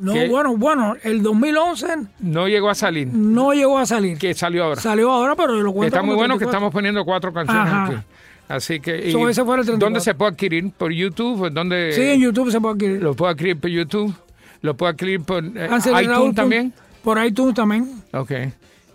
No, 0.00 0.12
¿Qué? 0.12 0.28
bueno, 0.28 0.56
bueno, 0.56 0.94
el 1.02 1.22
2011 1.22 1.86
No 2.20 2.46
llegó 2.48 2.70
a 2.70 2.74
salir. 2.74 3.08
no 3.08 3.52
llegó 3.52 3.78
a 3.78 3.86
salir. 3.86 4.16
Que 4.18 4.32
salió 4.34 4.64
ahora. 4.64 4.80
Salió 4.80 5.10
ahora, 5.10 5.34
pero 5.34 5.56
yo 5.56 5.62
lo 5.62 5.72
cuento 5.72 5.96
Está 5.96 6.06
muy 6.06 6.14
bueno 6.14 6.34
que 6.34 6.44
34. 6.44 6.50
estamos 6.56 6.72
poniendo 6.72 7.04
cuatro 7.04 7.32
canciones 7.32 7.72
Ajá. 7.72 7.84
aquí. 7.86 7.96
Así 8.48 8.80
que. 8.80 9.10
So, 9.12 9.28
ese 9.28 9.44
fue 9.44 9.56
el 9.56 9.62
34. 9.66 9.78
¿Dónde 9.78 10.00
se 10.00 10.14
puede 10.14 10.30
adquirir? 10.30 10.70
¿Por 10.72 10.92
YouTube? 10.92 11.50
¿Dónde 11.50 11.92
Sí, 11.92 12.02
en 12.02 12.20
YouTube 12.20 12.50
se 12.50 12.60
puede 12.60 12.74
adquirir. 12.74 13.02
lo 13.02 13.14
puedo 13.14 13.30
adquirir 13.30 13.58
por 13.60 13.70
YouTube? 13.70 14.14
¿Lo 14.62 14.76
puedo 14.76 14.90
adquirir 14.90 15.20
por 15.22 15.44
eh, 15.44 15.68
iTunes 15.76 16.06
Raúl 16.06 16.34
también? 16.34 16.72
Por 17.02 17.24
iTunes 17.24 17.54
también. 17.54 18.02
Ok. 18.12 18.32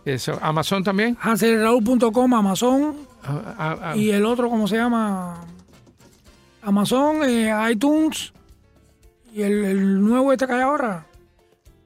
Eso. 0.06 0.38
¿Amazon 0.42 0.84
también? 0.84 1.18
HanselRaúl.com, 1.22 2.34
Amazon. 2.34 2.96
Ah, 3.24 3.56
ah, 3.58 3.76
ah. 3.92 3.96
Y 3.98 4.10
el 4.12 4.26
otro, 4.26 4.50
¿cómo 4.50 4.68
se 4.68 4.76
llama? 4.78 5.42
Amazon, 6.62 7.18
eh, 7.26 7.52
iTunes. 7.72 8.34
Y 9.34 9.42
el, 9.42 9.66
el 9.66 10.04
nuevo 10.04 10.32
este 10.32 10.46
que 10.48 10.54
hay 10.54 10.62
ahora. 10.62 11.06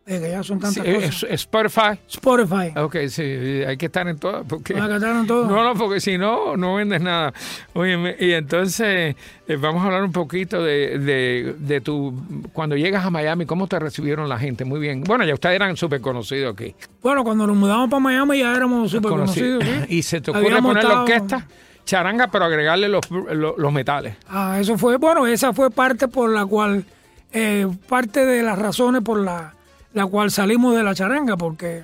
Eh, 0.09 0.21
que 0.21 0.29
ya 0.31 0.41
son 0.41 0.57
tantas 0.57 0.85
cosas. 0.85 1.23
es- 1.23 1.41
Spotify. 1.41 1.99
Spotify. 2.07 2.71
Ok, 2.79 2.95
sí, 3.09 3.21
hay 3.23 3.75
que 3.75 3.87
estar 3.87 4.07
en 4.07 4.17
todas. 4.17 4.45
Porque... 4.47 4.73
Van 4.73 4.83
a 4.83 4.87
cantar 4.87 5.15
en 5.17 5.27
todo. 5.27 5.45
No, 5.47 5.61
no, 5.65 5.73
porque 5.77 5.99
si 5.99 6.17
no, 6.17 6.55
no 6.55 6.75
vendes 6.75 7.01
nada. 7.01 7.33
Oye, 7.73 8.15
y 8.17 8.31
entonces 8.31 9.17
eh, 9.49 9.55
vamos 9.57 9.83
a 9.83 9.87
hablar 9.87 10.03
un 10.03 10.13
poquito 10.13 10.63
de, 10.63 10.97
de, 10.99 11.55
de 11.59 11.81
tu... 11.81 12.13
Cuando 12.53 12.77
llegas 12.77 13.05
a 13.05 13.09
Miami, 13.09 13.45
¿cómo 13.45 13.67
te 13.67 13.77
recibieron 13.79 14.29
la 14.29 14.39
gente? 14.39 14.63
Muy 14.63 14.79
bien. 14.79 15.03
Bueno, 15.03 15.25
ya 15.25 15.33
ustedes 15.33 15.55
eran 15.57 15.75
súper 15.75 15.99
conocidos 15.99 16.53
aquí. 16.53 16.73
Bueno, 17.01 17.25
cuando 17.25 17.45
nos 17.45 17.57
mudamos 17.57 17.89
para 17.89 17.99
Miami 17.99 18.39
ya 18.39 18.55
éramos 18.55 18.89
súper 18.89 19.11
Conocidos. 19.11 19.61
¿sí? 19.65 19.71
Y 19.89 20.03
se 20.03 20.21
te 20.21 20.31
ocurre 20.31 20.45
Habíamos 20.45 20.69
poner 20.71 20.83
la 20.85 21.01
orquesta 21.01 21.47
charanga, 21.83 22.27
pero 22.27 22.45
agregarle 22.45 22.87
los, 22.87 23.09
los, 23.11 23.57
los 23.57 23.73
metales. 23.73 24.15
Ah, 24.29 24.57
eso 24.59 24.77
fue, 24.77 24.95
bueno, 24.97 25.27
esa 25.27 25.51
fue 25.53 25.69
parte 25.69 26.07
por 26.07 26.29
la 26.29 26.45
cual, 26.45 26.85
eh, 27.37 27.67
parte 27.87 28.25
de 28.25 28.41
las 28.41 28.57
razones 28.57 29.03
por 29.03 29.19
la, 29.19 29.53
la 29.93 30.05
cual 30.07 30.31
salimos 30.31 30.75
de 30.75 30.83
la 30.83 30.95
charanga, 30.95 31.37
porque 31.37 31.83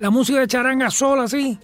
la 0.00 0.10
música 0.10 0.40
de 0.40 0.48
charanga 0.48 0.90
sola 0.90 1.24
así, 1.24 1.58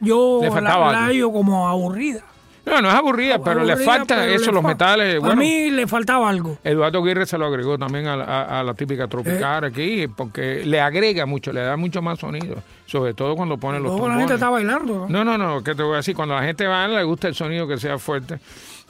yo 0.00 0.40
Le 0.42 0.50
la, 0.50 0.60
la 0.60 1.04
hallo 1.06 1.30
como 1.32 1.68
aburrida. 1.68 2.22
No, 2.66 2.82
no 2.82 2.88
es 2.88 2.94
aburrida, 2.94 3.38
pero 3.42 3.64
le 3.64 3.76
falta 3.76 4.16
pero 4.16 4.32
eso, 4.32 4.46
le 4.46 4.52
los 4.52 4.62
fa- 4.62 4.68
metales. 4.68 5.14
Para 5.20 5.34
Bueno, 5.34 5.40
mí 5.40 5.70
le 5.70 5.86
faltaba 5.86 6.28
algo. 6.28 6.58
Eduardo 6.62 7.02
Aguirre 7.02 7.24
se 7.26 7.38
lo 7.38 7.46
agregó 7.46 7.78
también 7.78 8.06
a 8.06 8.16
la, 8.16 8.24
a- 8.24 8.60
a 8.60 8.62
la 8.62 8.74
típica 8.74 9.08
tropical 9.08 9.64
aquí, 9.64 10.06
porque 10.08 10.62
le 10.66 10.80
agrega 10.80 11.24
mucho, 11.26 11.52
le 11.52 11.60
da 11.62 11.76
mucho 11.76 12.02
más 12.02 12.18
sonido, 12.18 12.56
sobre 12.86 13.14
todo 13.14 13.34
cuando 13.34 13.56
pone 13.56 13.80
los 13.80 13.98
la 14.08 14.16
gente 14.16 14.34
está 14.34 14.50
bailando. 14.50 15.06
¿no? 15.08 15.24
No, 15.24 15.38
no, 15.38 15.62
que 15.64 15.74
te 15.74 15.82
voy 15.82 15.94
a 15.94 15.96
decir, 15.98 16.14
cuando 16.14 16.34
la 16.34 16.42
gente 16.42 16.66
va, 16.66 16.86
le 16.86 17.02
gusta 17.04 17.28
el 17.28 17.34
sonido 17.34 17.66
que 17.66 17.78
sea 17.78 17.98
fuerte. 17.98 18.38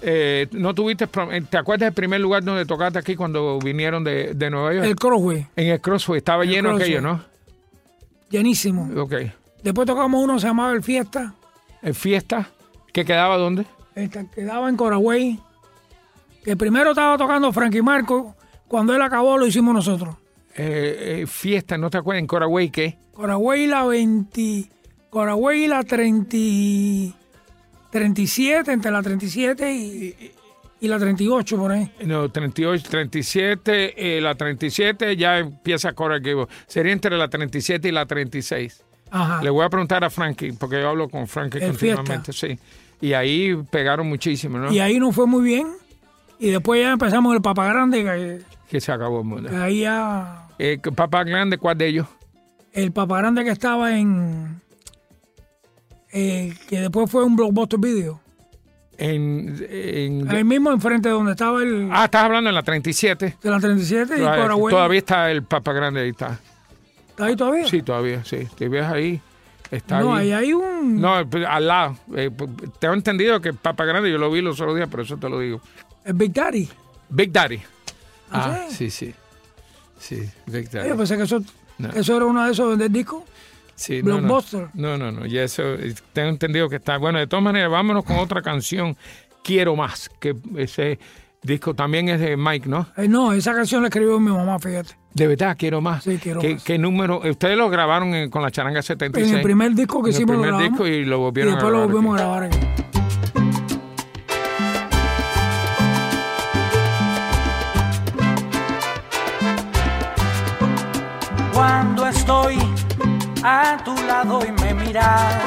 Eh, 0.03 0.49
¿No 0.53 0.75
tuviste, 0.75 1.05
eh, 1.31 1.43
te 1.49 1.59
acuerdas 1.59 1.87
del 1.89 1.95
primer 1.95 2.21
lugar 2.21 2.43
donde 2.43 2.65
tocaste 2.65 2.99
aquí 2.99 3.15
cuando 3.17 3.59
vinieron 3.59 4.03
de, 4.03 4.33
de 4.35 4.51
Nueva 4.51 4.73
York? 4.75 4.87
El 4.87 4.97
Crossway, 4.97 5.47
en 5.57 5.69
el 5.69 5.81
Crossway, 5.81 6.19
estaba 6.19 6.43
El 6.45 6.51
lleno 6.51 6.71
Crossway. 6.71 6.95
aquello, 6.95 7.01
¿no? 7.03 7.23
llenísimo. 8.31 8.89
Ok. 9.03 9.15
Después 9.63 9.87
tocamos 9.87 10.23
uno, 10.23 10.39
se 10.39 10.47
llamaba 10.47 10.73
El 10.73 10.83
Fiesta, 10.83 11.35
¿En 11.83 11.95
fiesta? 11.95 12.49
¿Que 12.93 13.05
quedaba 13.05 13.37
dónde? 13.37 13.65
este, 13.95 14.27
quedaba 14.35 14.69
en 14.69 14.77
Coragüey. 14.77 15.39
Que 16.45 16.57
primero 16.57 16.91
estaba 16.91 17.19
tocando 17.19 17.53
Frankie 17.53 17.83
Marco, 17.83 18.35
cuando 18.67 18.95
él 18.95 19.03
acabó 19.03 19.37
lo 19.37 19.47
hicimos 19.47 19.75
nosotros. 19.75 20.17
Eh, 20.57 21.21
eh, 21.23 21.27
fiesta, 21.27 21.77
¿no 21.79 21.91
te 21.91 21.99
acuerdas? 21.99 22.21
En 22.21 22.27
Coraway, 22.27 22.71
¿qué? 22.71 22.97
Coragüey 23.13 23.67
la 23.67 23.85
20, 23.85 24.69
Coragüey 25.11 25.67
la 25.69 25.83
30, 25.85 26.29
y- 26.37 27.15
37, 27.91 28.73
entre 28.73 28.91
la 28.91 29.03
37 29.03 29.73
y, 29.75 30.33
y 30.81 30.89
la 30.89 30.99
38 30.99 31.57
por 31.57 31.73
ahí. 31.73 31.93
No, 32.07 32.31
38, 32.31 32.89
37, 32.89 34.17
eh, 34.17 34.21
la 34.21 34.35
37 34.35 35.17
ya 35.17 35.39
empieza 35.39 35.93
Coraway. 35.93 36.47
Sería 36.67 36.93
entre 36.93 37.17
la 37.19 37.29
37 37.29 37.89
y 37.89 37.93
la 37.93 38.07
36. 38.07 38.83
Ajá. 39.11 39.43
Le 39.43 39.51
voy 39.51 39.65
a 39.65 39.69
preguntar 39.69 40.05
a 40.05 40.11
Frankie, 40.11 40.53
porque 40.53 40.81
yo 40.81 40.89
hablo 40.89 41.09
con 41.09 41.27
Frankie 41.27 41.59
El 41.59 41.71
continuamente, 41.71 42.33
sí. 42.33 42.59
Y 43.01 43.13
ahí 43.15 43.55
pegaron 43.71 44.09
muchísimo, 44.09 44.59
¿no? 44.59 44.71
Y 44.73 44.79
ahí 44.81 44.99
nos 44.99 45.15
fue 45.15 45.27
muy 45.27 45.43
bien. 45.43 45.69
Y 46.39 46.51
después 46.51 46.81
ya 46.81 46.93
empezamos 46.93 47.35
el 47.35 47.43
Papa 47.43 47.67
Grande, 47.67 48.03
que, 48.03 48.41
Que 48.69 48.81
se 48.81 48.93
acabó 48.93 49.21
el 49.21 49.27
mundo. 49.27 49.51
ahí 49.63 49.81
ya 49.81 50.47
Eh, 50.59 50.79
Papá 50.95 51.25
Grande, 51.25 51.59
¿cuál 51.59 51.77
de 51.79 51.87
ellos? 51.87 52.07
el 52.73 52.93
Papa 52.93 53.19
Grande 53.19 53.43
que 53.45 53.51
estaba 53.51 53.97
en 53.99 54.61
eh, 56.13 56.55
que 56.69 56.81
después 56.81 57.11
fue 57.11 57.25
un 57.25 57.37
blockbuster 57.37 57.79
video. 57.79 58.21
En, 58.99 59.57
en- 59.71 60.29
Ahí 60.31 60.45
mismo 60.45 60.71
enfrente 60.71 61.09
de 61.09 61.15
donde 61.15 61.33
estaba 61.33 61.63
el 61.63 61.89
ah, 61.91 62.05
estás 62.05 62.25
hablando 62.25 62.51
en 62.51 62.55
la 62.55 62.63
37. 62.63 63.37
de 63.43 63.51
la 63.51 63.59
37 63.59 64.15
y 64.17 64.21
Coragüey. 64.21 64.75
Todavía 64.75 64.99
está 64.99 65.31
el 65.31 65.43
Papa 65.43 65.73
Grande 65.73 66.01
ahí, 66.03 66.11
está. 66.11 66.39
¿Está 67.11 67.25
ahí 67.25 67.37
todavía? 67.37 67.67
Sí, 67.67 67.81
todavía, 67.83 68.23
sí. 68.25 68.47
Te 68.59 68.69
ves 68.69 68.85
ahí. 68.85 69.21
Está 69.71 70.01
no, 70.01 70.15
ahí. 70.15 70.33
ahí 70.33 70.45
hay 70.47 70.53
un 70.53 71.01
No, 71.01 71.25
pues, 71.29 71.47
al 71.47 71.67
lado. 71.67 71.97
Eh, 72.17 72.31
pues, 72.37 72.51
tengo 72.79 72.95
entendido 72.95 73.41
que 73.41 73.53
Papa 73.53 73.85
Grande, 73.85 74.11
yo 74.11 74.19
lo 74.19 74.31
vi 74.31 74.41
los 74.41 74.61
otros 74.61 74.75
días, 74.77 74.89
por 74.89 75.01
eso 75.01 75.17
te 75.17 75.29
lo 75.29 75.39
digo. 75.39 75.61
El 76.05 76.15
Big 76.15 76.33
Daddy. 76.33 76.69
Big 77.09 77.31
Daddy. 77.33 77.61
¿Ah, 78.33 78.59
Ah, 78.63 78.67
sí, 78.71 78.91
sí. 78.91 79.15
Sí, 79.99 80.29
Big 80.47 80.71
Daddy. 80.71 80.89
Yo 80.89 80.97
pensé 80.97 81.17
que 81.17 81.23
eso, 81.25 81.41
No. 81.79 81.89
eso 81.91 82.17
era 82.17 82.27
uno 82.27 82.45
de 82.47 82.53
esos 82.53 82.79
del 82.79 82.93
disco. 82.93 83.25
Sí, 83.77 84.03
no, 84.03 84.15
no. 84.15 84.19
Blockbuster. 84.23 84.69
No, 84.75 84.99
no, 84.99 85.11
no. 85.13 85.25
Y 85.27 85.39
eso, 85.39 85.63
eh, 85.75 85.95
tengo 86.13 86.29
entendido 86.29 86.69
que 86.69 86.77
está. 86.77 86.97
Bueno, 86.99 87.19
de 87.19 87.27
todas 87.27 87.43
maneras, 87.43 87.71
vámonos 87.71 88.05
con 88.05 88.17
otra 88.19 88.43
canción. 88.43 88.97
Quiero 89.43 89.75
más. 89.77 90.11
Que 90.21 90.37
ese 90.57 90.99
disco 91.43 91.75
también 91.75 92.09
es 92.09 92.21
de 92.21 92.37
Mike, 92.37 92.69
¿no? 92.69 92.87
Eh, 92.97 93.09
no, 93.09 93.33
esa 93.33 93.55
canción 93.55 93.83
la 93.83 93.89
escribió 93.89 94.19
mi 94.21 94.31
mamá, 94.31 94.59
fíjate. 94.59 94.97
De 95.15 95.27
verdad, 95.27 95.57
quiero 95.59 95.81
más. 95.81 96.05
Sí, 96.05 96.19
quiero 96.23 96.41
¿Qué, 96.41 96.55
más. 96.55 96.65
qué 96.65 96.79
número? 96.79 97.21
Ustedes 97.29 97.57
lo 97.57 97.69
grabaron 97.71 98.15
en- 98.15 98.31
con 98.31 98.43
la 98.43 98.51
charanga 98.51 98.83
76. 98.83 99.33
En 99.33 99.39
el 99.39 99.43
primer 99.43 99.75
disco 99.75 100.03
que 100.03 100.11
En 100.11 100.15
el 100.17 100.21
hicimos 100.23 100.37
lo 100.37 100.43
primer 100.43 100.61
grabamos, 100.61 100.79
disco 100.79 100.87
y 100.87 101.05
lo 101.05 101.17
y 101.17 101.21
volvieron 101.21 101.55
después 101.55 101.73
a 101.75 101.77
lo 101.77 101.87
volvimos 101.89 102.15
a 102.15 102.19
grabar 102.23 102.43
aquí. 102.45 102.59
Cuando 111.53 112.07
estoy 112.07 112.59
a 113.43 113.77
tu 113.85 113.95
lado 114.07 114.41
y 114.47 114.53
me 114.53 114.75
miras 114.75 115.43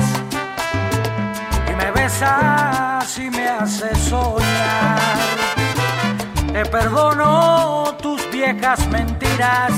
y 1.71 1.75
me 1.75 1.91
besas 1.91 3.17
y 3.17 3.29
me 3.29 3.47
haces 3.47 3.97
soñar. 3.97 5.52
Te 6.53 6.63
perdono 6.65 7.97
tus 7.99 8.29
viejas 8.29 8.87
mentiras 8.89 9.71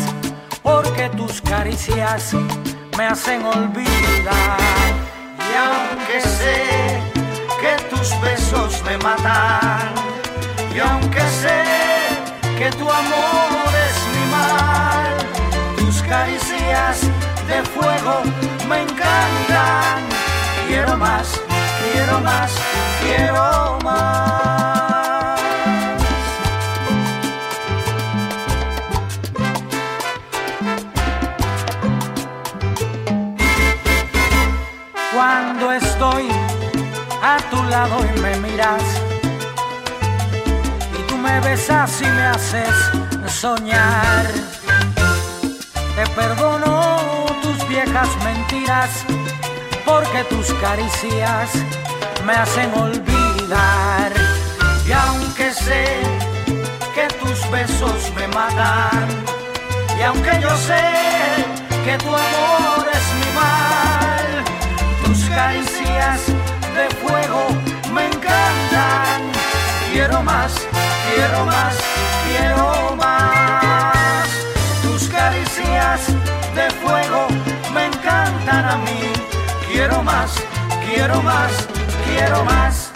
porque 0.61 1.09
tus 1.15 1.41
caricias 1.41 2.33
me 2.97 3.05
hacen 3.05 3.45
olvidar. 3.45 4.59
Y 5.39 5.55
aunque 5.55 6.19
sé 6.19 6.99
que 7.61 7.81
tus 7.89 8.19
besos 8.19 8.83
me 8.83 8.97
matan, 8.97 9.93
y 10.75 10.79
aunque 10.79 11.21
sé 11.21 11.63
que 12.57 12.69
tu 12.71 12.89
amor 12.89 13.69
es 13.87 13.97
mi 14.13 14.25
mal, 14.35 15.13
tus 15.77 16.01
caricias 16.01 16.99
de 17.47 17.63
fuego 17.73 18.21
me 18.67 18.81
encantan. 18.81 20.03
Quiero 20.67 20.97
más, 20.97 21.39
quiero 21.93 22.19
más, 22.19 22.51
quiero 23.01 23.79
más. 23.81 24.64
Y 37.75 38.19
me 38.21 38.37
miras 38.37 38.81
y 40.97 41.01
tú 41.09 41.17
me 41.17 41.41
besas 41.41 42.01
y 42.01 42.05
me 42.05 42.25
haces 42.27 42.73
soñar. 43.27 44.25
Te 45.97 46.07
perdono 46.15 47.25
tus 47.41 47.67
viejas 47.67 48.07
mentiras 48.23 48.91
porque 49.83 50.23
tus 50.29 50.53
caricias 50.53 51.49
me 52.25 52.31
hacen 52.31 52.73
olvidar. 52.75 54.13
Y 54.87 54.93
aunque 54.93 55.51
sé 55.51 55.85
que 56.95 57.07
tus 57.19 57.51
besos 57.51 58.09
me 58.15 58.27
matan, 58.29 59.05
y 59.99 60.01
aunque 60.01 60.31
yo 60.41 60.55
sé 60.69 60.81
que 61.83 61.97
tu 61.97 62.07
amor 62.07 62.87
es 62.99 63.07
mi 63.19 63.29
mal, 63.35 64.27
tus 65.03 65.29
caricias 65.29 66.21
de 66.75 66.89
fuego. 66.95 67.64
Quiero 69.95 70.21
más, 70.23 70.51
quiero 71.07 71.45
más, 71.45 71.77
quiero 72.27 72.95
más. 72.97 74.27
Tus 74.83 75.07
caricias 75.07 76.07
de 76.53 76.69
fuego 76.83 77.29
me 77.73 77.85
encantan 77.85 78.65
a 78.65 78.77
mí. 78.79 79.13
Quiero 79.71 80.03
más, 80.03 80.35
quiero 80.85 81.21
más, 81.21 81.49
quiero 82.05 82.43
más. 82.43 82.94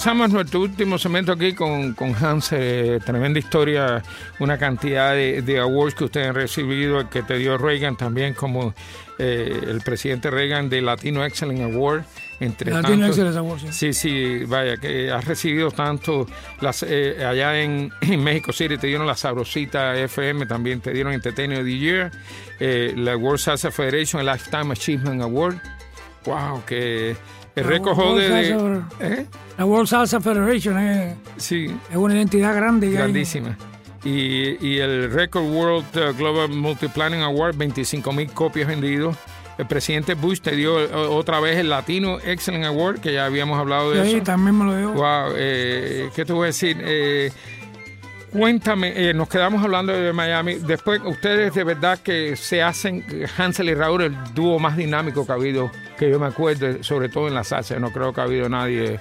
Regresamos 0.00 0.30
a 0.30 0.32
nuestro 0.32 0.60
último 0.60 0.96
segmento 0.96 1.32
aquí 1.32 1.52
con, 1.52 1.92
con 1.92 2.14
Hans. 2.14 2.52
eh, 2.52 3.00
tremenda 3.04 3.38
historia, 3.38 4.02
una 4.38 4.56
cantidad 4.56 5.12
de, 5.12 5.42
de 5.42 5.58
awards 5.58 5.94
que 5.94 6.04
ustedes 6.04 6.28
han 6.28 6.34
recibido, 6.34 7.10
que 7.10 7.22
te 7.22 7.36
dio 7.36 7.58
Reagan 7.58 7.98
también, 7.98 8.32
como 8.32 8.72
eh, 9.18 9.60
el 9.62 9.82
presidente 9.82 10.30
Reagan 10.30 10.70
de 10.70 10.80
Latino 10.80 11.22
Excellent 11.22 11.74
Award. 11.74 12.04
Entre 12.40 12.70
Latino 12.70 12.92
tantos. 12.92 13.08
Excellence 13.10 13.38
Award, 13.38 13.60
sí. 13.60 13.66
Sí, 13.72 13.92
sí, 13.92 14.44
vaya, 14.46 14.78
que 14.78 15.12
has 15.12 15.22
recibido 15.26 15.70
tanto. 15.70 16.26
Las, 16.62 16.82
eh, 16.82 17.22
allá 17.22 17.60
en, 17.60 17.92
en 18.00 18.24
México 18.24 18.54
City 18.54 18.78
te 18.78 18.86
dieron 18.86 19.06
la 19.06 19.16
Sabrosita 19.16 19.94
FM, 19.98 20.46
también 20.46 20.80
te 20.80 20.94
dieron 20.94 21.12
Entertainer 21.12 21.58
of 21.58 21.66
the 21.66 21.76
Year, 21.78 22.10
la 22.96 23.18
World 23.18 23.38
Salsa 23.38 23.70
Federation, 23.70 24.20
el 24.20 24.28
Lifetime 24.28 24.72
Achievement 24.72 25.20
Award. 25.20 25.56
¡Wow! 26.24 26.64
Que 26.64 27.16
el 27.56 27.66
World 27.66 27.98
holder 27.98 28.32
de. 28.32 28.82
¿eh? 29.00 29.26
La 29.58 29.64
World 29.64 29.88
Salsa 29.88 30.20
Federation 30.20 30.78
es, 30.78 31.14
Sí, 31.36 31.66
es 31.90 31.96
una 31.96 32.14
identidad 32.14 32.54
grande. 32.54 32.90
grandísima. 32.90 33.56
Y, 34.04 34.56
y 34.66 34.78
el 34.78 35.10
Record 35.12 35.44
World 35.44 35.84
uh, 35.96 36.16
Global 36.16 36.48
Multiplanning 36.48 37.20
Award, 37.22 37.56
25 37.56 38.12
mil 38.12 38.30
copias 38.32 38.66
vendidos. 38.68 39.16
El 39.58 39.66
presidente 39.66 40.14
Bush 40.14 40.40
te 40.40 40.56
dio 40.56 40.80
eh, 40.80 40.88
otra 40.94 41.38
vez 41.38 41.58
el 41.58 41.68
Latino 41.68 42.18
Excellent 42.18 42.64
Award, 42.64 43.00
que 43.00 43.12
ya 43.12 43.26
habíamos 43.26 43.58
hablado 43.58 43.90
de 43.90 44.02
Sí, 44.06 44.14
eso. 44.16 44.24
también 44.24 44.56
me 44.58 44.64
lo 44.64 44.74
dio. 44.76 44.92
Wow, 44.92 45.34
eh, 45.36 46.08
¿qué 46.16 46.24
te 46.24 46.32
voy 46.32 46.44
a 46.44 46.46
decir? 46.46 46.78
Eh, 46.80 47.30
cuéntame, 48.32 48.92
eh, 48.96 49.14
nos 49.14 49.28
quedamos 49.28 49.62
hablando 49.62 49.92
de 49.92 50.12
Miami. 50.12 50.54
Después, 50.54 51.00
ustedes 51.04 51.54
de 51.54 51.64
verdad 51.64 51.98
que 51.98 52.36
se 52.36 52.62
hacen, 52.62 53.04
Hansel 53.36 53.68
y 53.68 53.74
Raúl, 53.74 54.02
el 54.02 54.16
dúo 54.34 54.58
más 54.58 54.76
dinámico 54.76 55.26
que 55.26 55.32
ha 55.32 55.34
habido, 55.36 55.70
que 55.98 56.10
yo 56.10 56.18
me 56.18 56.26
acuerdo, 56.26 56.82
sobre 56.82 57.08
todo 57.08 57.28
en 57.28 57.34
la 57.34 57.44
salsa. 57.44 57.78
No 57.78 57.92
creo 57.92 58.12
que 58.12 58.20
ha 58.20 58.24
habido 58.24 58.48
nadie, 58.48 58.98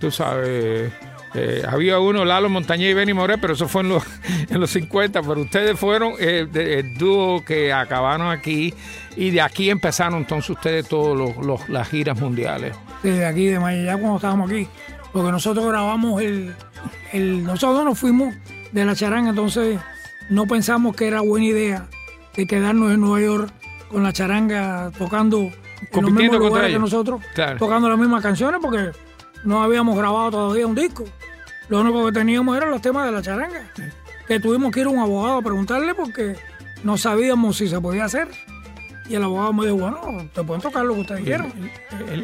tú 0.00 0.10
sabes. 0.10 0.92
eh, 1.34 1.62
había 1.68 1.98
uno, 1.98 2.24
Lalo 2.24 2.48
Montañé 2.48 2.90
y 2.90 2.94
Benny 2.94 3.12
Moré, 3.12 3.38
pero 3.38 3.54
eso 3.54 3.66
fue 3.68 3.82
en 3.82 3.88
los, 3.90 4.04
en 4.48 4.60
los 4.60 4.70
50. 4.70 5.22
Pero 5.22 5.40
ustedes 5.40 5.78
fueron 5.78 6.14
el 6.18 6.94
dúo 6.98 7.44
que 7.44 7.72
acabaron 7.72 8.28
aquí 8.30 8.74
y 9.16 9.30
de 9.30 9.40
aquí 9.40 9.70
empezaron 9.70 10.18
entonces 10.18 10.50
ustedes 10.50 10.88
todas 10.88 11.68
las 11.68 11.88
giras 11.88 12.20
mundiales. 12.20 12.74
desde 13.02 13.24
aquí, 13.26 13.46
de 13.46 13.58
Miami, 13.58 13.84
ya 13.84 13.96
cuando 13.96 14.16
estábamos 14.16 14.50
aquí. 14.50 14.68
Porque 15.12 15.30
nosotros 15.30 15.64
grabamos 15.66 16.20
el, 16.22 16.52
el. 17.12 17.44
Nosotros 17.44 17.84
nos 17.84 17.96
fuimos 17.96 18.34
de 18.74 18.84
la 18.84 18.94
charanga, 18.94 19.30
entonces 19.30 19.78
no 20.28 20.46
pensamos 20.46 20.94
que 20.96 21.06
era 21.06 21.20
buena 21.20 21.46
idea 21.46 21.86
de 22.36 22.46
quedarnos 22.46 22.92
en 22.92 23.00
Nueva 23.00 23.20
York 23.20 23.52
con 23.88 24.02
la 24.02 24.12
charanga 24.12 24.90
tocando 24.98 25.38
en 25.38 26.02
los 26.02 26.10
mismos 26.12 26.38
lugares 26.40 26.72
que 26.72 26.78
nosotros, 26.78 27.22
Claro. 27.34 27.58
tocando 27.58 27.88
las 27.88 27.98
mismas 27.98 28.22
canciones 28.22 28.58
porque 28.60 28.90
no 29.44 29.62
habíamos 29.62 29.96
grabado 29.96 30.30
todavía 30.32 30.66
un 30.66 30.74
disco. 30.74 31.04
Lo 31.68 31.80
único 31.80 32.04
que 32.06 32.12
teníamos 32.12 32.56
eran 32.56 32.70
los 32.70 32.82
temas 32.82 33.06
de 33.06 33.12
la 33.12 33.22
charanga. 33.22 33.60
Que 34.26 34.40
tuvimos 34.40 34.72
que 34.72 34.80
ir 34.80 34.86
a 34.86 34.90
un 34.90 34.98
abogado 34.98 35.38
a 35.38 35.42
preguntarle 35.42 35.94
porque 35.94 36.34
no 36.82 36.96
sabíamos 36.98 37.56
si 37.56 37.68
se 37.68 37.80
podía 37.80 38.06
hacer. 38.06 38.28
Y 39.08 39.14
el 39.14 39.22
abogado 39.22 39.52
me 39.52 39.64
dijo, 39.66 39.76
bueno, 39.76 40.00
te 40.34 40.42
pueden 40.42 40.62
tocar 40.62 40.84
lo 40.84 40.94
que 40.94 41.00
ustedes 41.00 41.22
quieran. 41.24 41.52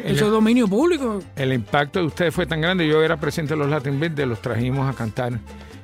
Eso 0.03 0.25
es 0.25 0.31
dominio 0.31 0.67
público. 0.67 1.19
El 1.35 1.53
impacto 1.53 1.99
de 1.99 2.05
ustedes 2.07 2.33
fue 2.33 2.45
tan 2.47 2.59
grande. 2.59 2.87
Yo 2.87 3.03
era 3.03 3.17
presidente 3.17 3.53
de 3.53 3.59
los 3.59 3.69
Latin 3.69 3.99
Beat, 3.99 4.13
de 4.13 4.25
los 4.25 4.41
trajimos 4.41 4.89
a 4.91 4.97
cantar. 4.97 5.33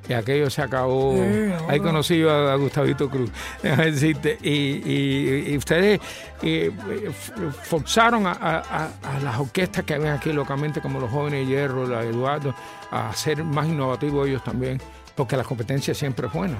Y 0.09 0.13
aquello 0.13 0.49
se 0.49 0.61
acabó. 0.61 1.13
Sí, 1.15 1.51
Ahí 1.67 1.79
no. 1.79 1.85
conocí 1.85 2.17
yo 2.19 2.31
a, 2.31 2.53
a 2.53 2.55
Gustavito 2.55 3.09
Cruz. 3.09 3.29
Y, 4.41 4.49
y- 4.51 5.45
y 5.49 5.57
ustedes 5.57 5.99
eh, 6.41 6.71
forzaron 7.63 8.25
a, 8.27 8.31
a- 8.31 8.57
a- 8.59 9.15
a 9.15 9.19
las 9.21 9.37
orquestas 9.39 9.83
que 9.83 9.97
ven 9.97 10.11
aquí 10.13 10.31
localmente, 10.31 10.81
como 10.81 10.99
los 10.99 11.09
jóvenes 11.11 11.47
Hierro, 11.47 11.85
la 11.87 12.03
Eduardo, 12.03 12.53
a 12.91 13.13
ser 13.13 13.43
más 13.43 13.67
innovativos 13.67 14.27
ellos 14.27 14.43
también. 14.43 14.79
Porque 15.15 15.35
la 15.35 15.43
competencia 15.43 15.93
siempre 15.93 16.27
es 16.27 16.33
buena. 16.33 16.57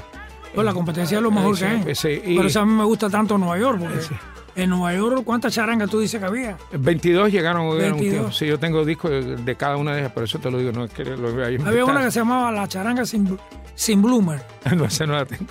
Pues 0.57 0.65
la 0.65 0.73
competencia 0.73 1.17
es 1.17 1.21
lo 1.23 1.29
mejor 1.29 1.55
Sí, 1.55 1.65
que 1.65 1.89
hay. 1.89 1.95
sí, 1.95 2.21
y- 2.25 2.35
Por 2.35 2.47
eso 2.47 2.61
a 2.61 2.65
mí 2.65 2.73
me 2.73 2.83
gusta 2.83 3.11
tanto 3.11 3.37
Nueva 3.37 3.59
York, 3.59 3.79
porque 3.79 4.01
Sí. 4.01 4.15
en 4.55 4.71
Nueva 4.71 4.91
York, 4.95 5.21
¿cuántas 5.23 5.53
charangas 5.53 5.87
tú 5.87 5.99
dices 5.99 6.19
que 6.19 6.25
había? 6.25 6.57
22 6.71 7.31
llegaron 7.31 7.61
a 7.61 7.69
un 7.69 7.77
22. 7.77 7.99
tiempo. 8.11 8.31
Sí, 8.31 8.47
yo 8.47 8.57
tengo 8.57 8.83
discos 8.83 9.11
de, 9.11 9.35
de 9.35 9.55
cada 9.55 9.77
una 9.77 9.93
de 9.93 9.99
ellas, 9.99 10.11
por 10.13 10.23
eso 10.23 10.39
te 10.39 10.49
lo 10.49 10.57
digo, 10.57 10.71
no 10.71 10.85
es 10.85 10.91
que 10.91 11.03
lo 11.05 11.31
vea 11.35 11.45
Había 11.63 11.85
una 11.85 12.01
que 12.03 12.09
se 12.09 12.19
llamaba 12.21 12.51
La 12.51 12.67
Charanga 12.67 13.05
sin, 13.05 13.37
sin 13.75 14.01
Bloomer. 14.01 14.41
No, 14.75 14.85
esa 14.85 15.05
no 15.05 15.13
la 15.13 15.25
tengo. 15.25 15.45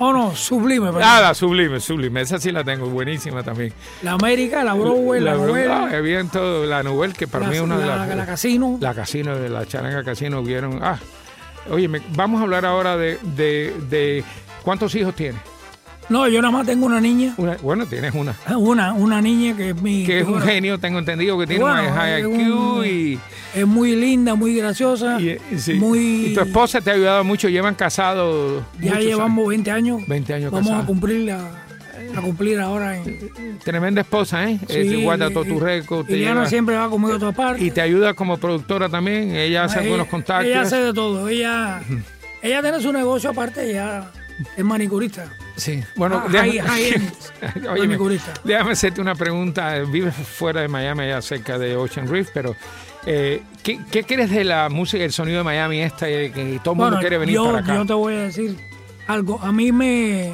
Oh, 0.00 0.12
no, 0.12 0.34
sublime. 0.34 0.86
perdón. 0.86 1.02
Ah, 1.04 1.20
la 1.20 1.34
Sublime, 1.34 1.78
Sublime. 1.80 2.20
Esa 2.22 2.38
sí 2.38 2.52
la 2.52 2.62
tengo, 2.64 2.86
buenísima 2.88 3.42
también. 3.42 3.72
La 4.02 4.12
América, 4.12 4.62
la 4.64 4.72
Broadway, 4.74 5.20
la, 5.20 5.34
la, 5.34 5.36
novela, 5.44 5.88
ah, 5.92 6.28
todo, 6.32 6.64
la 6.66 6.82
Nouvelle, 6.84 7.12
que 7.14 7.26
para 7.26 7.44
la, 7.46 7.50
mí 7.50 7.56
es 7.56 7.62
una 7.62 7.76
de 7.78 7.84
la- 7.86 8.06
las... 8.06 8.16
la 8.16 8.24
casino. 8.24 8.78
La 8.80 8.94
casino, 8.94 9.36
de 9.36 9.48
la 9.50 9.66
charanga 9.66 10.04
casino, 10.04 10.40
vieron... 10.42 10.78
Ah, 10.82 10.98
oye, 11.70 11.88
vamos 12.14 12.40
a 12.40 12.44
hablar 12.44 12.64
ahora 12.66 12.96
de, 12.96 13.18
de, 13.36 13.74
de 13.90 14.24
¿cuántos 14.62 14.94
hijos 14.94 15.14
tienes? 15.14 15.40
No, 16.08 16.26
yo 16.26 16.40
nada 16.40 16.50
más 16.52 16.66
tengo 16.66 16.86
una 16.86 17.02
niña. 17.02 17.34
Una, 17.36 17.58
bueno, 17.62 17.84
tienes 17.84 18.14
una. 18.14 18.34
Una, 18.56 18.94
una 18.94 19.20
niña 19.20 19.54
que 19.54 19.70
es 19.70 19.82
mi. 19.82 20.04
Que 20.06 20.20
es 20.20 20.26
un 20.26 20.40
genio, 20.40 20.78
tengo 20.78 20.98
entendido 20.98 21.38
que 21.38 21.46
tiene 21.46 21.62
Bueno, 21.62 21.82
un 21.86 21.94
high 21.94 22.20
IQ 22.22 22.86
y, 22.86 23.18
Es 23.54 23.66
muy 23.66 23.94
linda, 23.94 24.34
muy 24.34 24.54
graciosa. 24.54 25.20
y- 25.20 25.36
y 25.52 25.58
sí. 25.58 25.74
muy. 25.74 26.28
Y 26.28 26.34
tu 26.34 26.40
esposa 26.40 26.80
te 26.80 26.90
ha 26.90 26.94
ayudado 26.94 27.24
mucho, 27.24 27.50
llevan 27.50 27.74
casados 27.74 28.62
ya 28.80 28.98
llevamos 28.98 29.48
20 29.48 29.70
años. 29.70 30.06
20 30.06 30.32
años 30.32 30.50
Vamos 30.50 30.68
casados. 30.68 30.84
a 30.84 30.86
cumplir 30.86 31.20
la, 31.26 31.40
a 32.18 32.22
cumplir 32.22 32.60
ahora 32.60 32.96
en. 32.96 33.58
Tremenda 33.64 34.00
esposa, 34.02 34.48
¿eh? 34.50 34.58
Eh, 34.68 34.82
Sí, 34.84 34.90
te 34.90 35.02
guarda 35.04 35.28
y- 35.30 35.32
todo 35.32 35.44
tu 35.44 35.58
récord. 35.60 36.08
Liliana 36.08 36.34
lleva- 36.40 36.48
siempre 36.48 36.76
va 36.76 36.88
conmigo 36.90 37.14
a 37.14 37.18
todas 37.18 37.34
partes. 37.34 37.62
y 37.62 37.70
te 37.70 37.80
ayuda 37.80 38.14
como 38.14 38.36
productora 38.38 38.88
también. 38.88 39.34
Ella 39.34 39.64
hace 39.64 39.80
Ella- 39.80 39.88
buenos 39.88 40.08
contactos. 40.08 40.46
Ella 40.48 40.60
hace 40.62 40.76
de 40.76 40.92
todo. 40.92 41.28
Ella, 41.28 41.80
ella 42.42 42.62
tiene 42.62 42.80
su 42.80 42.92
negocio 42.92 43.30
aparte, 43.30 43.70
ella 43.70 44.10
es 44.56 44.64
manicurista. 44.64 45.26
Sí, 45.56 45.82
bueno, 45.96 46.22
Ah, 46.24 46.28
déjame, 46.30 46.60
high- 46.62 47.68
Óyeme, 47.68 47.98
déjame 48.44 48.72
hacerte 48.72 49.00
una 49.00 49.14
pregunta. 49.16 49.74
Vives 49.90 50.14
fuera 50.14 50.60
de 50.60 50.68
Miami, 50.68 51.04
allá 51.04 51.20
cerca 51.22 51.58
de 51.58 51.76
Ocean 51.76 52.06
Reef, 52.06 52.28
pero 52.32 52.54
eh, 53.06 53.42
¿qué, 53.64 53.80
qué 53.90 54.04
crees 54.04 54.30
de 54.30 54.44
la 54.44 54.68
música 54.68 55.02
y 55.02 55.06
el 55.06 55.12
sonido 55.12 55.38
de 55.38 55.44
Miami 55.44 55.80
esta 55.80 56.08
eh, 56.08 56.30
que 56.32 56.60
todo 56.62 56.74
el 56.74 56.80
mundo 56.80 56.98
quiere 57.00 57.18
venir 57.18 57.34
yo, 57.34 57.46
para 57.46 57.58
acá? 57.58 57.74
yo 57.74 57.86
te 57.86 57.92
voy 57.94 58.14
a 58.14 58.18
decir 58.24 58.56
algo. 59.08 59.40
A 59.42 59.50
mí 59.50 59.72
me, 59.72 60.32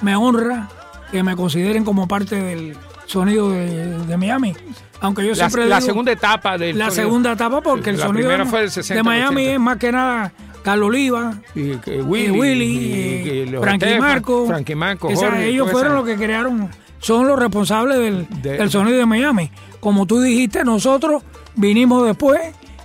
me 0.00 0.16
honra 0.16 0.68
que 1.14 1.22
me 1.22 1.36
consideren 1.36 1.84
como 1.84 2.08
parte 2.08 2.34
del 2.34 2.76
sonido 3.06 3.50
de, 3.52 3.98
de 4.04 4.16
Miami. 4.16 4.52
Aunque 5.00 5.22
yo 5.22 5.28
la, 5.28 5.34
siempre 5.36 5.66
la 5.66 5.76
digo- 5.76 5.86
segunda 5.86 6.10
etapa 6.10 6.58
del 6.58 6.76
la 6.76 6.86
sonido. 6.86 7.04
segunda 7.04 7.32
etapa 7.32 7.60
porque 7.60 7.90
el 7.90 7.98
La 7.98 8.06
sonido 8.06 8.30
de, 8.30 8.44
fue 8.46 8.60
del 8.62 8.70
60, 8.72 8.94
de 8.96 9.02
Miami 9.04 9.42
80. 9.42 9.52
es 9.54 9.60
más 9.60 9.76
que 9.78 9.92
nada 9.92 10.32
Carlos 10.64 10.88
Oliva, 10.88 11.34
y, 11.54 11.70
eh, 11.72 12.02
Willy, 12.04 12.30
Willy, 12.30 12.64
y- 12.64 12.92
eh, 12.92 13.44
y 13.46 13.50
los 13.50 13.62
Frankie 13.62 13.98
Marco. 14.00 14.46
Frankie 14.48 14.74
Marco, 14.74 15.08
Esa- 15.10 15.26
Jorge, 15.26 15.46
ellos 15.46 15.70
fueron 15.70 15.92
esa- 15.92 16.00
los 16.00 16.04
que 16.08 16.16
crearon, 16.16 16.68
son 16.98 17.28
los 17.28 17.38
responsables 17.38 17.96
del, 17.98 18.26
De- 18.42 18.56
del 18.58 18.70
sonido 18.70 18.98
de 18.98 19.06
Miami. 19.06 19.52
Como 19.78 20.06
tú 20.06 20.20
dijiste, 20.20 20.64
nosotros 20.64 21.22
vinimos 21.54 22.04
después 22.06 22.40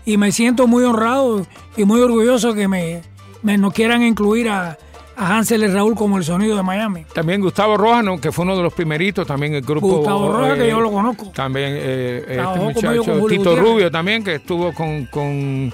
y 0.06 0.18
me 0.18 0.32
siento 0.32 0.68
muy 0.68 0.84
honrado 0.84 1.48
y 1.78 1.84
muy 1.86 2.00
orgulloso 2.02 2.54
que 2.54 2.68
me, 2.68 3.02
me 3.42 3.58
nos 3.58 3.74
quieran 3.74 4.04
incluir 4.04 4.50
a, 4.50 4.78
a 5.20 5.38
Hansel 5.38 5.64
y 5.64 5.68
Raúl 5.68 5.96
como 5.96 6.18
el 6.18 6.24
sonido 6.24 6.56
de 6.56 6.64
Miami. 6.64 7.06
También 7.14 7.42
Gustavo 7.42 7.76
Rojas, 7.78 8.04
¿no? 8.04 8.20
que 8.22 8.32
fue 8.32 8.46
uno 8.46 8.56
de 8.56 8.64
los 8.64 8.74
primeritos, 8.74 9.28
también 9.28 9.54
el 9.54 9.62
grupo. 9.62 9.88
Gustavo 9.98 10.32
Rojas, 10.32 10.58
que 10.58 10.66
eh, 10.66 10.70
yo 10.70 10.80
lo 10.80 10.92
conozco. 10.92 11.30
También 11.36 11.74
eh, 11.76 12.24
este 12.28 12.60
muchacho 12.60 13.02
Tito 13.04 13.20
Gutiérrez. 13.20 13.60
Rubio 13.60 13.92
también, 13.92 14.24
que 14.24 14.36
estuvo 14.36 14.74
con, 14.74 15.06
con, 15.08 15.74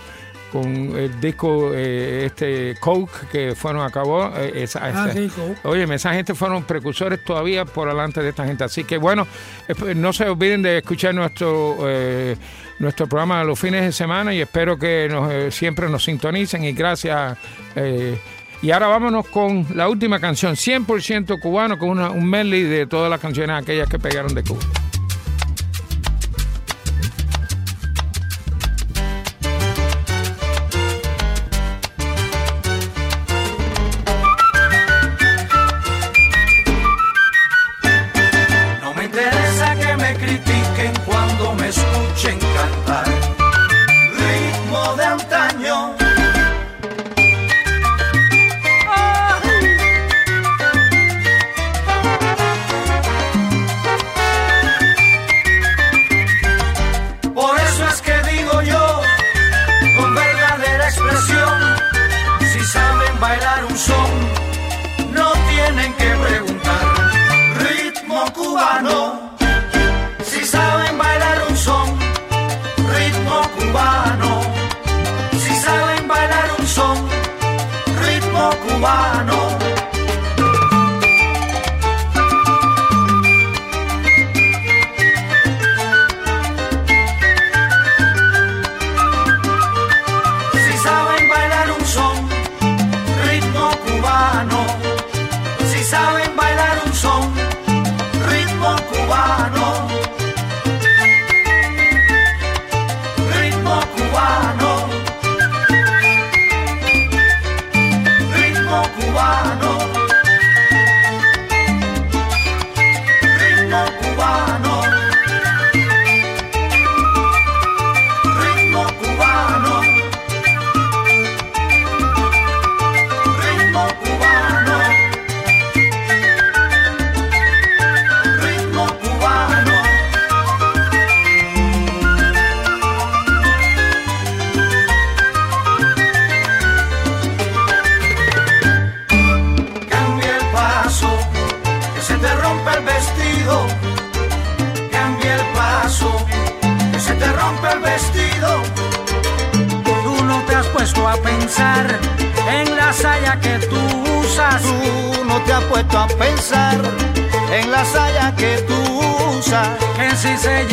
con 0.51 0.65
el 0.97 1.19
disco 1.21 1.71
eh, 1.73 2.23
este 2.25 2.75
Coke, 2.79 3.11
que 3.31 3.53
fueron 3.55 3.83
a 3.85 3.89
cabo. 3.91 4.31
eh, 4.35 4.63
esa, 4.63 4.79
Ah, 4.83 4.89
esa- 4.89 5.13
sí, 5.13 5.29
Coke. 5.35 5.59
Oye, 5.67 5.93
esa 5.93 6.13
gente 6.13 6.33
fueron 6.33 6.63
precursores 6.63 7.23
todavía 7.23 7.65
por 7.65 7.87
delante 7.87 8.21
de 8.23 8.29
esta 8.29 8.45
gente. 8.45 8.63
Así 8.63 8.83
que 8.83 8.97
bueno, 8.97 9.27
no 9.95 10.11
se 10.11 10.27
olviden 10.27 10.61
de 10.63 10.79
escuchar 10.79 11.13
nuestro 11.13 11.77
eh, 11.83 12.35
nuestro 12.79 13.07
programa 13.07 13.43
los 13.43 13.57
fines 13.59 13.83
de 13.83 13.91
semana 13.91 14.33
y 14.33 14.41
espero 14.41 14.77
que 14.77 15.07
nos, 15.09 15.53
siempre 15.53 15.87
nos 15.89 16.03
sintonicen 16.03 16.63
y 16.65 16.71
gracias. 16.73 17.37
Y 18.65 18.71
ahora 18.71 18.87
vámonos 18.87 19.27
con 19.27 19.67
la 19.75 19.87
última 19.87 20.19
canción, 20.19 20.55
100% 20.55 21.39
cubano, 21.39 21.77
con 21.77 21.89
una- 21.89 22.09
un 22.09 22.27
medley 22.27 22.63
de 22.63 22.87
todas 22.87 23.11
las 23.11 23.19
canciones 23.19 23.55
aquellas 23.61 23.87
que 23.87 23.99
pegaron 23.99 24.33
de 24.33 24.41
Cuba. 24.43 24.59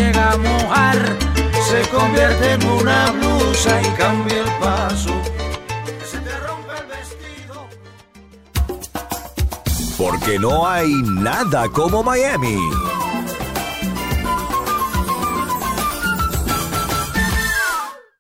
Llega 0.03 0.33
a 0.33 0.37
mojar, 0.37 0.99
Se 1.69 1.89
convierte 1.89 2.53
en 2.53 2.67
una 2.69 3.11
blusa 3.13 3.81
y 3.81 3.87
cambia 3.97 4.41
el 4.41 4.51
paso. 4.61 5.15
se 6.11 6.19
te 6.19 6.37
rompe 6.47 6.73
el 6.81 6.87
vestido. 6.95 7.69
Porque 9.97 10.39
no 10.39 10.67
hay 10.69 10.91
nada 11.03 11.69
como 11.69 12.03
Miami. 12.03 12.59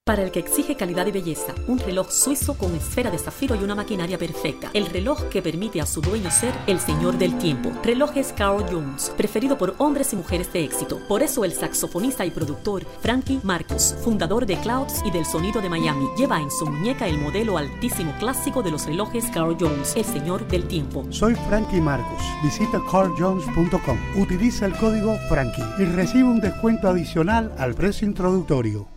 Para 0.04 0.24
el 0.24 0.32
que 0.32 0.40
exige 0.40 0.74
calidad 0.74 1.06
y 1.06 1.12
belleza, 1.12 1.54
un 1.68 1.78
reloj 1.78 2.10
suizo 2.10 2.58
con 2.58 2.74
esfera 2.74 3.08
de 3.08 3.18
zafiro 3.18 3.54
y 3.54 3.62
una 3.62 3.76
maquinaria 3.76 4.18
perfecta. 4.18 4.68
El 4.74 4.86
reloj 4.86 5.28
que 5.28 5.42
permite 5.42 5.80
a 5.80 5.86
su 5.86 6.00
dueño 6.00 6.28
ser 6.28 6.52
el 6.66 6.80
señor 6.80 7.18
del 7.18 7.38
tiempo. 7.38 7.70
Relojes 7.84 8.34
Carl 8.36 8.64
Jones, 8.68 9.12
preferido 9.16 9.56
por 9.56 9.76
hombres 9.78 10.12
y 10.12 10.16
mujeres 10.16 10.52
de 10.52 10.64
éxito. 10.64 10.98
Por 11.06 11.22
eso 11.22 11.44
el 11.44 11.52
saxofonista 11.52 12.26
y 12.26 12.32
productor 12.32 12.84
Frankie 13.00 13.38
Marcus, 13.44 13.94
fundador 14.02 14.44
de 14.44 14.56
Clouds 14.56 15.04
y 15.06 15.12
del 15.12 15.24
sonido 15.24 15.60
de 15.60 15.68
Miami, 15.68 16.08
lleva 16.16 16.40
en 16.40 16.50
su 16.50 16.66
muñeca 16.66 17.06
el 17.06 17.18
modelo 17.18 17.56
altísimo 17.56 18.12
clásico 18.18 18.60
de 18.60 18.72
los 18.72 18.86
relojes 18.86 19.26
Carl 19.32 19.56
Jones, 19.56 19.94
el 19.94 20.04
señor 20.04 20.48
del 20.48 20.66
tiempo. 20.66 21.06
Soy 21.10 21.36
Frankie 21.46 21.80
Marcus. 21.80 22.24
Visita 22.42 22.80
carljones.com. 22.90 23.98
Utiliza 24.20 24.66
el 24.66 24.76
código 24.78 25.16
Frankie 25.28 25.62
y 25.78 25.84
recibe 25.84 26.24
un 26.24 26.40
descuento 26.40 26.88
adicional 26.88 27.54
al 27.56 27.76
precio 27.76 28.08
introductorio. 28.08 28.91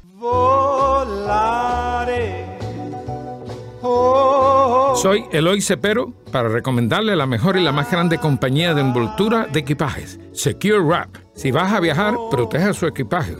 Soy 4.95 5.25
Eloy 5.31 5.61
Cepero 5.61 6.13
para 6.31 6.49
recomendarle 6.49 7.15
la 7.15 7.27
mejor 7.27 7.57
y 7.57 7.63
la 7.63 7.71
más 7.71 7.91
grande 7.91 8.17
compañía 8.17 8.73
de 8.73 8.81
envoltura 8.81 9.45
de 9.45 9.59
equipajes, 9.59 10.19
Secure 10.33 10.79
Wrap. 10.79 11.15
Si 11.35 11.51
vas 11.51 11.71
a 11.73 11.79
viajar, 11.79 12.15
proteja 12.31 12.73
su 12.73 12.87
equipaje. 12.87 13.35